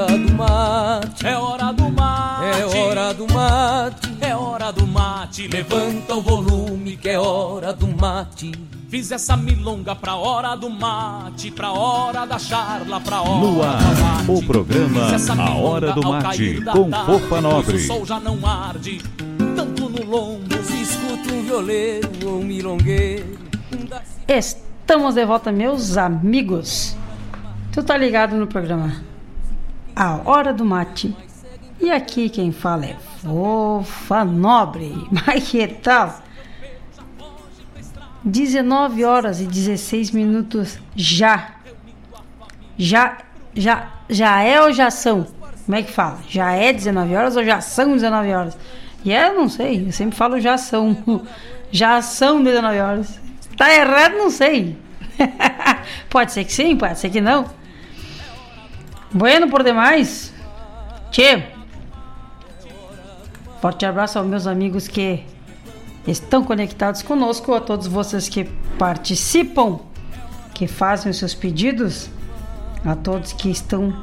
hora 0.00 0.18
do 0.18 0.34
mate 0.34 1.26
é 1.26 1.36
hora 1.36 1.72
do 1.72 1.90
mate. 1.90 2.46
É 2.46 2.66
hora 2.66 3.14
do 3.14 3.32
mate 3.32 4.16
É 4.20 4.34
hora 4.34 4.72
do 4.72 4.86
mate, 4.86 5.48
levanta 5.48 6.14
o 6.14 6.22
volume 6.22 6.96
que 6.96 7.08
é 7.08 7.18
hora 7.18 7.72
do 7.72 7.86
mate. 7.88 8.52
Fiz 8.88 9.12
essa 9.12 9.36
milonga 9.36 9.94
pra 9.94 10.16
hora 10.16 10.56
do 10.56 10.68
mate, 10.68 11.50
pra 11.50 11.72
hora 11.72 12.24
da 12.26 12.38
charla, 12.38 13.00
pra 13.00 13.20
hora 13.20 13.40
No 13.40 13.62
ar, 13.62 13.78
do 13.78 14.00
mate. 14.00 14.30
o 14.30 14.46
programa 14.46 15.00
A 15.38 15.54
Hora 15.54 15.92
do 15.92 16.04
ao 16.06 16.12
Mate, 16.14 16.24
cair 16.24 16.64
da 16.64 16.72
com 16.72 16.90
tarde, 16.90 17.22
pois 17.28 17.42
Nobre. 17.42 17.76
O 17.76 17.86
sol 17.86 18.06
já 18.06 18.18
não 18.18 18.44
arde, 18.44 19.00
tanto 19.54 19.88
no 19.88 20.04
lombo. 20.04 20.64
Se 20.64 20.82
escuta 20.82 21.32
um 21.32 21.42
violeiro 21.42 22.10
ou 22.24 22.40
um 22.40 22.44
milongueiro 22.44 23.38
um 23.72 23.86
Estamos 24.26 25.14
de 25.14 25.24
volta, 25.24 25.52
meus 25.52 25.96
amigos. 25.96 26.96
Tu 27.72 27.82
tá 27.84 27.96
ligado 27.96 28.34
no 28.34 28.48
programa 28.48 29.09
A 29.94 30.20
Hora 30.24 30.52
do 30.52 30.64
Mate. 30.64 31.14
E 31.80 31.90
aqui 31.90 32.28
quem 32.28 32.52
fala 32.52 32.86
é 32.86 32.96
Fofa 33.22 34.24
Nobre. 34.24 34.92
Mas 35.10 35.48
que 35.48 35.66
tal? 35.66 36.22
19 38.22 39.04
horas 39.04 39.40
e 39.40 39.44
16 39.44 40.10
minutos 40.10 40.78
já. 40.94 41.52
Já, 42.76 43.18
já, 43.54 43.90
já 44.08 44.42
é 44.42 44.60
ou 44.62 44.72
já 44.72 44.90
são? 44.90 45.26
Como 45.64 45.76
é 45.76 45.82
que 45.82 45.92
fala? 45.92 46.18
Já 46.28 46.52
é 46.52 46.72
19 46.72 47.14
horas 47.14 47.36
ou 47.36 47.44
já 47.44 47.60
são 47.60 47.92
19 47.92 48.32
horas? 48.32 48.58
E 49.04 49.12
é, 49.12 49.28
eu 49.28 49.34
não 49.34 49.48
sei, 49.48 49.86
eu 49.86 49.92
sempre 49.92 50.16
falo 50.16 50.40
já 50.40 50.58
são. 50.58 50.96
Já 51.72 52.02
são 52.02 52.42
19 52.42 52.80
horas. 52.80 53.20
Tá 53.56 53.72
errado, 53.72 54.16
não 54.16 54.28
sei. 54.28 54.76
pode 56.10 56.32
ser 56.32 56.44
que 56.44 56.52
sim, 56.52 56.76
pode 56.76 56.98
ser 56.98 57.10
que 57.10 57.20
não. 57.20 57.46
Bueno 59.12 59.48
por 59.48 59.62
demais. 59.62 60.32
Tchê. 61.10 61.42
Forte 63.60 63.84
abraço 63.84 64.18
aos 64.18 64.26
meus 64.26 64.46
amigos 64.46 64.88
que 64.88 65.24
estão 66.06 66.42
conectados 66.44 67.02
conosco, 67.02 67.52
a 67.52 67.60
todos 67.60 67.86
vocês 67.86 68.28
que 68.28 68.44
participam, 68.78 69.80
que 70.54 70.66
fazem 70.66 71.10
os 71.10 71.18
seus 71.18 71.34
pedidos. 71.34 72.08
a 72.84 72.96
todos 72.96 73.34
que 73.34 73.50
estão 73.50 73.94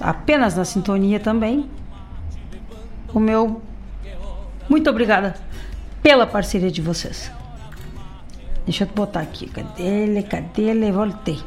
apenas 0.00 0.56
na 0.56 0.64
sintonia 0.64 1.20
também. 1.20 1.70
O 3.14 3.20
meu 3.20 3.62
muito 4.68 4.90
obrigada 4.90 5.36
pela 6.02 6.26
parceria 6.26 6.70
de 6.70 6.82
vocês. 6.82 7.30
Deixa 8.64 8.84
eu 8.84 8.88
botar 8.88 9.20
aqui. 9.20 9.48
Cadê 9.48 9.82
ele? 9.82 10.22
Cadê 10.24 10.62
ele? 10.62 10.90
Voltei. 10.90 11.40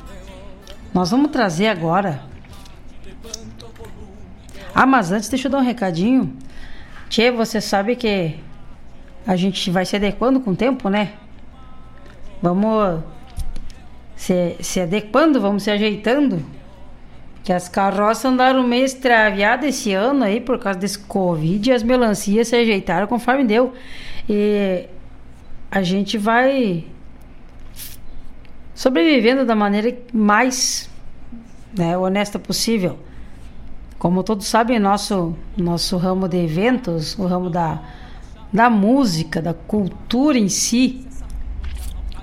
Nós 0.93 1.11
vamos 1.11 1.31
trazer 1.31 1.67
agora. 1.67 2.21
Ah, 4.73 4.85
mas 4.85 5.11
antes 5.11 5.29
deixa 5.29 5.47
eu 5.47 5.51
dar 5.51 5.59
um 5.59 5.63
recadinho. 5.63 6.33
Tchê, 7.09 7.31
você 7.31 7.59
sabe 7.59 7.95
que 7.95 8.35
a 9.25 9.35
gente 9.35 9.69
vai 9.71 9.85
se 9.85 9.95
adequando 9.95 10.39
com 10.39 10.51
o 10.51 10.55
tempo, 10.55 10.89
né? 10.89 11.13
Vamos 12.41 13.01
se, 14.15 14.55
se 14.59 14.79
adequando, 14.79 15.41
vamos 15.41 15.63
se 15.63 15.71
ajeitando. 15.71 16.45
Que 17.43 17.53
as 17.53 17.67
carroças 17.67 18.25
andaram 18.25 18.67
meio 18.67 18.85
extraviadas 18.85 19.69
esse 19.69 19.93
ano 19.93 20.23
aí 20.23 20.39
por 20.39 20.59
causa 20.59 20.77
desse 20.77 20.99
Covid 20.99 21.69
e 21.69 21.73
as 21.73 21.83
melancias 21.83 22.49
se 22.49 22.55
ajeitaram 22.55 23.07
conforme 23.07 23.43
deu. 23.43 23.73
E 24.29 24.85
a 25.71 25.81
gente 25.81 26.17
vai 26.17 26.85
sobrevivendo 28.75 29.45
da 29.45 29.55
maneira 29.55 29.97
mais 30.13 30.89
né, 31.77 31.97
honesta 31.97 32.37
possível. 32.37 32.99
Como 33.99 34.23
todos 34.23 34.47
sabem, 34.47 34.79
nosso, 34.79 35.35
nosso 35.57 35.97
ramo 35.97 36.29
de 36.29 36.37
eventos, 36.37 37.19
o 37.19 37.27
ramo 37.27 37.49
da, 37.49 37.81
da 38.51 38.69
música, 38.69 39.41
da 39.41 39.53
cultura 39.53 40.37
em 40.37 40.47
si, 40.47 41.05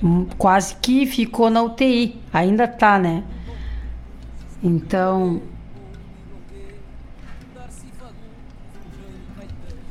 hum, 0.03 0.27
quase 0.39 0.75
que 0.77 1.05
ficou 1.05 1.51
na 1.51 1.63
UTI. 1.63 2.19
Ainda 2.33 2.67
tá, 2.67 2.99
né? 2.99 3.23
Então. 4.63 5.43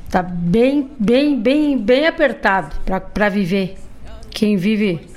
Tá 0.10 0.24
bem, 0.24 0.90
bem, 0.98 1.40
bem, 1.40 1.78
bem 1.78 2.08
apertado 2.08 2.76
para 3.14 3.30
viver. 3.30 3.78
Quem 4.32 4.58
vive 4.58 5.08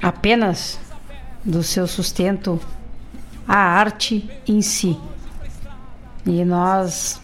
apenas 0.00 0.78
do 1.44 1.62
seu 1.64 1.88
sustento, 1.88 2.60
a 3.48 3.56
arte 3.56 4.30
em 4.46 4.62
si. 4.62 4.96
E 6.26 6.44
nós. 6.44 7.20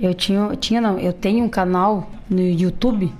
Eu 0.00 0.14
tinha, 0.14 0.56
tinha 0.56 0.80
não, 0.80 0.98
eu 0.98 1.12
tenho 1.12 1.44
um 1.44 1.48
canal 1.48 2.10
no 2.28 2.40
YouTube 2.40 3.12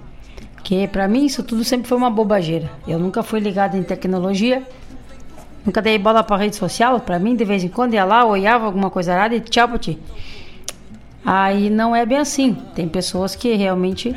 que 0.64 0.89
para 0.89 1.06
mim 1.06 1.26
isso 1.26 1.43
tudo 1.43 1.62
sempre 1.62 1.86
foi 1.86 1.97
uma 1.98 2.10
bobageira. 2.10 2.70
Eu 2.89 2.98
nunca 2.98 3.22
fui 3.22 3.39
ligado 3.39 3.76
em 3.76 3.82
tecnologia, 3.82 4.62
nunca 5.64 5.82
dei 5.82 5.98
bola 5.98 6.24
para 6.24 6.39
rede 6.39 6.56
social. 6.56 6.98
Para 7.01 7.18
mim, 7.18 7.36
de 7.36 7.44
vez 7.44 7.62
em 7.62 7.68
quando 7.68 7.93
ia 7.93 8.05
lá, 8.05 8.24
olhava 8.24 8.64
alguma 8.64 8.90
coisa 8.90 9.12
errada 9.12 9.35
e 9.35 9.40
tchau 9.40 9.68
pra 9.68 9.78
ti. 9.78 9.98
Aí 11.24 11.68
não 11.68 11.94
é 11.94 12.06
bem 12.06 12.18
assim. 12.18 12.55
Tem 12.74 12.89
pessoas 12.89 13.36
que 13.36 13.55
realmente 13.55 14.14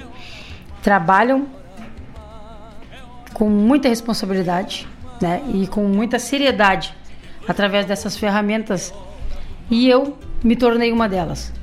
trabalham 0.82 1.48
com 3.34 3.50
muita 3.50 3.90
responsabilidade, 3.90 4.88
né? 5.22 5.42
E 5.54 5.68
com 5.68 5.84
muita 5.84 6.18
seriedade 6.18 6.96
através 7.46 7.86
dessas 7.86 8.18
ferramentas. 8.18 8.94
E 9.70 9.90
eu 9.90 10.18
me 10.44 10.56
tornei 10.56 10.92
uma 10.92 11.08
delas. 11.08 11.54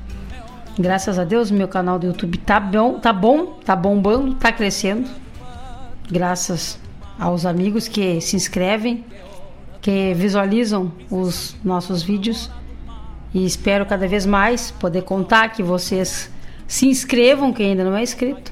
Graças 0.77 1.17
a 1.17 1.23
Deus, 1.23 1.49
meu 1.49 1.67
canal 1.67 1.97
do 1.97 2.07
YouTube 2.07 2.37
tá 2.39 2.59
bom, 2.59 2.99
tá 2.99 3.13
bom, 3.13 3.57
tá 3.63 3.75
bombando, 3.75 4.35
tá 4.35 4.51
crescendo. 4.51 5.09
Graças 6.11 6.77
aos 7.17 7.45
amigos 7.45 7.87
que 7.87 8.19
se 8.19 8.35
inscrevem, 8.35 9.05
que 9.81 10.13
visualizam 10.13 10.91
os 11.09 11.55
nossos 11.63 12.03
vídeos 12.03 12.51
e 13.33 13.45
espero 13.45 13.85
cada 13.85 14.07
vez 14.07 14.25
mais 14.25 14.71
poder 14.71 15.03
contar 15.03 15.49
que 15.49 15.63
vocês 15.63 16.29
se 16.67 16.87
inscrevam, 16.87 17.53
quem 17.53 17.71
ainda 17.71 17.83
não 17.83 17.95
é 17.95 18.03
inscrito. 18.03 18.51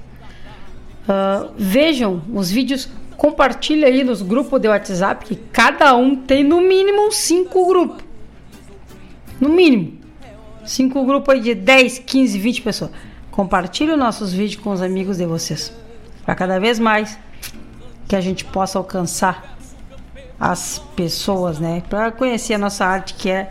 Uh, 1.03 1.51
vejam 1.57 2.21
os 2.33 2.49
vídeos, 2.49 2.87
compartilhe 3.17 3.83
aí 3.83 4.03
nos 4.03 4.21
grupos 4.21 4.61
de 4.61 4.69
WhatsApp, 4.69 5.25
que 5.25 5.35
cada 5.35 5.95
um 5.95 6.15
tem 6.15 6.43
no 6.43 6.61
mínimo 6.61 7.11
cinco 7.11 7.67
grupos. 7.67 8.03
No 9.39 9.49
mínimo. 9.49 10.02
Cinco 10.65 11.05
grupos 11.05 11.35
aí 11.35 11.41
de 11.41 11.55
10, 11.55 11.99
15, 11.99 12.39
20 12.39 12.61
pessoas. 12.61 12.91
Compartilhe 13.31 13.91
os 13.91 13.97
nossos 13.97 14.31
vídeos 14.31 14.61
com 14.61 14.71
os 14.71 14.81
amigos 14.81 15.17
de 15.17 15.25
vocês. 15.25 15.73
Para 16.25 16.35
cada 16.35 16.59
vez 16.59 16.79
mais 16.79 17.17
que 18.07 18.15
a 18.15 18.21
gente 18.21 18.45
possa 18.45 18.77
alcançar 18.77 19.57
as 20.39 20.79
pessoas, 20.95 21.59
né? 21.59 21.81
Para 21.89 22.11
conhecer 22.11 22.53
a 22.53 22.57
nossa 22.57 22.85
arte, 22.85 23.13
que 23.13 23.29
é 23.29 23.49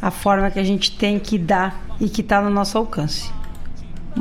a 0.00 0.10
forma 0.10 0.50
que 0.50 0.58
a 0.58 0.64
gente 0.64 0.96
tem 0.96 1.18
que 1.18 1.36
dar 1.38 1.80
e 2.00 2.08
que 2.08 2.20
está 2.20 2.40
no 2.40 2.50
nosso 2.50 2.78
alcance. 2.78 3.30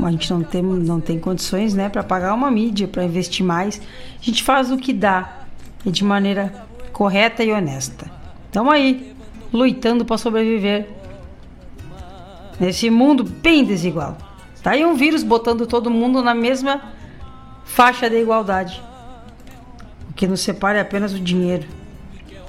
A 0.04 0.12
gente 0.12 0.32
não 0.32 0.44
tem, 0.44 0.62
não 0.62 1.00
tem 1.00 1.20
condições, 1.20 1.74
né, 1.74 1.90
para 1.90 2.04
pagar 2.04 2.34
uma 2.34 2.52
mídia, 2.52 2.88
para 2.88 3.04
investir 3.04 3.46
mais. 3.46 3.82
A 4.20 4.24
gente 4.24 4.44
faz 4.44 4.72
o 4.72 4.78
que 4.78 4.94
dá 4.94 5.46
e 5.86 5.92
de 5.92 6.04
maneira 6.04 6.54
correta 6.92 7.44
e 7.44 7.52
honesta. 7.52 8.10
Estamos 8.46 8.74
aí, 8.74 9.16
lutando 9.52 10.06
para 10.06 10.18
sobreviver 10.18 10.88
nesse 12.60 12.90
mundo 12.90 13.24
bem 13.24 13.64
desigual. 13.64 14.18
Tá 14.62 14.72
aí 14.72 14.86
um 14.86 14.96
vírus 14.96 15.24
botando 15.24 15.66
todo 15.66 15.90
mundo 15.90 16.22
na 16.22 16.34
mesma 16.34 16.82
faixa 17.64 18.10
de 18.10 18.20
igualdade. 18.20 18.82
O 20.10 20.14
que 20.14 20.28
nos 20.28 20.42
separa 20.42 20.80
é 20.80 20.82
apenas 20.82 21.14
o 21.14 21.20
dinheiro, 21.20 21.68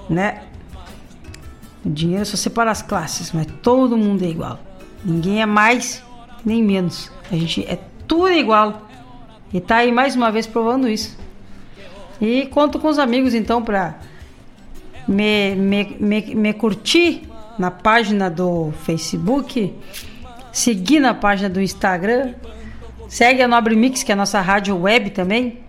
né? 0.09 0.43
O 1.85 1.90
dinheiro 1.90 2.24
só 2.26 2.36
separa 2.36 2.70
as 2.70 2.82
classes, 2.82 3.32
mas 3.32 3.47
todo 3.62 3.97
mundo 3.97 4.24
é 4.24 4.28
igual. 4.28 4.59
Ninguém 5.05 5.43
é 5.43 5.47
mais 5.47 6.02
nem 6.44 6.62
menos. 6.62 7.12
A 7.30 7.36
gente 7.36 7.64
é 7.64 7.78
tudo 8.06 8.30
igual. 8.30 8.89
E 9.52 9.60
tá 9.60 9.76
aí 9.76 9.93
mais 9.93 10.16
uma 10.16 10.30
vez 10.30 10.47
provando 10.47 10.89
isso. 10.89 11.16
E 12.20 12.47
conto 12.47 12.78
com 12.78 12.89
os 12.89 12.98
amigos 12.98 13.35
então 13.35 13.62
para 13.62 13.98
me, 15.06 15.55
me, 15.55 15.97
me, 16.01 16.35
me 16.35 16.52
curtir 16.52 17.28
na 17.59 17.70
página 17.70 18.30
do 18.30 18.72
Facebook, 18.85 19.74
seguir 20.52 21.01
na 21.01 21.12
página 21.12 21.48
do 21.48 21.60
Instagram, 21.60 22.35
segue 23.09 23.43
a 23.43 23.48
Nobre 23.48 23.74
Mix, 23.74 24.02
que 24.02 24.12
é 24.12 24.14
a 24.14 24.16
nossa 24.16 24.40
rádio 24.40 24.76
web 24.80 25.10
também, 25.10 25.60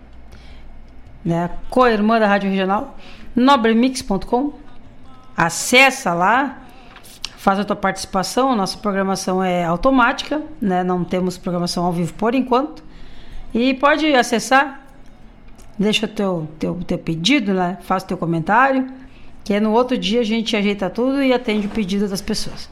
né? 1.24 1.50
Co-irmã 1.68 2.18
da 2.18 2.26
Rádio 2.26 2.48
Regional, 2.48 2.96
nobremix.com. 3.34 4.52
Acessa 5.36 6.14
lá, 6.14 6.58
faz 7.36 7.58
a 7.58 7.64
tua 7.64 7.76
participação. 7.76 8.54
Nossa 8.54 8.78
programação 8.78 9.42
é 9.42 9.64
automática, 9.64 10.42
né? 10.60 10.84
Não 10.84 11.04
temos 11.04 11.36
programação 11.36 11.84
ao 11.84 11.92
vivo 11.92 12.14
por 12.14 12.34
enquanto. 12.34 12.84
E 13.52 13.74
pode 13.74 14.14
acessar, 14.14 14.82
deixa 15.78 16.06
o 16.06 16.08
teu, 16.08 16.48
teu, 16.58 16.78
teu 16.86 16.98
pedido, 16.98 17.52
né? 17.52 17.78
Faz 17.82 18.02
o 18.02 18.06
teu 18.06 18.16
comentário 18.16 19.00
que 19.50 19.58
no 19.58 19.72
outro 19.72 19.98
dia 19.98 20.20
a 20.20 20.22
gente 20.22 20.56
ajeita 20.56 20.88
tudo 20.88 21.20
e 21.20 21.32
atende 21.32 21.66
o 21.66 21.70
pedido 21.70 22.06
das 22.06 22.20
pessoas. 22.20 22.70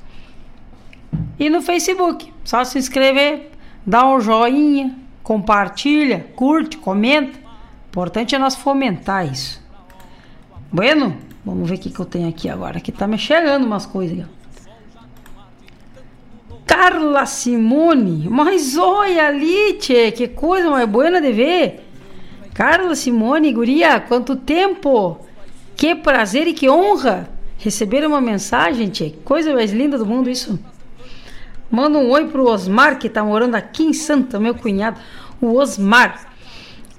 E 1.37 1.51
no 1.51 1.61
Facebook, 1.61 2.33
só 2.45 2.63
se 2.63 2.79
inscrever, 2.79 3.51
dá 3.85 4.07
um 4.07 4.21
joinha, 4.21 4.95
compartilha, 5.25 6.29
curte, 6.37 6.77
comenta. 6.77 7.37
Importante 7.89 8.37
é 8.37 8.39
nós 8.39 8.55
fomentar 8.55 9.27
isso. 9.27 9.61
Bueno, 10.71 11.17
vamos 11.45 11.69
ver 11.69 11.75
o 11.75 11.79
que, 11.81 11.91
que 11.91 11.99
eu 11.99 12.07
tenho 12.07 12.29
aqui 12.29 12.49
agora. 12.49 12.79
Aqui 12.79 12.93
tá 12.93 13.09
me 13.09 13.19
chegando 13.19 13.67
umas 13.67 13.85
coisas. 13.85 14.25
Carla 16.65 17.27
Simone, 17.27 18.29
mas 18.31 18.77
olha 18.77 19.27
ali, 19.27 19.73
tchê, 19.81 20.13
que 20.13 20.29
coisa 20.29 20.71
mais 20.71 20.89
boa 20.89 21.21
de 21.21 21.33
ver. 21.33 21.89
Carla 22.55 22.95
Simone, 22.95 23.53
guria, 23.53 23.99
quanto 23.99 24.37
tempo! 24.37 25.27
Que 25.79 25.95
prazer 25.95 26.49
e 26.49 26.53
que 26.53 26.69
honra 26.69 27.31
receber 27.57 28.05
uma 28.05 28.21
mensagem, 28.21 28.89
tia. 28.89 29.15
Coisa 29.25 29.55
mais 29.55 29.71
linda 29.71 29.97
do 29.97 30.05
mundo 30.05 30.29
isso. 30.29 30.59
Manda 31.71 31.99
um 31.99 32.11
oi 32.11 32.27
pro 32.27 32.49
Osmar, 32.49 32.99
que 32.99 33.09
tá 33.09 33.23
morando 33.23 33.55
aqui 33.55 33.85
em 33.85 33.93
Santa, 33.93 34.41
meu 34.41 34.57
cunhado. 34.57 34.99
O 35.41 35.55
Osmar. 35.55 36.33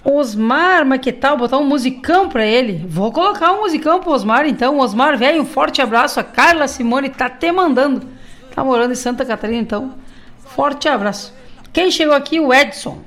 Osmar, 0.02 0.86
mas 0.86 1.02
que 1.02 1.12
tal 1.12 1.36
botar 1.36 1.58
um 1.58 1.66
musicão 1.66 2.30
pra 2.30 2.46
ele? 2.46 2.86
Vou 2.88 3.12
colocar 3.12 3.52
um 3.52 3.64
musicão 3.64 4.00
pro 4.00 4.14
Osmar, 4.14 4.46
então. 4.48 4.80
Osmar, 4.80 5.18
velho, 5.18 5.42
um 5.42 5.46
forte 5.46 5.82
abraço. 5.82 6.18
A 6.18 6.24
Carla 6.24 6.66
Simone 6.66 7.10
tá 7.10 7.30
te 7.30 7.52
mandando. 7.52 8.08
Tá 8.56 8.64
morando 8.64 8.94
em 8.94 8.96
Santa 8.96 9.26
Catarina, 9.26 9.60
então. 9.60 9.96
Forte 10.40 10.88
abraço. 10.88 11.34
Quem 11.74 11.92
chegou 11.92 12.16
aqui? 12.16 12.40
O 12.40 12.54
Edson. 12.54 13.00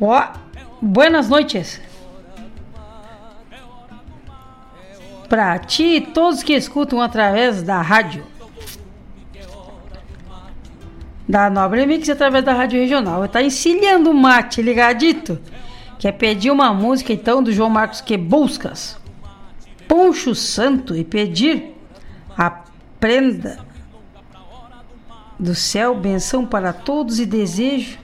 Ó, 0.00 0.45
Buenas 0.80 1.28
noites. 1.28 1.80
Para 5.28 5.58
ti 5.58 5.96
e 5.96 6.00
todos 6.00 6.42
que 6.42 6.52
escutam 6.52 7.00
através 7.00 7.62
da 7.62 7.80
rádio. 7.80 8.24
Da 11.28 11.50
Nobre 11.50 11.86
Mix 11.86 12.08
através 12.08 12.44
da 12.44 12.52
rádio 12.52 12.78
regional. 12.78 13.26
Tá 13.26 13.42
encilhando 13.42 14.10
o 14.10 14.14
mate 14.14 14.60
ligadito. 14.60 15.40
Quer 15.98 16.12
pedir 16.12 16.50
uma 16.50 16.72
música 16.74 17.12
então 17.12 17.42
do 17.42 17.52
João 17.52 17.70
Marcos 17.70 18.00
que 18.00 18.16
buscas? 18.16 18.98
Poncho 19.88 20.34
Santo 20.34 20.94
e 20.94 21.02
pedir 21.02 21.74
a 22.36 22.50
prenda 23.00 23.58
do 25.38 25.54
céu, 25.54 25.94
benção 25.94 26.44
para 26.44 26.72
todos 26.72 27.18
e 27.18 27.26
desejo 27.26 27.98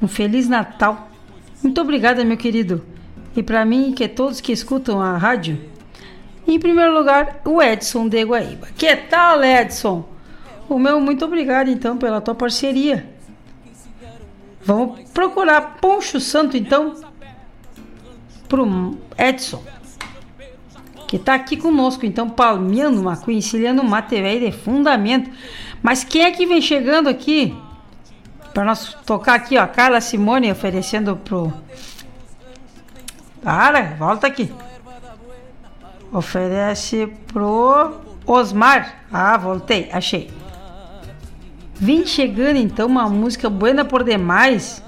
um 0.00 0.08
feliz 0.08 0.48
Natal. 0.48 1.10
Muito 1.62 1.80
obrigada, 1.80 2.24
meu 2.24 2.36
querido. 2.36 2.84
E 3.36 3.42
para 3.42 3.64
mim, 3.64 3.92
que 3.92 4.08
todos 4.08 4.40
que 4.40 4.52
escutam 4.52 5.00
a 5.00 5.16
rádio, 5.16 5.60
em 6.46 6.58
primeiro 6.58 6.94
lugar, 6.94 7.40
o 7.44 7.60
Edson 7.60 8.08
de 8.08 8.24
Guaíba. 8.24 8.68
Que 8.76 8.94
tal, 8.96 9.42
Edson? 9.42 10.08
O 10.68 10.78
meu 10.78 11.00
muito 11.00 11.24
obrigado 11.24 11.68
então 11.68 11.96
pela 11.96 12.20
tua 12.20 12.34
parceria. 12.34 13.08
Vamos 14.62 15.08
procurar 15.10 15.76
Poncho 15.80 16.18
Santo 16.18 16.56
então 16.56 16.94
pro 18.48 18.96
Edson 19.18 19.62
que 21.06 21.16
está 21.16 21.34
aqui 21.34 21.56
conosco, 21.56 22.04
então, 22.04 22.28
palmeando 22.28 23.00
uma 23.00 23.16
coinciliando 23.16 23.80
um 23.80 23.88
mate 23.88 24.20
velho 24.20 24.50
de 24.50 24.52
fundamento. 24.52 25.30
Mas 25.82 26.02
quem 26.02 26.22
é 26.22 26.30
que 26.30 26.46
vem 26.46 26.60
chegando 26.60 27.08
aqui? 27.08 27.54
Para 28.56 28.64
nós 28.64 28.96
tocar 29.04 29.34
aqui, 29.34 29.58
ó, 29.58 29.66
Carla 29.66 30.00
Simone 30.00 30.50
oferecendo 30.50 31.14
pro. 31.14 31.52
Para, 33.42 33.94
volta 33.98 34.26
aqui. 34.26 34.50
Oferece 36.10 37.06
pro 37.26 38.00
Osmar. 38.24 39.04
Ah, 39.12 39.36
voltei, 39.36 39.90
achei. 39.92 40.30
Vem 41.74 42.06
chegando 42.06 42.56
então 42.56 42.86
uma 42.86 43.06
música 43.10 43.50
buena 43.50 43.84
por 43.84 44.02
demais. 44.02 44.82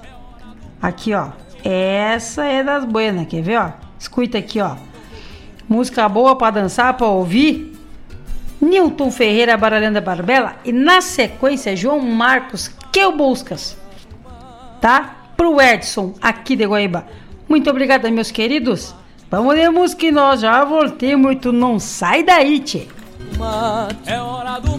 Aqui, 0.81 1.13
ó. 1.13 1.29
Essa 1.63 2.47
é 2.47 2.65
das 2.65 2.87
buenas, 2.87 3.27
quer 3.27 3.43
ver, 3.43 3.61
ó? 3.61 3.73
Escuta 3.99 4.39
aqui, 4.39 4.63
ó. 4.63 4.77
Música 5.69 6.09
boa 6.09 6.35
para 6.37 6.53
dançar, 6.63 6.95
para 6.95 7.07
ouvir. 7.07 7.79
Newton 8.63 9.11
Ferreira 9.11 9.59
Baralhanda 9.59 10.01
Barbela 10.01 10.57
e 10.65 10.73
na 10.73 11.03
sequência 11.03 11.77
João 11.77 12.01
Marcos 12.01 12.78
que 12.93 13.01
eu 13.01 13.17
buscas. 13.17 13.77
Tá? 14.81 15.17
Pro 15.37 15.61
Edson 15.61 16.15
aqui 16.21 16.57
de 16.57 16.67
Guaíba. 16.67 17.07
Muito 17.49 17.71
obrigada, 17.71 18.11
meus 18.11 18.31
queridos. 18.31 18.95
Vamos 19.31 19.55
de 19.55 19.69
música 19.69 20.07
e 20.07 20.13
nós 20.13 20.41
já 20.41 20.65
voltemos. 20.65 21.37
Tu 21.41 21.53
não 21.53 21.79
sai 21.79 22.23
daí, 22.23 22.61
tchê. 22.61 22.89
É 24.07 24.21
hora 24.21 24.59
do 24.59 24.79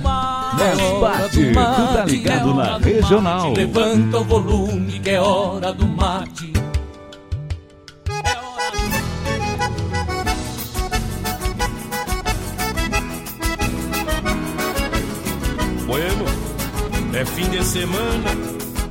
é 0.59 0.75
hora 0.75 1.29
do 1.29 1.53
mate, 1.53 1.75
tu 1.75 1.93
tá 1.93 2.05
ligado 2.05 2.53
na 2.53 2.77
regional. 2.77 3.53
Levanta 3.53 4.17
o 4.17 4.23
volume 4.25 4.99
que 4.99 5.11
é 5.11 5.21
hora 5.21 5.71
do 5.71 5.87
mate. 5.87 6.58
É 17.19 17.25
fim 17.25 17.49
de 17.49 17.61
semana, 17.65 18.29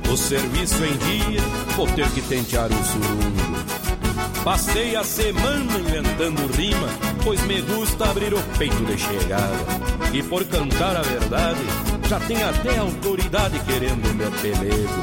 o 0.07 0.15
serviço 0.15 0.85
em 0.85 0.95
dia, 0.97 1.41
vou 1.75 1.87
ter 1.87 2.07
que 2.11 2.21
tentear 2.21 2.69
o 2.71 2.83
surungo. 2.85 4.43
Passei 4.43 4.95
a 4.95 5.03
semana 5.03 5.79
inventando 5.79 6.45
rima, 6.55 6.87
pois 7.23 7.41
me 7.45 7.59
gusta 7.61 8.07
abrir 8.07 8.31
o 8.31 8.41
peito 8.59 8.85
de 8.85 8.99
chegada. 8.99 9.57
E 10.13 10.21
por 10.21 10.45
cantar 10.45 10.95
a 10.95 11.01
verdade, 11.01 11.59
já 12.07 12.19
tem 12.19 12.43
até 12.43 12.77
autoridade 12.77 13.59
querendo 13.61 14.13
meu 14.15 14.31
pelego. 14.33 15.01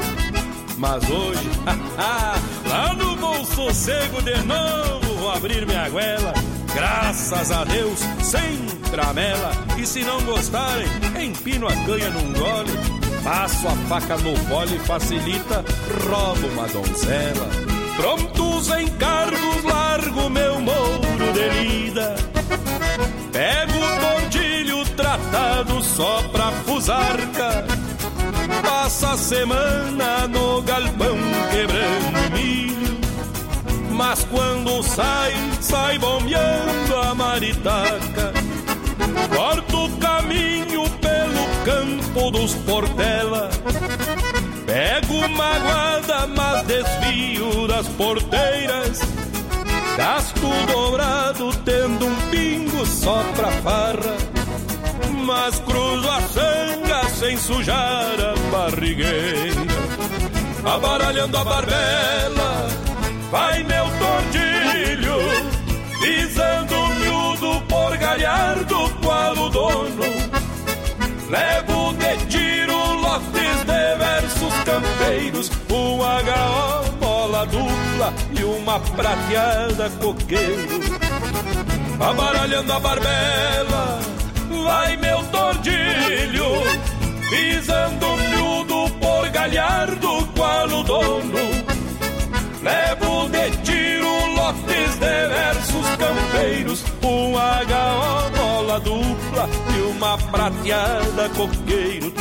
Mas 0.77 1.03
hoje, 1.09 1.49
lá 2.69 2.93
no 2.93 3.17
bom 3.17 3.43
sossego 3.43 4.21
de 4.21 4.37
novo, 4.43 5.15
vou 5.19 5.31
abrir 5.31 5.67
minha 5.67 5.89
goela. 5.89 6.33
Graças 6.73 7.51
a 7.51 7.65
Deus, 7.65 7.99
sem 8.23 8.65
tramela. 8.89 9.51
E 9.77 9.85
se 9.85 10.01
não 10.03 10.21
gostarem, 10.21 10.87
empino 11.21 11.67
a 11.67 11.73
canha 11.85 12.09
num 12.11 12.31
gole. 12.31 12.96
Passo 13.23 13.67
a 13.67 13.71
faca 13.87 14.17
no 14.17 14.35
fole, 14.47 14.79
facilita, 14.79 15.63
roubo 16.09 16.47
uma 16.47 16.67
donzela. 16.67 17.49
Prontos 17.97 18.69
encargos, 18.69 19.63
largo 19.63 20.29
meu 20.29 20.59
mouro 20.59 21.33
de 21.33 21.49
lida. 21.49 22.15
Pego 23.31 23.77
o 23.77 23.99
tordilho 23.99 24.85
tratado 24.95 25.81
só 25.83 26.21
pra 26.31 26.51
fusarca. 26.63 27.65
Passa 28.61 29.13
a 29.13 29.17
semana 29.17 30.27
no 30.27 30.61
galpão 30.61 31.17
quebrando 31.51 32.31
milho. 32.33 32.97
Mas 33.91 34.23
quando 34.25 34.83
sai, 34.83 35.33
sai 35.59 35.97
bombeando 35.97 36.95
a 36.95 37.15
maritaca. 37.15 38.33
Corto 39.35 39.85
o 39.85 39.97
caminho 39.97 40.86
campo 42.17 42.31
dos 42.31 42.53
Portela. 42.55 43.49
Pego 44.65 45.13
uma 45.13 45.59
guarda, 45.59 46.27
mas 46.27 46.63
desvio 46.63 47.67
das 47.67 47.87
porteiras. 47.89 49.01
Gasto 49.95 50.47
dobrado, 50.71 51.51
tendo 51.63 52.07
um 52.07 52.15
pingo 52.29 52.85
só 52.85 53.23
pra 53.35 53.51
farra. 53.63 54.17
Mas 55.25 55.59
cruzo 55.59 56.09
a 56.09 56.21
sanga 56.21 57.09
sem 57.09 57.37
sujar 57.37 58.15
a 58.19 58.51
barrigueira. 58.51 59.67
Abaralhando 60.65 61.37
a 61.37 61.43
barbela, 61.43 62.67
vai 63.31 63.63
meu 63.63 63.85
tordilho, 63.99 65.17
pisando 66.01 66.87
miúdo 66.95 67.61
por 67.67 67.95
galhardo 67.97 68.89
qual 69.01 69.37
o 69.37 69.49
dono. 69.49 70.46
Levo 71.29 71.93
de 71.93 72.25
tiro 72.27 72.93
lotes 73.01 73.59
de 73.65 73.95
versos 73.97 74.53
campeiros, 74.63 75.51
um 75.69 75.99
HO, 75.99 76.91
bola 76.99 77.45
dupla 77.45 78.13
e 78.31 78.43
uma 78.45 78.79
prateada 78.79 79.89
coqueiro. 80.01 80.79
Abaralhando 81.99 82.71
a 82.71 82.79
barbela, 82.79 83.99
vai 84.63 84.95
meu 84.95 85.21
tordilho, 85.25 86.63
pisando 87.29 88.07
miúdo 88.17 88.89
por 88.97 89.29
galhardo 89.29 90.27
qual 90.33 90.67
o 90.67 90.83
dono. 90.83 91.67
Levo 92.63 93.29
de 93.29 93.66
campeiros, 96.37 96.83
um 97.03 97.33
HO, 97.33 98.37
bola 98.37 98.79
dupla 98.79 99.49
e 99.75 99.81
uma 99.81 100.17
prateada 100.17 101.29
coqueiro. 101.29 102.13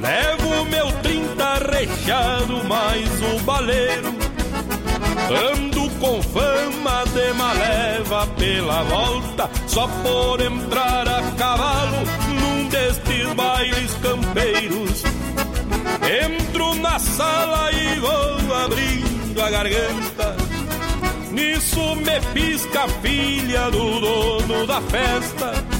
Levo 0.00 0.64
meu 0.64 0.90
trinta 1.02 1.58
rechado 1.70 2.64
mais 2.64 3.08
o 3.22 3.40
baleiro. 3.44 4.14
Ando 5.52 5.90
com 6.00 6.22
fama 6.22 7.04
de 7.12 7.32
maleva 7.34 8.26
pela 8.38 8.82
volta, 8.84 9.50
só 9.66 9.86
por 10.02 10.40
entrar 10.40 11.06
a 11.06 11.22
cavalo 11.32 11.98
num 12.40 12.68
destes 12.68 13.32
bailes 13.34 13.94
campeiros. 14.02 15.02
Entro 16.24 16.74
na 16.76 16.98
sala 16.98 17.70
e 17.72 18.00
vou 18.00 18.56
abrindo 18.56 19.42
a 19.42 19.50
garganta. 19.50 20.36
Nisso 21.30 21.94
me 21.96 22.20
pisca 22.32 22.84
a 22.84 22.88
filha 22.88 23.70
do 23.70 24.00
dono 24.00 24.66
da 24.66 24.80
festa 24.80 25.79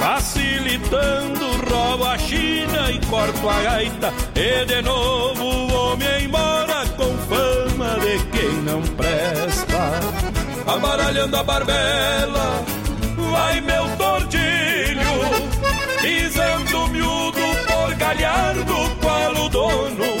Facilitando, 0.00 1.44
roubo 1.70 2.06
a 2.06 2.16
China 2.16 2.90
e 2.90 2.98
corto 3.04 3.46
a 3.50 3.60
gaita 3.60 4.10
E 4.34 4.64
de 4.64 4.80
novo 4.80 5.68
vou 5.68 5.96
me 5.98 6.24
embora 6.24 6.86
com 6.96 7.14
fama 7.28 7.98
de 8.00 8.18
quem 8.30 8.62
não 8.62 8.80
presta. 8.80 10.00
Abaralhando 10.66 11.36
a 11.36 11.42
barbela, 11.42 12.64
vai 13.30 13.60
meu 13.60 13.86
tordilho 13.98 15.10
Pisando 16.00 16.88
miúdo 16.88 17.40
por 17.66 17.94
galhardo 17.96 18.96
qual 19.02 19.34
o 19.44 19.48
dono. 19.50 20.16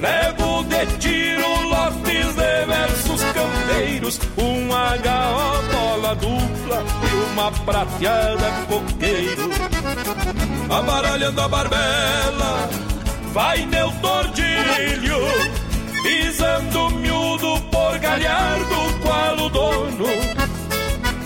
Levo 0.00 0.62
de 0.62 0.86
tiro 0.98 1.68
lotes 1.68 2.34
de 2.36 2.66
versos 2.66 3.20
campeiros 3.32 4.20
uma 4.36 4.96
gaiola 4.96 6.14
dupla 6.14 7.09
uma 7.32 7.50
prateada 7.52 8.50
coqueiro. 8.66 9.50
Abaralhando 10.68 11.40
a 11.40 11.48
barbela, 11.48 12.68
vai 13.32 13.66
meu 13.66 13.90
tordilho, 14.00 15.18
pisando 16.02 16.90
miúdo 16.90 17.60
por 17.70 17.98
galhardo 17.98 18.76
qual 19.02 19.46
o 19.46 19.48
dono. 19.48 20.06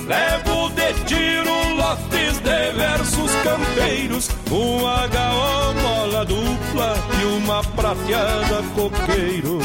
Levo 0.06 0.70
de 0.70 0.92
tiro 1.04 1.74
lotes 1.76 2.38
de 2.40 2.72
versos 2.72 3.30
campeiros, 3.42 4.30
uma 4.50 5.06
gaiola 5.06 6.24
dupla 6.24 6.96
e 7.20 7.24
uma 7.24 7.62
prateada 7.62 8.62
coqueiro. 8.74 9.58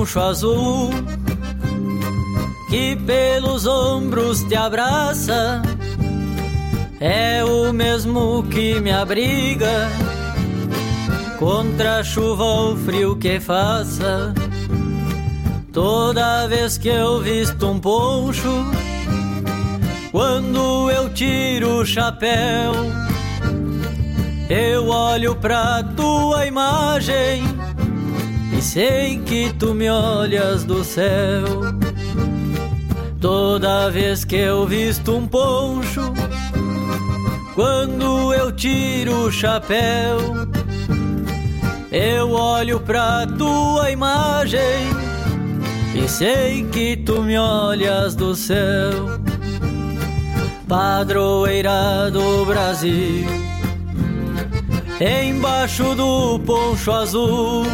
Poncho 0.00 0.20
azul 0.20 0.90
que 2.70 2.96
pelos 2.96 3.66
ombros 3.66 4.42
te 4.44 4.56
abraça 4.56 5.60
é 6.98 7.44
o 7.44 7.70
mesmo 7.70 8.42
que 8.44 8.80
me 8.80 8.90
abriga 8.90 9.90
contra 11.38 11.98
a 11.98 12.04
chuva 12.04 12.44
ou 12.44 12.76
frio 12.78 13.14
que 13.16 13.38
faça. 13.38 14.32
Toda 15.70 16.48
vez 16.48 16.78
que 16.78 16.88
eu 16.88 17.20
visto 17.20 17.66
um 17.68 17.78
poncho, 17.78 18.48
quando 20.10 20.90
eu 20.90 21.12
tiro 21.12 21.80
o 21.80 21.84
chapéu, 21.84 22.72
eu 24.48 24.88
olho 24.88 25.34
pra 25.36 25.82
tua 25.82 26.46
imagem 26.46 27.49
sei 28.72 29.18
que 29.18 29.52
tu 29.54 29.74
me 29.74 29.90
olhas 29.90 30.62
do 30.62 30.84
céu. 30.84 31.44
Toda 33.20 33.90
vez 33.90 34.24
que 34.24 34.36
eu 34.36 34.64
visto 34.64 35.12
um 35.12 35.26
poncho, 35.26 36.14
quando 37.56 38.32
eu 38.32 38.52
tiro 38.52 39.24
o 39.24 39.32
chapéu, 39.32 40.18
eu 41.90 42.30
olho 42.30 42.78
pra 42.78 43.26
tua 43.26 43.90
imagem 43.90 44.60
e 45.92 46.08
sei 46.08 46.62
que 46.62 46.96
tu 46.98 47.22
me 47.22 47.36
olhas 47.36 48.14
do 48.14 48.36
céu. 48.36 49.20
Padroeira 50.68 52.08
do 52.12 52.44
Brasil, 52.44 53.26
embaixo 55.00 55.92
do 55.96 56.38
poncho 56.38 56.92
azul 56.92 57.66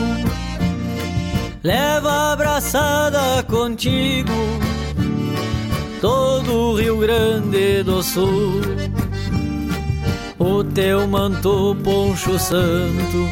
leva 1.66 2.32
abraçada 2.32 3.43
contigo 3.43 4.30
todo 6.01 6.52
o 6.55 6.76
Rio 6.76 6.98
Grande 6.98 7.82
do 7.82 8.05
Sul. 8.05 8.60
O 10.38 10.62
teu 10.62 11.09
manto 11.09 11.76
poncho 11.82 12.38
santo 12.38 13.28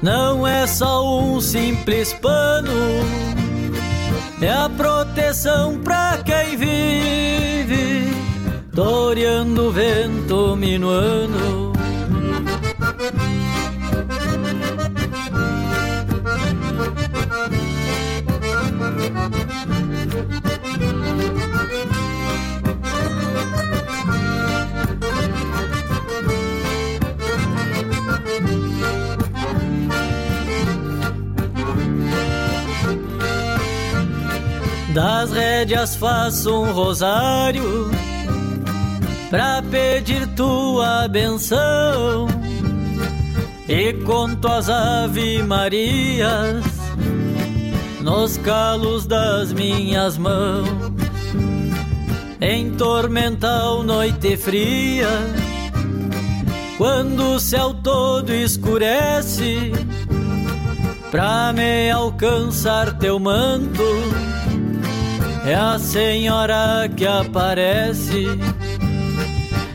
não 0.00 0.46
é 0.46 0.66
só 0.66 1.20
um 1.20 1.38
simples 1.38 2.14
pano, 2.14 2.72
é 4.40 4.50
a 4.50 4.70
proteção 4.70 5.78
pra 5.80 6.22
quem 6.24 6.56
vive, 6.56 8.10
toreando 8.74 9.68
o 9.68 9.70
vento 9.70 10.56
minuano. 10.56 11.65
Das 34.96 35.30
rédeas 35.30 35.94
faço 35.94 36.58
um 36.58 36.72
rosário 36.72 37.90
pra 39.28 39.62
pedir 39.70 40.26
tua 40.28 41.06
benção 41.06 42.26
e 43.68 43.92
conto 44.06 44.48
as 44.48 44.70
ave 44.70 45.42
Marias 45.42 46.64
nos 48.00 48.38
calos 48.38 49.04
das 49.04 49.52
minhas 49.52 50.16
mãos. 50.16 50.66
Em 52.40 52.70
tormental 52.70 53.82
noite 53.82 54.34
fria, 54.38 55.10
quando 56.78 57.34
o 57.34 57.38
céu 57.38 57.74
todo 57.74 58.32
escurece, 58.32 59.72
pra 61.10 61.52
me 61.52 61.90
alcançar 61.90 62.96
teu 62.96 63.18
manto 63.18 63.84
é 65.46 65.54
a 65.54 65.78
senhora 65.78 66.90
que 66.96 67.06
aparece 67.06 68.26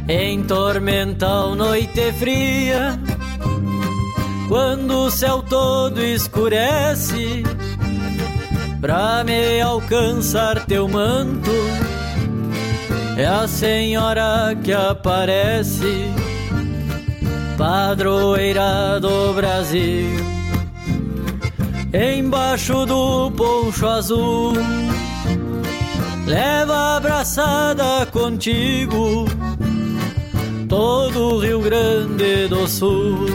em 0.07 0.43
tormental 0.43 1.55
noite 1.55 2.11
fria. 2.13 2.99
Quando 4.49 5.05
o 5.05 5.11
céu 5.11 5.41
todo 5.41 6.01
escurece, 6.03 7.43
pra 8.81 9.23
me 9.23 9.61
alcançar 9.61 10.65
teu 10.65 10.89
manto, 10.89 11.51
é 13.17 13.25
a 13.25 13.47
senhora 13.47 14.53
que 14.61 14.73
aparece, 14.73 16.11
padroeira 17.57 18.99
do 18.99 19.33
Brasil, 19.33 20.09
embaixo 21.93 22.85
do 22.85 23.31
poncho 23.31 23.87
azul 23.87 24.53
leva 26.31 26.95
abraçada 26.95 28.05
contigo 28.05 29.25
todo 30.69 31.35
o 31.35 31.39
Rio 31.39 31.59
Grande 31.59 32.47
do 32.47 32.65
Sul. 32.69 33.25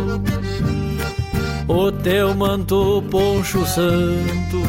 O 1.68 1.92
teu 1.92 2.34
manto 2.34 3.04
poncho 3.10 3.66
santo 3.66 4.62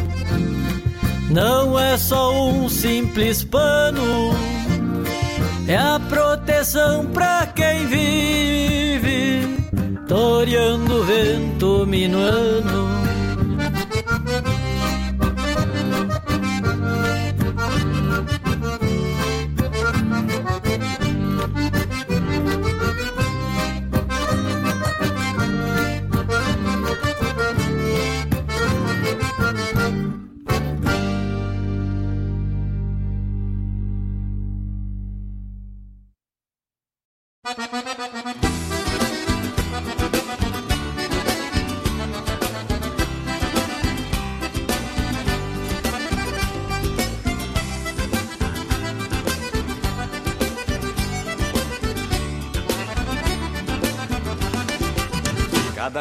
não 1.30 1.80
é 1.80 1.98
só 1.98 2.50
um 2.50 2.68
simples 2.68 3.46
pano, 3.46 4.36
é 5.66 5.78
a 5.78 5.98
proteção 5.98 7.06
pra 7.06 7.48
quem 7.48 7.86
vive, 7.86 9.58
toreando 10.06 10.96
o 11.00 11.04
vento 11.06 11.86
minuano. 11.88 13.07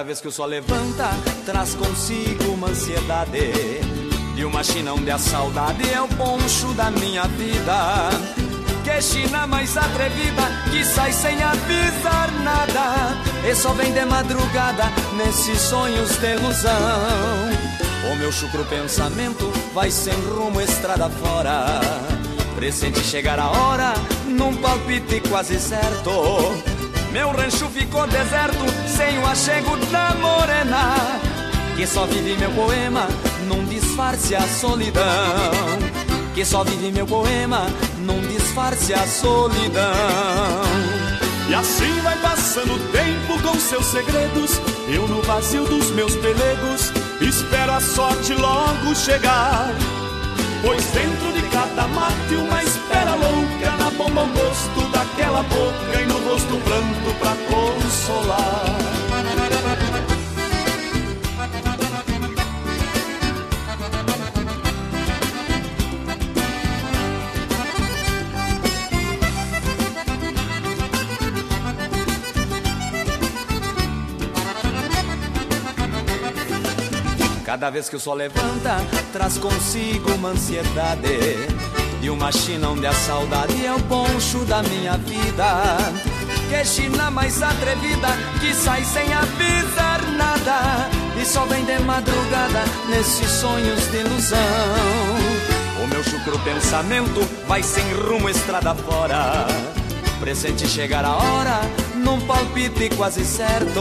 Vez 0.07 0.21
que 0.21 0.29
o 0.29 0.33
sol 0.33 0.47
levanta, 0.47 1.11
traz 1.45 1.75
consigo 1.75 2.53
uma 2.53 2.69
ansiedade. 2.69 3.81
E 4.37 4.45
uma 4.45 4.63
china 4.63 4.95
onde 4.95 5.11
a 5.11 5.19
saudade 5.19 5.83
é 5.91 6.01
o 6.01 6.07
poncho 6.07 6.73
da 6.75 6.93
minha 6.93 7.25
vida. 7.25 8.11
Que 8.85 9.03
china 9.03 9.49
mais 9.49 9.77
atrevida, 9.77 10.43
que 10.71 10.85
sai 10.85 11.13
sem 11.13 11.43
avisar 11.43 12.31
nada. 12.45 13.17
E 13.51 13.55
só 13.57 13.73
vem 13.73 13.93
de 13.93 14.05
madrugada, 14.05 14.85
nesses 15.17 15.61
sonhos 15.61 16.17
de 16.19 16.35
ilusão. 16.37 16.73
O 18.13 18.17
meu 18.17 18.31
chucro 18.31 18.65
pensamento 18.67 19.51
vai 19.75 19.91
sem 19.91 20.15
rumo 20.15 20.61
estrada 20.61 21.11
fora. 21.11 21.81
Presente 22.55 23.01
chegar 23.01 23.41
a 23.41 23.51
hora, 23.51 23.95
num 24.25 24.55
palpite 24.57 25.21
quase 25.29 25.59
certo. 25.59 26.66
Meu 27.17 27.31
rancho 27.31 27.67
ficou 27.71 28.07
deserto, 28.07 28.63
sem 28.87 29.19
o 29.19 29.27
achego 29.27 29.75
da 29.91 30.15
morena. 30.17 30.95
Que 31.75 31.87
só 31.87 32.05
vive 32.05 32.37
meu 32.37 32.51
poema, 32.51 33.09
num 33.49 33.65
disfarce 33.65 34.35
a 34.35 34.43
solidão. 34.43 35.03
Que 36.35 36.45
só 36.45 36.63
vive 36.63 36.93
meu 36.93 37.07
poema, 37.07 37.69
num 38.01 38.21
disfarce 38.21 38.93
a 38.93 39.07
solidão. 39.07 39.95
E 41.49 41.55
assim 41.55 42.01
vai 42.03 42.19
passando 42.19 42.75
o 42.75 42.93
tempo 42.93 43.43
com 43.43 43.59
seus 43.59 43.87
segredos. 43.87 44.61
Eu 44.87 45.09
no 45.09 45.23
vazio 45.23 45.65
dos 45.65 45.91
meus 45.93 46.15
pelegos, 46.17 46.93
espero 47.23 47.73
a 47.73 47.81
sorte 47.81 48.35
logo 48.35 48.95
chegar. 48.95 49.71
Pois 50.61 50.85
dentro 50.89 51.33
de 51.33 51.49
cada 51.49 51.89
mate 51.89 52.35
uma 52.35 52.63
espera 52.63 53.15
louca 53.15 53.77
Na 53.79 53.91
bomba 53.91 54.25
gosto 54.25 54.96
daquela 55.37 55.43
boca 55.43 56.01
E 56.01 56.07
no 56.07 56.19
rosto 56.31 56.57
pranto 56.65 57.15
pra 57.19 57.37
consolar 57.51 58.77
Cada 77.45 77.71
vez 77.71 77.89
que 77.89 77.97
o 77.97 78.01
sol 78.01 78.15
levanta, 78.15 78.77
traz 79.15 79.39
consigo 79.39 80.13
uma 80.13 80.31
ansiedade. 80.31 81.56
E 82.03 82.11
uma 82.11 82.31
China 82.31 82.71
onde 82.71 82.87
a 82.87 82.93
saudade 82.93 83.65
é 83.65 83.73
o 83.73 83.81
poncho 83.81 84.45
da 84.45 84.63
minha 84.63 84.97
vida. 84.99 85.77
Que 86.49 86.65
China 86.65 87.11
mais 87.11 87.43
atrevida, 87.43 88.09
que 88.41 88.55
sai 88.55 88.85
sem 88.85 89.13
avisar 89.13 90.03
nada. 90.17 90.89
E 91.21 91.25
só 91.25 91.45
vem 91.47 91.65
de 91.65 91.79
madrugada 91.81 92.65
nesses 92.89 93.31
sonhos 93.31 93.91
de 93.91 93.99
ilusão. 93.99 94.39
O 95.83 95.89
meu 95.89 96.05
chucro 96.05 96.39
pensamento 96.41 97.21
vai 97.49 97.63
sem 97.63 97.85
rumo 97.93 98.29
estrada 98.29 98.75
fora. 98.75 99.47
Presente 100.21 100.67
chegar 100.67 101.05
a 101.05 101.17
hora, 101.17 101.61
num 101.95 102.21
palpite 102.27 102.91
quase 102.97 103.25
certo. 103.25 103.81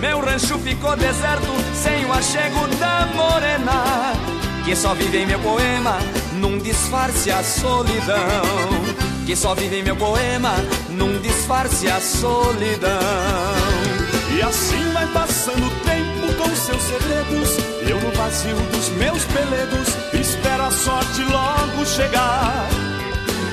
Meu 0.00 0.20
rancho 0.20 0.58
ficou 0.58 0.96
deserto, 0.96 1.52
sem 1.74 2.04
o 2.06 2.12
achego 2.12 2.66
da 2.78 3.06
morena. 3.14 4.12
Que 4.64 4.74
só 4.74 4.94
vive 4.94 5.18
em 5.18 5.26
meu 5.26 5.38
poema, 5.40 5.98
num 6.40 6.58
disfarce 6.58 7.30
a 7.30 7.42
solidão. 7.42 8.18
Que 9.26 9.36
só 9.36 9.54
vive 9.54 9.82
meu 9.82 9.94
poema, 9.94 10.54
num 10.88 11.20
disfarce 11.20 11.86
a 11.88 12.00
solidão. 12.00 12.90
E 14.34 14.42
assim 14.42 14.92
vai 14.92 15.06
passando 15.08 15.66
o 15.66 15.70
tempo 15.84 16.34
com 16.34 16.56
seus 16.56 16.82
segredos. 16.82 17.58
Eu 17.86 18.00
no 18.00 18.10
vazio 18.12 18.56
dos 18.72 18.88
meus 18.96 19.24
pelegos, 19.24 19.88
espero 20.14 20.64
a 20.64 20.70
sorte 20.70 21.22
logo 21.24 21.84
chegar. 21.84 22.68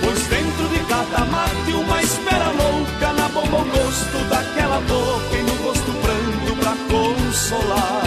Pois 0.01 0.23
dentro 0.27 0.69
de 0.69 0.79
cada 0.85 1.25
mate 1.25 1.73
uma 1.73 2.01
espera 2.01 2.49
louca 2.51 3.13
Na 3.13 3.27
bomba 3.27 3.57
o 3.57 3.65
gosto 3.65 4.29
daquela 4.29 4.79
boca 4.81 5.35
E 5.35 5.41
no 5.41 5.53
rosto 5.65 5.91
pranto 5.91 6.55
pra 6.55 6.75
consolar 6.87 8.06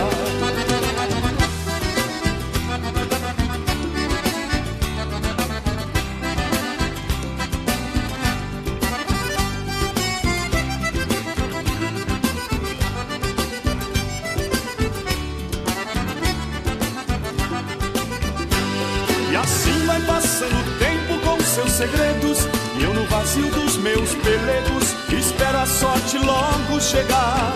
segredos 21.80 22.46
E 22.78 22.82
eu 22.82 22.92
no 22.92 23.04
vazio 23.06 23.48
dos 23.50 23.76
meus 23.78 24.14
pelegos 24.16 24.94
Espero 25.10 25.58
a 25.58 25.66
sorte 25.66 26.18
logo 26.18 26.80
chegar. 26.80 27.52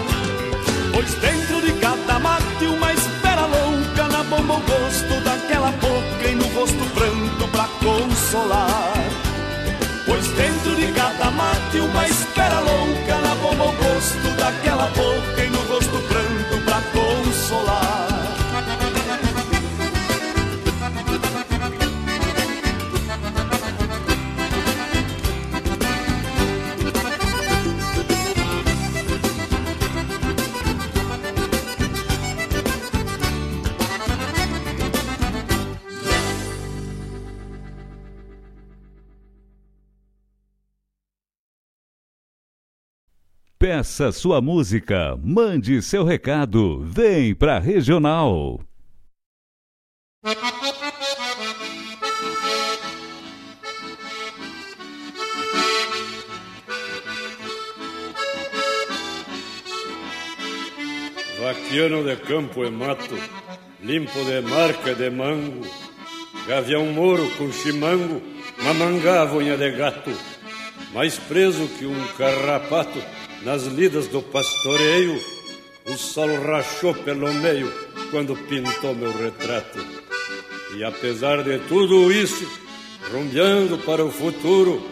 Pois 0.93 1.13
dentro 1.15 1.61
de 1.61 1.73
cada 1.81 2.19
mate 2.19 2.67
uma 2.67 2.93
espera 2.93 3.43
louca 3.43 4.09
Na 4.09 4.23
bomba 4.25 4.55
o 4.55 4.61
gosto 4.61 5.25
daquela 5.25 5.71
boca 5.73 6.29
E 6.29 6.35
no 6.35 6.47
rosto 6.59 6.85
pranto 6.95 7.49
pra 7.49 7.69
consolar. 7.83 8.95
Pois 10.07 10.27
dentro 10.29 10.77
de 10.77 10.93
cada 10.93 11.31
mate 11.31 11.79
uma 11.79 12.07
espera 12.07 12.61
louca 12.61 13.19
Na 13.21 13.35
bomba 13.37 13.65
o 13.65 13.73
gosto 13.73 14.37
daquela 14.39 14.87
boca 14.87 15.45
E 15.45 15.54
Peça 43.67 44.13
sua 44.13 44.43
música, 44.43 45.19
mande 45.25 45.81
seu 45.81 46.05
recado, 46.05 46.85
vem 46.85 47.35
pra 47.35 47.59
Regional. 47.59 48.61
Vaquiano 61.41 62.05
de 62.05 62.17
campo 62.17 62.67
e 62.67 62.71
mato, 62.71 63.17
limpo 63.83 64.23
de 64.27 64.43
marca 64.43 64.95
de 64.95 65.09
mango, 65.09 65.67
gavião 66.47 66.85
moro 66.93 67.27
com 67.39 67.51
chimango, 67.51 68.21
mamangava 68.63 69.39
unha 69.39 69.57
de 69.57 69.71
gato, 69.71 70.11
mais 70.93 71.19
preso 71.19 71.67
que 71.79 71.87
um 71.87 72.09
carrapato 72.19 73.24
nas 73.45 73.65
lidas 73.65 74.09
do 74.09 74.23
pastoreio, 74.23 75.23
o 75.87 75.97
sol 75.97 76.29
rachou 76.43 76.95
pelo 76.95 77.33
meio 77.35 77.71
quando 78.11 78.35
pintou 78.35 78.95
meu 78.95 79.13
retrato. 79.13 79.79
E 80.77 80.83
apesar 80.83 81.43
de 81.43 81.59
tudo 81.69 82.11
isso, 82.11 82.51
rumbeando 83.13 83.79
para 83.79 84.05
o 84.05 84.11
futuro, 84.11 84.83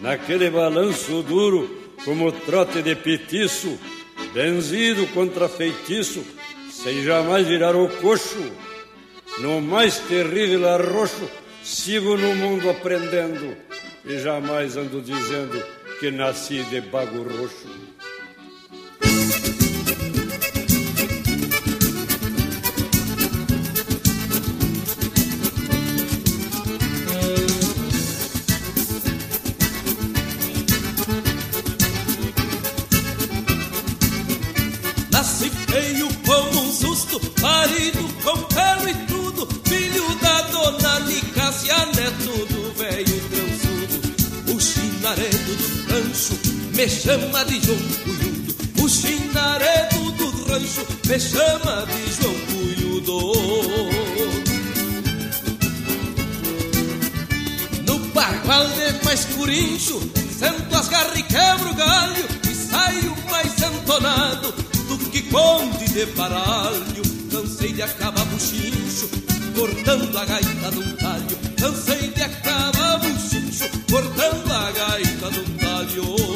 naquele 0.00 0.50
balanço 0.50 1.22
duro, 1.22 1.70
como 2.04 2.32
trote 2.32 2.82
de 2.82 2.96
petiço, 2.96 3.78
benzido 4.34 5.06
contra 5.08 5.48
feitiço, 5.48 6.24
sem 6.70 7.04
jamais 7.04 7.46
virar 7.46 7.76
o 7.76 7.88
coxo, 7.88 8.52
no 9.38 9.60
mais 9.60 9.98
terrível 9.98 10.68
arroxo, 10.68 11.30
sigo 11.62 12.16
no 12.16 12.34
mundo 12.34 12.68
aprendendo, 12.68 13.56
e 14.04 14.18
jamais 14.18 14.76
ando 14.76 15.00
dizendo 15.00 15.62
que 16.00 16.10
nasci 16.10 16.64
de 16.64 16.80
bago 16.80 17.22
roxo. 17.22 17.68
Me 46.80 46.88
chama 46.88 47.44
de 47.44 47.60
João 47.60 47.78
Cunhudo, 48.04 48.56
o 48.82 48.88
chinaredo 48.88 50.12
do 50.12 50.44
rancho 50.50 50.80
me 51.06 51.20
chama 51.20 51.84
de 51.84 52.10
João 52.14 52.34
Cunhudo. 52.46 53.34
No 57.86 57.98
bagual 58.14 58.66
de 58.68 59.04
mais 59.04 59.26
curincho, 59.26 60.00
sento 60.38 60.74
as 60.74 60.88
garras 60.88 61.18
e 61.18 61.22
quebro 61.24 61.70
o 61.70 61.74
galho 61.74 62.24
e 62.50 62.54
saio 62.54 63.14
mais 63.30 63.52
entonado 63.60 64.50
do 64.88 64.98
que 65.10 65.20
conde 65.24 65.84
de 65.84 66.06
baralho. 66.16 67.02
Cansei 67.30 67.74
de 67.74 67.82
acabar 67.82 68.24
buchincho, 68.24 69.10
cortando 69.54 70.16
a 70.16 70.24
gaita 70.24 70.70
num 70.70 70.96
talho. 70.96 71.38
Cansei 71.58 72.08
de 72.08 72.22
acabar 72.22 72.98
buchincho, 73.00 73.68
cortando 73.90 74.50
a 74.50 74.72
gaita 74.72 75.30
num 75.30 75.58
talho. 75.58 76.29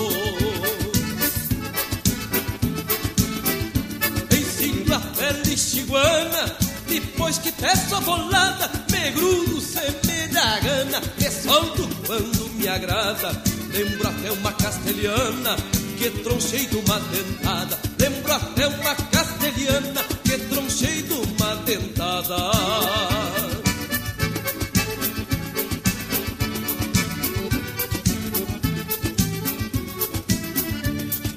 Depois 7.25 7.39
que 7.39 7.53
peço 7.53 7.97
a 7.97 8.01
bolada, 8.01 8.71
me 8.91 9.11
grudo, 9.13 9.59
se 9.59 9.81
me 10.07 10.29
gana, 10.29 11.01
me 11.19 11.31
solto 11.31 11.89
quando 12.07 12.51
me 12.51 12.69
agrada. 12.69 13.33
Lembro 13.73 14.09
até 14.09 14.31
uma 14.31 14.53
castelhana 14.53 15.57
que 15.97 16.11
tronchei 16.23 16.67
de 16.67 16.77
uma 16.77 17.01
dentada. 17.01 17.79
Lembro 17.99 18.31
até 18.31 18.67
uma 18.67 18.95
castelhana 18.95 20.05
que 20.23 20.37
tronchei 20.37 21.03
de 21.03 21.15
uma 21.15 21.57
dentada. 21.65 22.37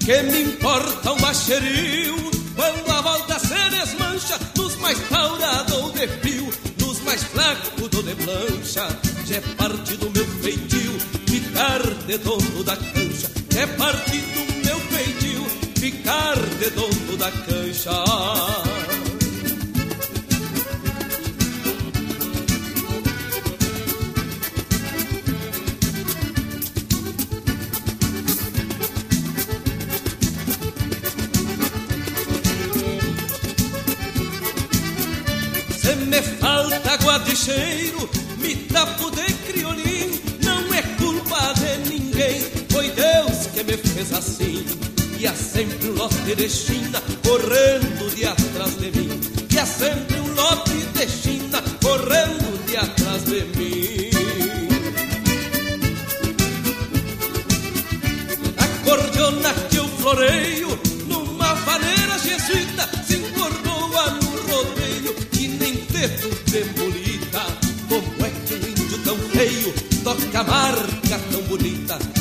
Que 0.06 0.22
me 0.24 0.42
importa 0.42 1.14
um 1.14 1.18
baixerio 1.22 2.32
quando 2.58 2.87
se 3.48 3.70
desmancha 3.70 4.38
nos 4.58 4.76
mais 4.78 5.00
taurados 5.10 5.94
de 5.94 6.08
fio, 6.22 6.50
nos 6.80 7.00
mais 7.02 7.24
flacos 7.24 7.90
do 7.90 8.04
de 8.04 8.16
plancha. 8.16 8.88
Já 9.26 9.36
é 9.38 9.42
parte 9.56 9.96
do 9.98 10.10
meu 10.10 10.26
feitio 10.42 10.92
ficar 11.28 11.82
de 12.06 12.18
dono 12.18 12.64
da 12.64 12.76
cancha. 12.76 13.32
Já 13.52 13.62
é 13.62 13.68
parte 13.68 14.18
do 14.18 14.66
meu 14.66 14.80
feitio 14.92 15.46
ficar 15.80 16.36
de 16.60 16.70
dono 16.72 17.18
da 17.18 17.32
cancha. 17.32 18.77
Guadicheiro, 37.48 38.10
me 38.38 38.56
tapo 38.68 39.10
de 39.12 39.26
criolim. 39.48 40.22
Não 40.44 40.74
é 40.74 40.82
culpa 40.98 41.54
de 41.54 41.90
ninguém, 41.90 42.42
foi 42.70 42.90
Deus 42.92 43.48
que 43.54 43.64
me 43.64 43.78
fez 43.78 44.14
assim. 44.14 44.66
E 45.20 45.26
há 45.26 45.34
sempre 45.34 45.90
um 45.90 45.94
lote 45.94 46.36
de 46.36 46.50
China 46.50 47.02
correndo 47.26 48.16
de 48.16 48.26
atrás 48.26 48.78
de 48.78 48.92
mim. 48.92 49.20
E 49.50 49.60
há 49.60 49.66
sempre 49.66 50.20
um 50.20 50.34
lote 50.36 50.76
de 50.94 51.08
China 51.08 51.64
correndo 51.82 52.66
de 52.68 52.78
atrás 52.78 53.24
de 53.24 53.42
mim. 53.58 54.10
A 58.58 58.86
cordiona 58.86 59.54
que 59.70 59.78
eu 59.78 59.88
floreio 59.88 60.80
numa 61.08 61.54
vaneira 61.56 62.20
jesuíta 62.20 62.88
se 63.04 63.16
engordou 63.16 63.88
no 63.90 64.54
rodeio 64.54 65.16
e 65.40 65.48
nem 65.48 65.74
dedo 65.90 66.30
de 66.46 66.64
feio 70.18 70.32
toca 70.32 70.40
a 70.40 70.44
marca 70.44 71.20
tão 71.32 71.42
bonita? 71.44 72.17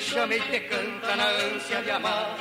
Chama 0.00 0.34
e 0.34 0.40
te 0.40 0.60
canta 0.60 1.14
na 1.14 1.28
ânsia 1.28 1.82
de 1.82 1.90
amar. 1.90 2.36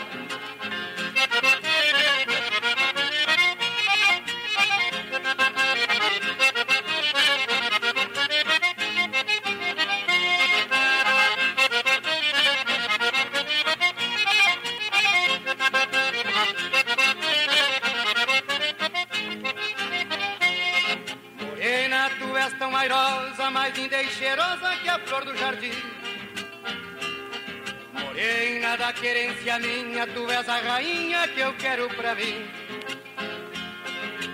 Querência 28.93 29.59
minha, 29.59 30.07
tu 30.07 30.29
és 30.29 30.47
a 30.47 30.57
rainha 30.59 31.27
que 31.27 31.39
eu 31.39 31.53
quero 31.53 31.89
pra 31.89 32.15
mim. 32.15 32.47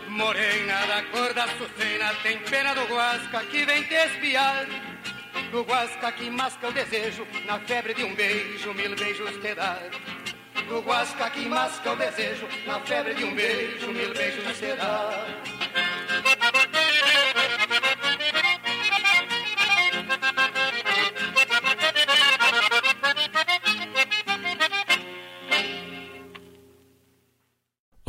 Morena 0.09 0.85
da 0.87 1.03
cor 1.11 1.33
da 1.33 1.43
açucena, 1.43 2.13
tem 2.23 2.37
pena 2.39 2.73
do 2.73 2.85
guasca 2.85 3.43
que 3.45 3.65
vem 3.65 3.83
te 3.83 3.95
espiar. 3.95 4.65
Do 5.51 5.63
guasca 5.63 6.11
que 6.11 6.29
masca 6.29 6.67
o 6.67 6.71
desejo, 6.71 7.27
na 7.45 7.59
febre 7.59 7.93
de 7.93 8.03
um 8.03 8.15
beijo, 8.15 8.73
mil 8.73 8.95
beijos 8.95 9.37
te 9.41 9.55
dar. 9.55 9.89
Do 10.67 10.81
guasca 10.81 11.29
que 11.29 11.45
masca 11.47 11.91
o 11.91 11.95
desejo, 11.95 12.47
na 12.65 12.79
febre 12.79 13.13
de 13.13 13.23
um 13.25 13.35
beijo, 13.35 13.91
mil 13.91 14.13
beijos 14.13 14.57
te 14.57 14.73
dar. 14.75 15.54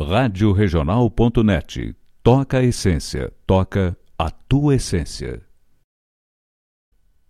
radioregional.net. 0.07 1.93
Toca 2.23 2.59
a 2.59 2.63
essência, 2.63 3.33
toca 3.45 3.97
a 4.17 4.31
tua 4.31 4.75
essência. 4.75 5.41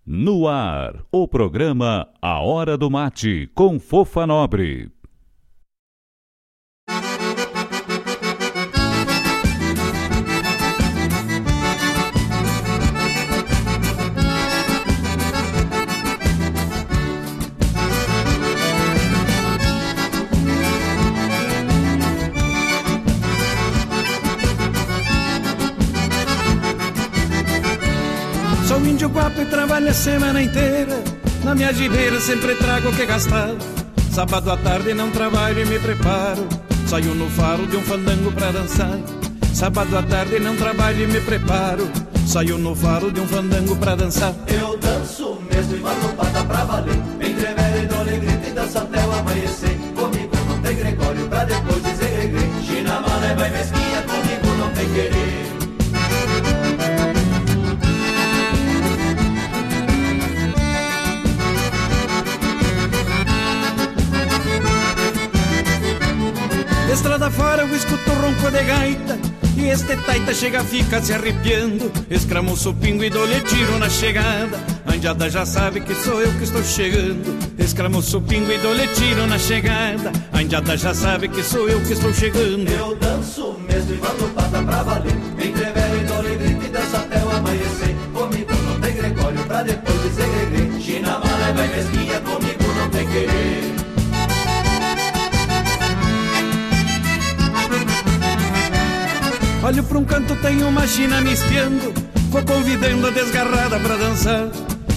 No 0.06 0.46
ar, 0.46 1.04
o 1.10 1.26
programa 1.26 2.08
A 2.22 2.40
Hora 2.40 2.78
do 2.78 2.88
Mate, 2.88 3.50
com 3.52 3.80
Fofa 3.80 4.26
Nobre. 4.26 4.90
Índio 29.08 29.22
guapo 29.22 29.40
e 29.40 29.46
trabalho 29.46 29.88
a 29.88 29.94
semana 29.94 30.42
inteira. 30.42 31.02
Na 31.42 31.54
minha 31.54 31.72
gibeira 31.72 32.20
sempre 32.20 32.54
trago 32.56 32.90
o 32.90 32.92
que 32.92 33.06
gastar. 33.06 33.54
Sábado 34.10 34.50
à 34.50 34.56
tarde 34.56 34.92
não 34.92 35.10
trabalho 35.10 35.62
e 35.62 35.64
me 35.64 35.78
preparo. 35.78 36.46
Saio 36.86 37.14
no 37.14 37.28
faro 37.30 37.66
de 37.66 37.76
um 37.76 37.82
fandango 37.82 38.30
pra 38.32 38.50
dançar. 38.50 38.98
Sábado 39.54 39.96
à 39.96 40.02
tarde 40.02 40.38
não 40.38 40.54
trabalho 40.56 41.04
e 41.04 41.06
me 41.06 41.20
preparo. 41.22 41.90
Saio 42.26 42.58
no 42.58 42.74
faro 42.74 43.10
de 43.10 43.20
um 43.20 43.26
fandango 43.26 43.74
pra 43.76 43.94
dançar. 43.94 44.34
Eu 44.46 44.76
danço 44.76 45.38
mesmo 45.50 45.76
e 45.76 45.80
mando 45.80 46.08
pata 46.14 46.44
pra 46.44 46.64
valer. 46.64 47.00
Entre 47.20 47.54
velho 47.54 47.82
e 47.82 47.86
dole 47.86 48.18
grita 48.18 48.48
e 48.48 48.52
dança 48.52 48.80
até 48.80 49.06
o 49.06 49.12
amanhecer. 49.12 49.78
Comigo 49.96 50.36
não 50.48 50.60
tem 50.60 50.76
Gregório 50.76 51.26
pra 51.28 51.44
depois 51.44 51.82
dizer 51.82 52.14
regre. 52.14 52.46
China 52.62 53.00
malé 53.00 53.34
vai 53.34 53.50
mesquinha, 53.50 54.02
comigo 54.02 54.58
não 54.58 54.70
tem 54.70 54.92
querer. 54.92 55.27
Estrada 66.92 67.30
fora 67.30 67.62
eu 67.62 67.76
escuto 67.76 68.10
o 68.10 68.14
ronco 68.14 68.50
de 68.50 68.62
gaita 68.64 69.18
E 69.56 69.68
este 69.68 69.96
taita 69.96 70.32
chega 70.32 70.64
fica 70.64 71.02
se 71.02 71.12
arrepiando 71.12 71.92
Escramuço 72.10 72.72
pingo 72.74 73.04
e 73.04 73.10
dou-lhe 73.10 73.40
tiro 73.42 73.78
na 73.78 73.88
chegada 73.90 74.58
Andiada 74.86 75.28
já 75.28 75.44
sabe 75.44 75.80
que 75.80 75.94
sou 75.94 76.20
eu 76.20 76.32
que 76.32 76.44
estou 76.44 76.62
chegando 76.64 77.38
Escramuço 77.58 78.20
pingo 78.22 78.50
e 78.50 78.58
dou-lhe 78.58 78.86
tiro 78.88 79.26
na 79.26 79.38
chegada 79.38 80.12
Andiada 80.32 80.76
já 80.76 80.94
sabe 80.94 81.28
que 81.28 81.42
sou 81.42 81.68
eu 81.68 81.80
que 81.82 81.92
estou 81.92 82.12
chegando 82.12 82.68
Eu 82.70 82.96
danço 82.96 83.58
mesmo 83.68 83.94
e 83.94 83.98
mando 83.98 84.28
pata 84.34 84.62
pra 84.62 84.82
valer. 84.82 85.12
Entre 85.38 85.64
velho 85.64 86.00
e 86.00 86.04
dole 86.04 86.36
grita 86.36 86.64
e 86.64 86.68
dança 86.68 86.98
até 86.98 87.24
o 87.24 87.30
amanhecer. 87.30 87.96
Comigo 88.12 88.52
não 88.66 88.80
tem 88.80 88.94
Gregório 88.94 89.44
pra 89.44 89.62
depois 89.62 90.02
dizer 90.02 90.26
regre. 90.26 90.82
China 90.82 91.20
malé 91.24 91.52
vai 91.52 91.68
mesquinha, 91.68 92.20
comigo 92.20 92.74
não 92.76 92.90
tem 92.90 93.06
querer. 93.08 93.47
Olho 99.68 99.84
pra 99.84 99.98
um 99.98 100.04
canto, 100.04 100.34
tem 100.36 100.62
uma 100.62 100.86
china 100.86 101.20
me 101.20 101.34
espiando 101.34 101.92
Vou 102.30 102.42
convidando 102.42 103.06
a 103.06 103.10
desgarrada 103.10 103.78
pra 103.78 103.96
dançar 103.96 104.48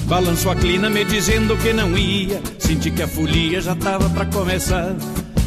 Balanço 0.06 0.50
a 0.50 0.56
clina 0.56 0.90
me 0.90 1.04
dizendo 1.04 1.58
que 1.58 1.74
não 1.74 1.98
ia 1.98 2.42
Senti 2.58 2.90
que 2.90 3.04
a 3.04 3.08
folia 3.08 3.60
já 3.60 3.76
tava 3.76 4.10
pra 4.10 4.26
começar 4.28 4.96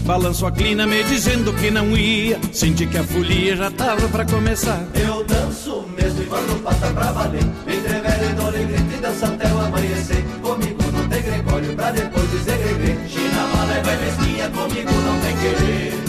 Balanço 0.05 0.45
a 0.45 0.53
clina 0.53 0.87
me 0.87 1.03
dizendo 1.05 1.55
que 1.55 1.71
não 1.71 1.97
ia 1.97 2.39
Senti 2.53 2.87
que 2.87 2.99
a 2.99 3.03
folia 3.03 3.57
já 3.57 3.71
tava 3.71 4.07
pra 4.09 4.27
começar 4.27 4.85
Eu 4.95 5.25
danço 5.25 5.87
mesmo 5.97 6.23
e 6.23 6.27
mando 6.27 6.57
pata 6.57 6.89
pra 6.93 7.13
valer. 7.13 7.45
Entre 7.67 8.01
velho 8.01 8.31
e 8.31 8.35
dole 8.35 8.65
grita 8.65 8.95
e 8.95 9.01
dança 9.01 9.27
até 9.27 9.51
o 9.55 9.59
amanhecer. 9.59 10.23
Comigo 10.43 10.83
não 10.93 11.09
tem 11.09 11.23
Gregório 11.23 11.75
pra 11.75 11.91
depois 11.93 12.31
dizer 12.31 12.59
regre. 12.59 13.09
China 13.09 13.47
malé 13.57 13.83
vai 13.83 13.97
mesquinha, 13.97 14.51
comigo 14.51 14.93
não 14.93 15.21
tem 15.21 15.37
querer. 15.39 16.04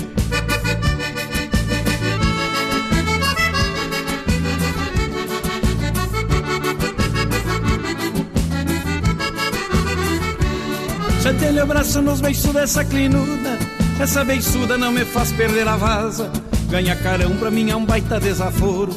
Sentei 11.45 11.61
o 11.61 11.67
braço 11.67 12.01
nos 12.01 12.22
beiços 12.22 12.51
dessa 12.53 12.84
clinuda. 12.84 13.59
Essa 13.99 14.23
beiçuda 14.23 14.80
não 14.80 14.91
me 14.91 15.05
faz 15.05 15.31
perder 15.31 15.67
a 15.67 15.76
vaza. 15.76 16.31
Ganha 16.72 16.95
carão 16.95 17.38
pra 17.38 17.51
mim 17.51 17.69
é 17.69 17.76
um 17.76 17.85
baita 17.85 18.19
desaforo. 18.19 18.95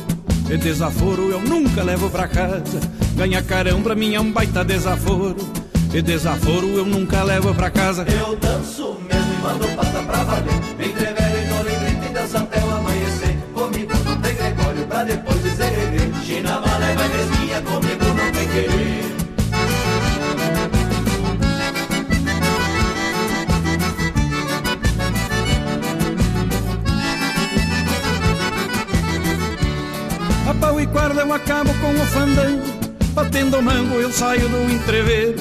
E 0.48 0.56
desaforo 0.56 1.30
eu 1.30 1.42
nunca 1.42 1.82
levo 1.82 2.08
pra 2.08 2.26
casa. 2.26 2.80
Ganha 3.14 3.42
carão 3.42 3.82
pra 3.82 3.94
mim 3.94 4.14
é 4.14 4.20
um 4.20 4.32
baita 4.32 4.64
desaforo. 4.64 5.36
E 5.92 6.00
desaforo 6.00 6.68
eu 6.68 6.86
nunca 6.86 7.22
levo 7.22 7.54
pra 7.54 7.68
casa. 7.68 8.06
Eu 8.08 8.34
danço 8.36 8.96
mesmo 9.06 9.34
e 9.34 9.42
mando 9.42 9.68
pata 9.76 10.02
pra 10.04 10.24
valer. 10.24 10.54
Entre 10.80 11.04
velho 11.04 11.37
A 30.88 30.90
pau 30.90 31.02
corda 31.02 31.20
eu 31.20 31.32
acabo 31.32 31.70
com 31.74 31.90
o 31.90 32.06
fandango 32.06 32.62
Batendo 33.12 33.60
mango 33.60 33.96
eu 33.96 34.10
saio 34.10 34.48
do 34.48 34.72
entreveiro 34.72 35.36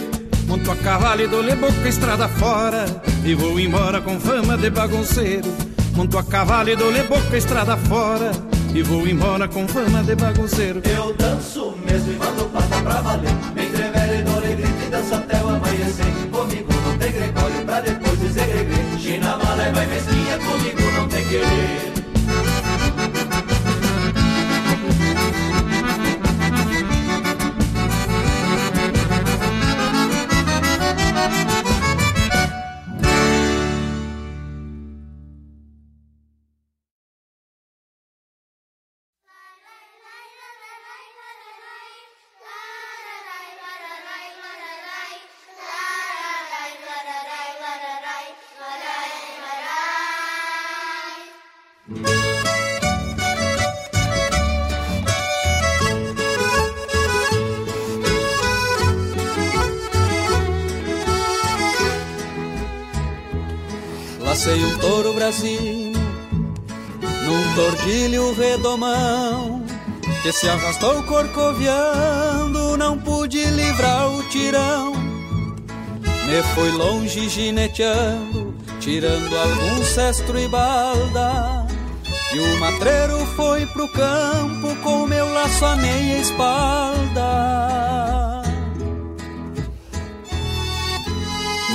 Monto 0.46 0.72
a 0.72 0.76
cavalo 0.76 1.22
e 1.22 1.28
dou-lhe 1.28 1.56
boca 1.56 1.88
estrada 1.88 2.28
fora 2.28 2.86
E 3.24 3.34
vou 3.34 3.58
embora 3.58 4.02
com 4.02 4.20
fama 4.20 4.58
de 4.58 4.70
bagunceiro 4.70 5.50
Monto 5.96 6.18
a 6.18 6.24
cavalo 6.24 6.70
e 6.70 6.76
dou-lhe 6.76 7.02
boca 7.04 7.38
estrada 7.38 7.78
fora 7.78 8.32
E 8.74 8.82
vou 8.82 9.08
embora 9.08 9.48
com 9.48 9.66
fama 9.68 10.04
de 10.04 10.16
bagunceiro 10.16 10.82
Eu 10.84 11.14
danço 11.14 11.78
mesmo 11.86 12.12
e 12.12 12.16
mando 12.18 12.46
pata 12.50 12.82
pra 12.82 13.02
valer. 13.02 13.30
Entre 13.56 13.90
velho 13.90 14.20
e 14.20 14.24
dole 14.24 14.56
grita 14.56 14.86
e 14.86 14.90
dança 14.90 15.16
até 15.16 15.44
o 15.44 15.50
amanhecer. 15.50 16.06
Comigo 16.32 16.74
não 16.86 16.98
tem 16.98 17.12
Gregório 17.12 17.66
pra 17.66 17.82
depois 17.82 18.20
dizer 18.20 18.42
regre. 18.42 19.00
China 19.00 19.38
malé 19.38 19.72
vai 19.72 19.86
mesquinha, 19.88 20.38
comigo 20.40 20.92
não 20.98 21.08
tem 21.08 21.26
querer. 21.26 21.97
Redomão 68.58 69.64
que 70.24 70.32
se 70.32 70.50
arrastou 70.50 71.04
corcoviando, 71.04 72.76
não 72.76 72.98
pude 72.98 73.44
livrar 73.46 74.10
o 74.10 74.24
tirão. 74.30 74.94
Me 76.26 76.44
fui 76.56 76.72
longe 76.72 77.30
gineteando, 77.30 78.56
tirando 78.80 79.38
algum 79.38 79.84
cestro 79.84 80.40
e 80.40 80.48
balda. 80.48 81.68
E 82.34 82.40
o 82.40 82.60
matreiro 82.60 83.26
foi 83.36 83.66
pro 83.68 83.88
campo 83.94 84.76
com 84.84 85.06
meu 85.06 85.32
laço 85.32 85.64
à 85.64 85.76
meia 85.76 86.18
espalda. 86.20 87.62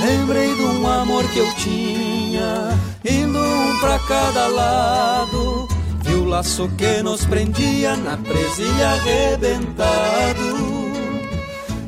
Lembrei 0.05 0.53
de 0.53 0.61
um 0.61 0.85
amor 0.85 1.23
que 1.29 1.39
eu 1.39 1.55
tinha, 1.55 2.77
indo 3.05 3.39
um 3.39 3.79
pra 3.79 3.97
cada 3.99 4.47
lado. 4.47 5.62
Laço 6.33 6.67
que 6.69 7.03
nos 7.03 7.23
prendia 7.25 7.95
na 7.95 8.17
presilha 8.17 8.89
arrebentado. 8.89 10.57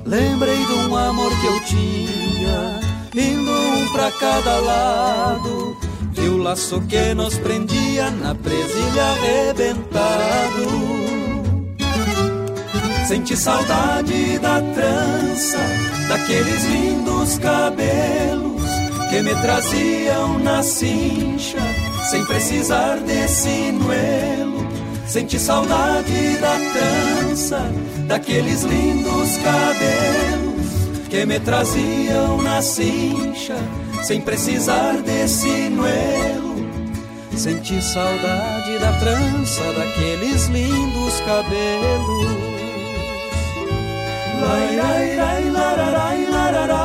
Lembrei 0.05 0.63
de 0.67 0.73
um 0.87 0.95
amor 0.95 1.31
que 1.41 1.47
eu 1.47 1.59
tinha, 1.61 2.79
indo 3.15 3.51
um 3.51 3.91
pra 3.91 4.11
cada 4.11 4.59
lado. 4.59 5.75
E 6.15 6.29
o 6.29 6.37
laço 6.37 6.79
que 6.81 7.15
nos 7.15 7.39
prendia 7.39 8.11
na 8.11 8.35
presilha 8.35 9.03
arrebentado. 9.13 10.69
Senti 13.07 13.35
saudade 13.35 14.37
da 14.37 14.61
trança, 14.61 15.57
daqueles 16.07 16.63
lindos 16.65 17.39
cabelos 17.39 18.61
que 19.09 19.23
me 19.23 19.33
traziam 19.41 20.37
na 20.37 20.61
cincha, 20.61 21.57
sem 22.09 22.25
precisar 22.25 22.97
de 22.99 23.27
sinuelo. 23.27 24.67
Senti 25.07 25.39
saudade 25.39 26.37
da 26.37 26.57
trança, 26.73 27.59
daqueles 28.07 28.63
lindos 28.63 29.37
cabelos 29.37 31.07
que 31.09 31.25
me 31.25 31.39
traziam 31.39 32.41
na 32.41 32.61
cincha, 32.61 33.55
sem 34.03 34.19
precisar 34.19 35.01
de 35.01 35.27
sinuelo. 35.27 36.55
Senti 37.35 37.81
saudade 37.81 38.79
da 38.79 38.91
trança, 38.99 39.63
daqueles 39.73 40.47
lindos 40.47 41.19
cabelos. 41.21 42.45
Lai, 44.41 44.75
lai, 44.75 45.15
lai, 45.15 45.49
lararai, 45.49 46.25
lararai, 46.25 46.84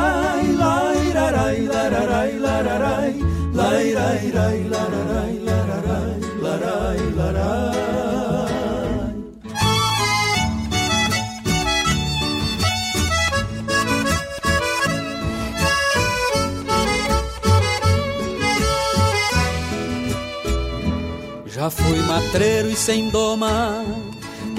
Já 21.61 21.69
fui 21.69 21.99
matreiro 21.99 22.71
e 22.71 22.75
sem 22.75 23.11
doma, 23.11 23.85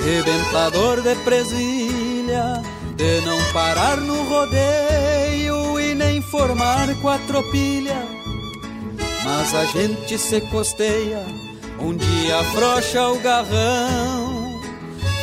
rebentador 0.04 1.02
de 1.02 1.16
presilha, 1.24 2.62
de 2.96 3.22
não 3.22 3.40
parar 3.52 3.98
no 3.98 4.22
rodeio 4.30 5.80
e 5.80 5.96
nem 5.96 6.22
formar 6.22 6.94
quatropilha. 7.02 8.21
Mas 9.24 9.54
a 9.54 9.66
gente 9.66 10.18
se 10.18 10.42
costeia, 10.42 11.24
um 11.80 11.96
dia 11.96 12.40
afrouxa 12.40 13.08
o 13.08 13.20
garrão, 13.20 14.60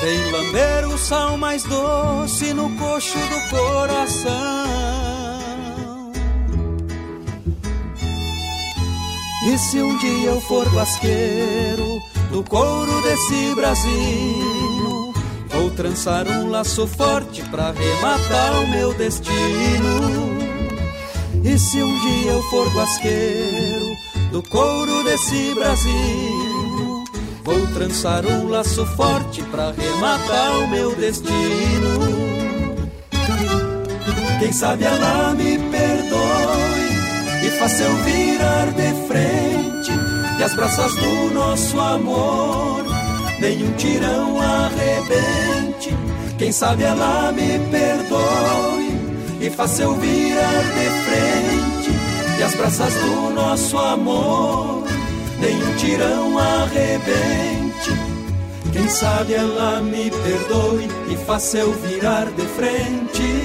vem 0.00 0.30
lamber 0.30 0.88
o 0.88 0.96
sal 0.96 1.36
mais 1.36 1.64
doce 1.64 2.52
no 2.54 2.70
coxo 2.76 3.18
do 3.18 3.50
coração. 3.50 4.68
E 9.48 9.58
se 9.58 9.82
um 9.82 9.96
dia 9.98 10.30
eu 10.30 10.40
for 10.42 10.68
basqueiro 10.70 12.00
do 12.30 12.44
couro 12.44 13.02
desse 13.02 13.54
Brasil, 13.56 15.12
vou 15.48 15.70
trançar 15.70 16.28
um 16.28 16.50
laço 16.50 16.86
forte 16.86 17.42
pra 17.44 17.72
rematar 17.72 18.62
o 18.62 18.68
meu 18.68 18.94
destino. 18.94 20.38
E 21.42 21.58
se 21.58 21.82
um 21.82 22.00
dia 22.00 22.32
eu 22.32 22.42
for 22.44 22.70
basqueiro 22.74 23.77
do 24.30 24.42
couro 24.42 25.04
desse 25.04 25.54
Brasil, 25.54 27.04
vou 27.44 27.66
trançar 27.68 28.26
um 28.26 28.48
laço 28.48 28.84
forte 28.86 29.42
pra 29.44 29.72
rematar 29.72 30.58
o 30.58 30.68
meu 30.68 30.94
destino. 30.94 32.28
Quem 34.38 34.52
sabe 34.52 34.84
ela 34.84 35.34
me 35.34 35.58
perdoe 35.58 37.46
e 37.46 37.50
faça 37.58 37.82
eu 37.82 37.96
virar 37.96 38.66
de 38.72 39.06
frente 39.08 39.92
e 40.38 40.42
as 40.42 40.54
braças 40.54 40.94
do 40.94 41.34
nosso 41.34 41.80
amor 41.80 42.84
nenhum 43.40 43.72
tirão 43.72 44.38
arrebente. 44.40 45.96
Quem 46.38 46.52
sabe 46.52 46.84
ela 46.84 47.32
me 47.32 47.58
perdoe 47.70 48.98
e 49.40 49.50
faça 49.50 49.82
eu 49.82 49.94
virar 49.94 50.62
de 50.62 50.90
frente 51.04 51.77
e 52.38 52.42
as 52.42 52.54
braças 52.54 52.94
do 52.94 53.30
nosso 53.30 53.76
amor 53.76 54.84
nenhum 55.40 55.74
tirão 55.76 56.38
arrebente. 56.38 57.90
Quem 58.72 58.88
sabe 58.88 59.34
ela 59.34 59.80
me 59.80 60.10
perdoe 60.10 60.88
e 61.10 61.16
faça 61.16 61.58
eu 61.58 61.72
virar 61.72 62.26
de 62.26 62.46
frente. 62.46 63.37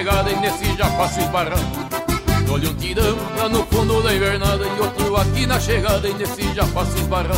Chegada 0.00 0.30
e 0.30 0.36
nesse 0.36 0.76
já 0.78 0.88
passo 0.90 1.20
esbarrando. 1.20 1.62
Dou-lhe 2.46 2.68
um 2.68 2.74
tirão 2.74 3.18
lá 3.36 3.50
no 3.50 3.64
fundo 3.66 4.02
da 4.02 4.14
invernada 4.14 4.64
E 4.64 4.80
outro 4.80 5.16
aqui 5.16 5.46
na 5.46 5.60
chegada 5.60 6.08
e 6.08 6.14
nesse 6.14 6.54
já 6.54 6.64
passo 6.68 6.96
esbarrando. 6.96 7.36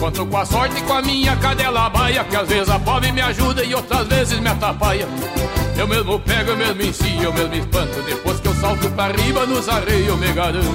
Conto 0.00 0.26
com 0.26 0.36
a 0.38 0.46
sorte 0.46 0.78
e 0.78 0.82
com 0.82 0.94
a 0.94 1.02
minha 1.02 1.36
cadela 1.36 1.90
baia 1.90 2.24
Que 2.24 2.36
às 2.36 2.48
vezes 2.48 2.70
a 2.70 2.78
pobre 2.78 3.12
me 3.12 3.20
ajuda 3.20 3.62
e 3.62 3.74
outras 3.74 4.06
vezes 4.06 4.40
me 4.40 4.48
atrapalha. 4.48 5.06
Eu 5.76 5.86
mesmo 5.86 6.18
pego, 6.20 6.52
eu 6.52 6.56
mesmo 6.56 6.82
ensino, 6.82 7.22
eu 7.22 7.32
mesmo 7.34 7.54
espanto 7.54 8.00
Depois 8.00 8.40
salto 8.60 8.90
pra 8.90 9.08
riba 9.08 9.46
nos 9.46 9.68
arreios 9.68 10.18
me 10.18 10.32
garanto 10.32 10.66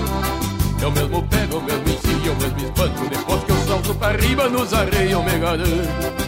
Eu 0.81 0.91
mesmo 0.91 1.23
pego, 1.27 1.55
eu 1.55 1.61
mesmo 1.61 1.89
ensino, 1.89 2.25
eu 2.25 2.35
mesmo 2.35 2.59
espanto. 2.59 3.09
Depois 3.09 3.43
que 3.43 3.51
eu 3.51 3.57
salto 3.67 3.95
pra 3.95 4.11
riba 4.11 4.49
nos 4.49 4.73
arreios 4.73 5.23
me 5.23 5.39
garanto 5.39 6.21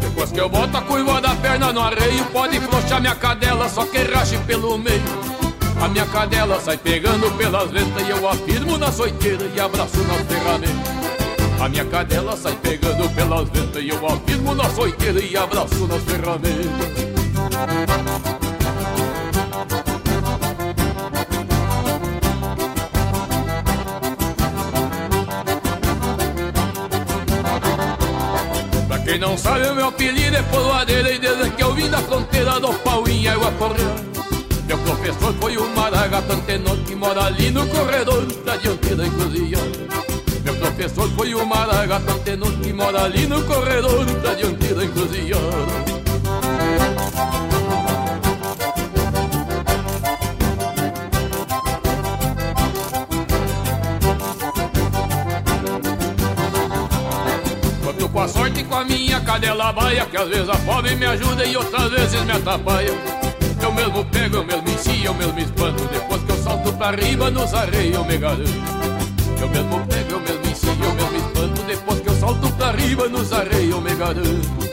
Depois 0.00 0.30
que 0.32 0.40
eu 0.40 0.48
boto 0.48 0.76
a 0.76 0.82
curva 0.82 1.20
da 1.20 1.34
perna 1.36 1.72
no 1.72 1.80
arreio 1.80 2.24
Pode 2.26 2.60
flochar 2.60 3.00
minha 3.00 3.14
cadela, 3.14 3.68
só 3.68 3.84
que 3.84 3.98
rache 3.98 4.36
pelo 4.38 4.78
meio 4.78 5.29
A 5.80 5.88
minha 5.88 6.06
cadela 6.06 6.60
sai 6.60 6.76
pegando 6.76 7.30
pelas 7.36 7.70
ventas 7.70 8.06
E 8.06 8.10
eu 8.10 8.28
afirmo 8.28 8.78
na 8.78 8.92
soiteira 8.92 9.44
e 9.54 9.60
abraço 9.60 9.98
na 10.02 10.14
ferramenta. 10.14 10.90
A 11.60 11.68
minha 11.68 11.84
cadela 11.84 12.36
sai 12.36 12.56
pegando 12.62 13.08
pelas 13.14 13.48
ventas 13.48 13.82
E 13.82 13.88
eu 13.88 14.06
afirmo 14.06 14.54
na 14.54 14.68
soiteira 14.70 15.20
e 15.20 15.36
abraço 15.36 15.86
nas 15.86 16.02
ferramentas 16.02 17.10
quem 29.10 29.18
não 29.18 29.36
sabe, 29.36 29.66
o 29.66 29.74
meu 29.74 29.88
apelido 29.88 30.36
é 30.36 30.42
Poloadeira 30.42 31.10
E 31.10 31.18
desde 31.18 31.50
que 31.50 31.62
eu 31.62 31.74
vim 31.74 31.90
da 31.90 31.98
fronteira 31.98 32.60
do 32.60 32.72
pau 32.74 33.06
em 33.08 33.26
água 33.26 33.50
correndo 33.52 34.04
Meu 34.66 34.78
professor 34.78 35.34
foi 35.40 35.49
o 36.00 36.02
Maragato 36.02 36.32
Antenor 36.32 36.76
Que 36.78 36.96
mora 36.96 37.24
ali 37.26 37.50
no 37.50 37.66
corredor 37.66 38.24
da 38.42 38.56
dianteira 38.56 39.06
encruzilhada 39.06 39.66
Meu 40.42 40.54
professor 40.56 41.10
foi 41.10 41.34
o 41.34 41.44
Maragato 41.44 42.10
Antenor 42.10 42.52
que 42.52 42.72
mora 42.72 43.04
ali 43.04 43.26
no 43.26 43.44
corredor 43.44 44.06
da 44.06 44.32
encruzilhada 44.82 45.40
Quanto 57.84 58.08
com 58.08 58.20
a 58.20 58.28
sorte 58.28 58.64
com 58.64 58.74
a 58.74 58.84
minha 58.84 59.20
cadela 59.20 59.70
baia 59.70 60.06
Que 60.06 60.16
às 60.16 60.28
vezes 60.28 60.48
a 60.48 60.54
fome 60.54 60.94
me 60.96 61.04
ajuda 61.04 61.44
e 61.44 61.56
outras 61.56 61.90
vezes 61.90 62.22
me 62.24 62.32
atrapalha 62.32 63.19
Eu 63.70 63.74
mesmo 63.74 64.04
pego, 64.06 64.36
eu 64.38 64.44
mesmo 64.44 64.68
ensino, 64.68 65.04
eu 65.04 65.14
mesmo 65.14 65.38
espanto 65.38 65.84
Depois 65.84 66.20
que 66.24 66.32
eu 66.32 66.42
salto 66.42 66.72
pra 66.72 66.90
riba 66.90 67.30
nos 67.30 67.54
arreios 67.54 67.94
eu 67.94 68.04
me 68.04 68.18
garanto 68.18 68.50
eu 69.40 69.48
mesmo 69.48 69.86
pego, 69.86 70.10
eu 70.10 70.20
mesmo 70.20 70.50
ensino, 70.50 70.84
eu 70.84 70.92
mesmo 70.92 71.16
espanto 71.16 71.62
Depois 71.62 72.00
que 72.00 72.08
eu 72.08 72.14
salto 72.16 72.52
pra 72.54 72.72
riba 72.72 73.08
nos 73.08 73.32
arreios 73.32 73.70
eu 73.70 73.80
me 73.80 73.94
garanto 73.94 74.70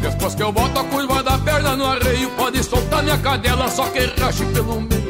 Depois 0.00 0.34
que 0.36 0.42
eu 0.44 0.52
boto 0.52 0.78
a 0.78 0.84
curva 0.84 1.22
da 1.24 1.36
perna 1.38 1.76
no 1.76 1.84
arreio 1.84 2.30
Pode 2.30 2.62
soltar 2.62 3.02
minha 3.02 3.18
cadela, 3.18 3.68
só 3.68 3.86
que 3.88 4.04
rache 4.20 4.44
pelo 4.46 4.80
meio 4.80 5.01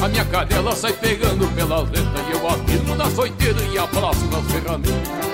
A 0.00 0.08
minha 0.08 0.24
cadela 0.24 0.74
sai 0.74 0.92
pegando 0.92 1.46
pelas 1.54 1.88
ventas 1.88 2.26
E 2.28 2.32
eu 2.32 2.48
afirmo 2.48 2.94
na 2.94 3.10
soiteira 3.10 3.60
e 3.62 3.78
abraço 3.78 4.24
nas 4.26 4.44
ferramentas 4.52 5.28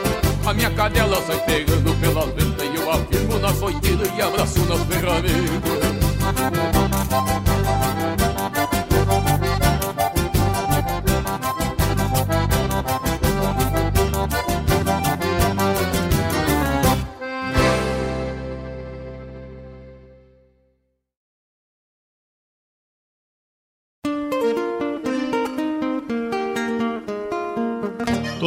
a 0.46 0.52
minha 0.52 0.70
cadela 0.72 1.22
sai 1.26 1.38
pegando 1.46 1.98
pelas 2.00 2.26
ventas 2.34 2.66
E 2.66 2.76
eu 2.76 2.90
afirmo 2.90 3.38
na 3.38 3.54
soiteira 3.54 4.06
e 4.14 4.20
abraço 4.20 4.60
nas 4.66 4.82
ferramentas 4.82 5.94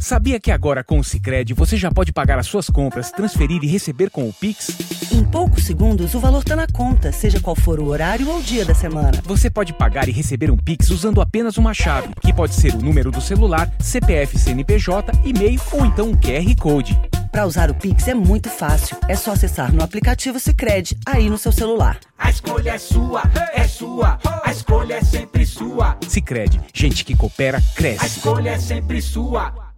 Sabia 0.00 0.40
que 0.40 0.50
agora 0.50 0.82
com 0.82 0.98
o 0.98 1.04
Sicredi 1.04 1.52
você 1.52 1.76
já 1.76 1.90
pode 1.90 2.10
pagar 2.10 2.38
as 2.38 2.46
suas 2.46 2.70
compras, 2.70 3.12
transferir 3.12 3.62
e 3.62 3.66
receber 3.66 4.08
com 4.08 4.26
o 4.26 4.32
Pix? 4.32 4.70
Em 5.12 5.22
poucos 5.22 5.64
segundos, 5.64 6.14
o 6.14 6.18
valor 6.18 6.38
está 6.38 6.56
na 6.56 6.66
conta, 6.66 7.12
seja 7.12 7.38
qual 7.38 7.54
for 7.54 7.78
o 7.78 7.84
horário 7.84 8.26
ou 8.30 8.38
o 8.38 8.42
dia 8.42 8.64
da 8.64 8.74
semana. 8.74 9.12
Você 9.24 9.50
pode 9.50 9.74
pagar 9.74 10.08
e 10.08 10.10
receber 10.10 10.50
um 10.50 10.56
Pix 10.56 10.88
usando 10.88 11.20
apenas 11.20 11.58
uma 11.58 11.74
chave, 11.74 12.08
que 12.22 12.32
pode 12.32 12.54
ser 12.54 12.74
o 12.74 12.78
número 12.78 13.10
do 13.10 13.20
celular, 13.20 13.70
CPF 13.78 14.38
CNPJ, 14.38 15.12
e-mail 15.22 15.60
ou 15.70 15.84
então 15.84 16.08
um 16.08 16.16
QR 16.16 16.56
Code. 16.58 16.98
Para 17.30 17.46
usar 17.46 17.70
o 17.70 17.74
Pix 17.74 18.08
é 18.08 18.14
muito 18.14 18.48
fácil. 18.48 18.96
É 19.06 19.14
só 19.14 19.32
acessar 19.32 19.70
no 19.70 19.84
aplicativo 19.84 20.40
Sicredi 20.40 20.96
aí 21.04 21.28
no 21.28 21.36
seu 21.36 21.52
celular. 21.52 22.00
A 22.18 22.30
escolha 22.30 22.70
é 22.70 22.78
sua, 22.78 23.22
é 23.52 23.68
sua. 23.68 24.18
A 24.42 24.50
escolha 24.50 24.94
é 24.94 25.04
sempre 25.04 25.44
sua. 25.44 25.98
Sicredi, 26.08 26.58
gente 26.74 27.04
que 27.04 27.14
coopera 27.14 27.62
cresce. 27.76 28.02
A 28.02 28.06
escolha 28.06 28.50
é 28.50 28.58
sempre 28.58 29.02
sua. 29.02 29.69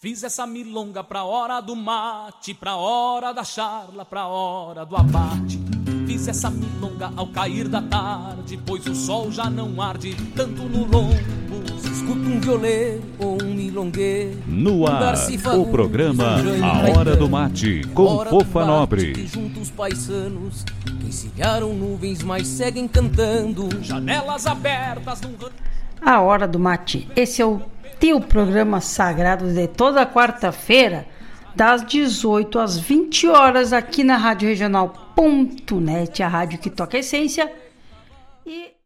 Fiz 0.00 0.22
essa 0.22 0.46
milonga 0.46 1.02
pra 1.02 1.24
hora 1.24 1.60
do 1.60 1.74
mate, 1.74 2.54
pra 2.54 2.76
hora 2.76 3.32
da 3.32 3.42
charla, 3.42 4.04
pra 4.04 4.28
hora 4.28 4.86
do 4.86 4.94
abate. 4.94 5.58
Fiz 6.06 6.28
essa 6.28 6.48
milonga 6.48 7.10
ao 7.16 7.26
cair 7.26 7.66
da 7.66 7.82
tarde, 7.82 8.60
pois 8.64 8.86
o 8.86 8.94
sol 8.94 9.32
já 9.32 9.50
não 9.50 9.82
arde 9.82 10.14
tanto 10.36 10.62
no 10.62 10.84
lombo. 10.84 11.16
Se 11.80 11.90
escuta 11.90 12.20
um 12.20 12.38
violeiro 12.38 13.02
ou 13.18 13.42
um 13.42 13.52
milongueiro. 13.52 14.40
No 14.46 14.86
ar, 14.86 15.16
o 15.58 15.66
programa 15.68 16.36
A 16.62 16.96
Hora 16.96 17.16
do 17.16 17.28
Mate, 17.28 17.82
com 17.92 18.24
Fofa 18.24 18.64
Nobre. 18.64 19.14
que 19.14 19.26
junto 19.26 19.58
os 19.58 19.70
paisanos 19.72 20.62
que 21.00 21.08
encilharam 21.08 21.74
nuvens, 21.74 22.22
mas 22.22 22.46
seguem 22.46 22.86
cantando. 22.86 23.68
Janelas 23.82 24.46
abertas 24.46 25.20
num 25.22 25.34
A 26.00 26.20
Hora 26.20 26.46
do 26.46 26.60
Mate. 26.60 27.08
Esse 27.16 27.42
é 27.42 27.44
o 27.46 27.60
teu 27.98 28.20
programa 28.20 28.80
sagrado 28.80 29.52
de 29.52 29.66
toda 29.66 30.06
quarta-feira, 30.06 31.06
das 31.54 31.84
18 31.84 32.58
às 32.58 32.78
20 32.78 33.28
horas, 33.28 33.72
aqui 33.72 34.04
na 34.04 34.16
Rádio 34.16 34.48
Regional.net, 34.48 36.22
a 36.22 36.28
rádio 36.28 36.58
que 36.58 36.70
toca 36.70 36.96
a 36.96 37.00
essência. 37.00 37.52
E 38.46 38.77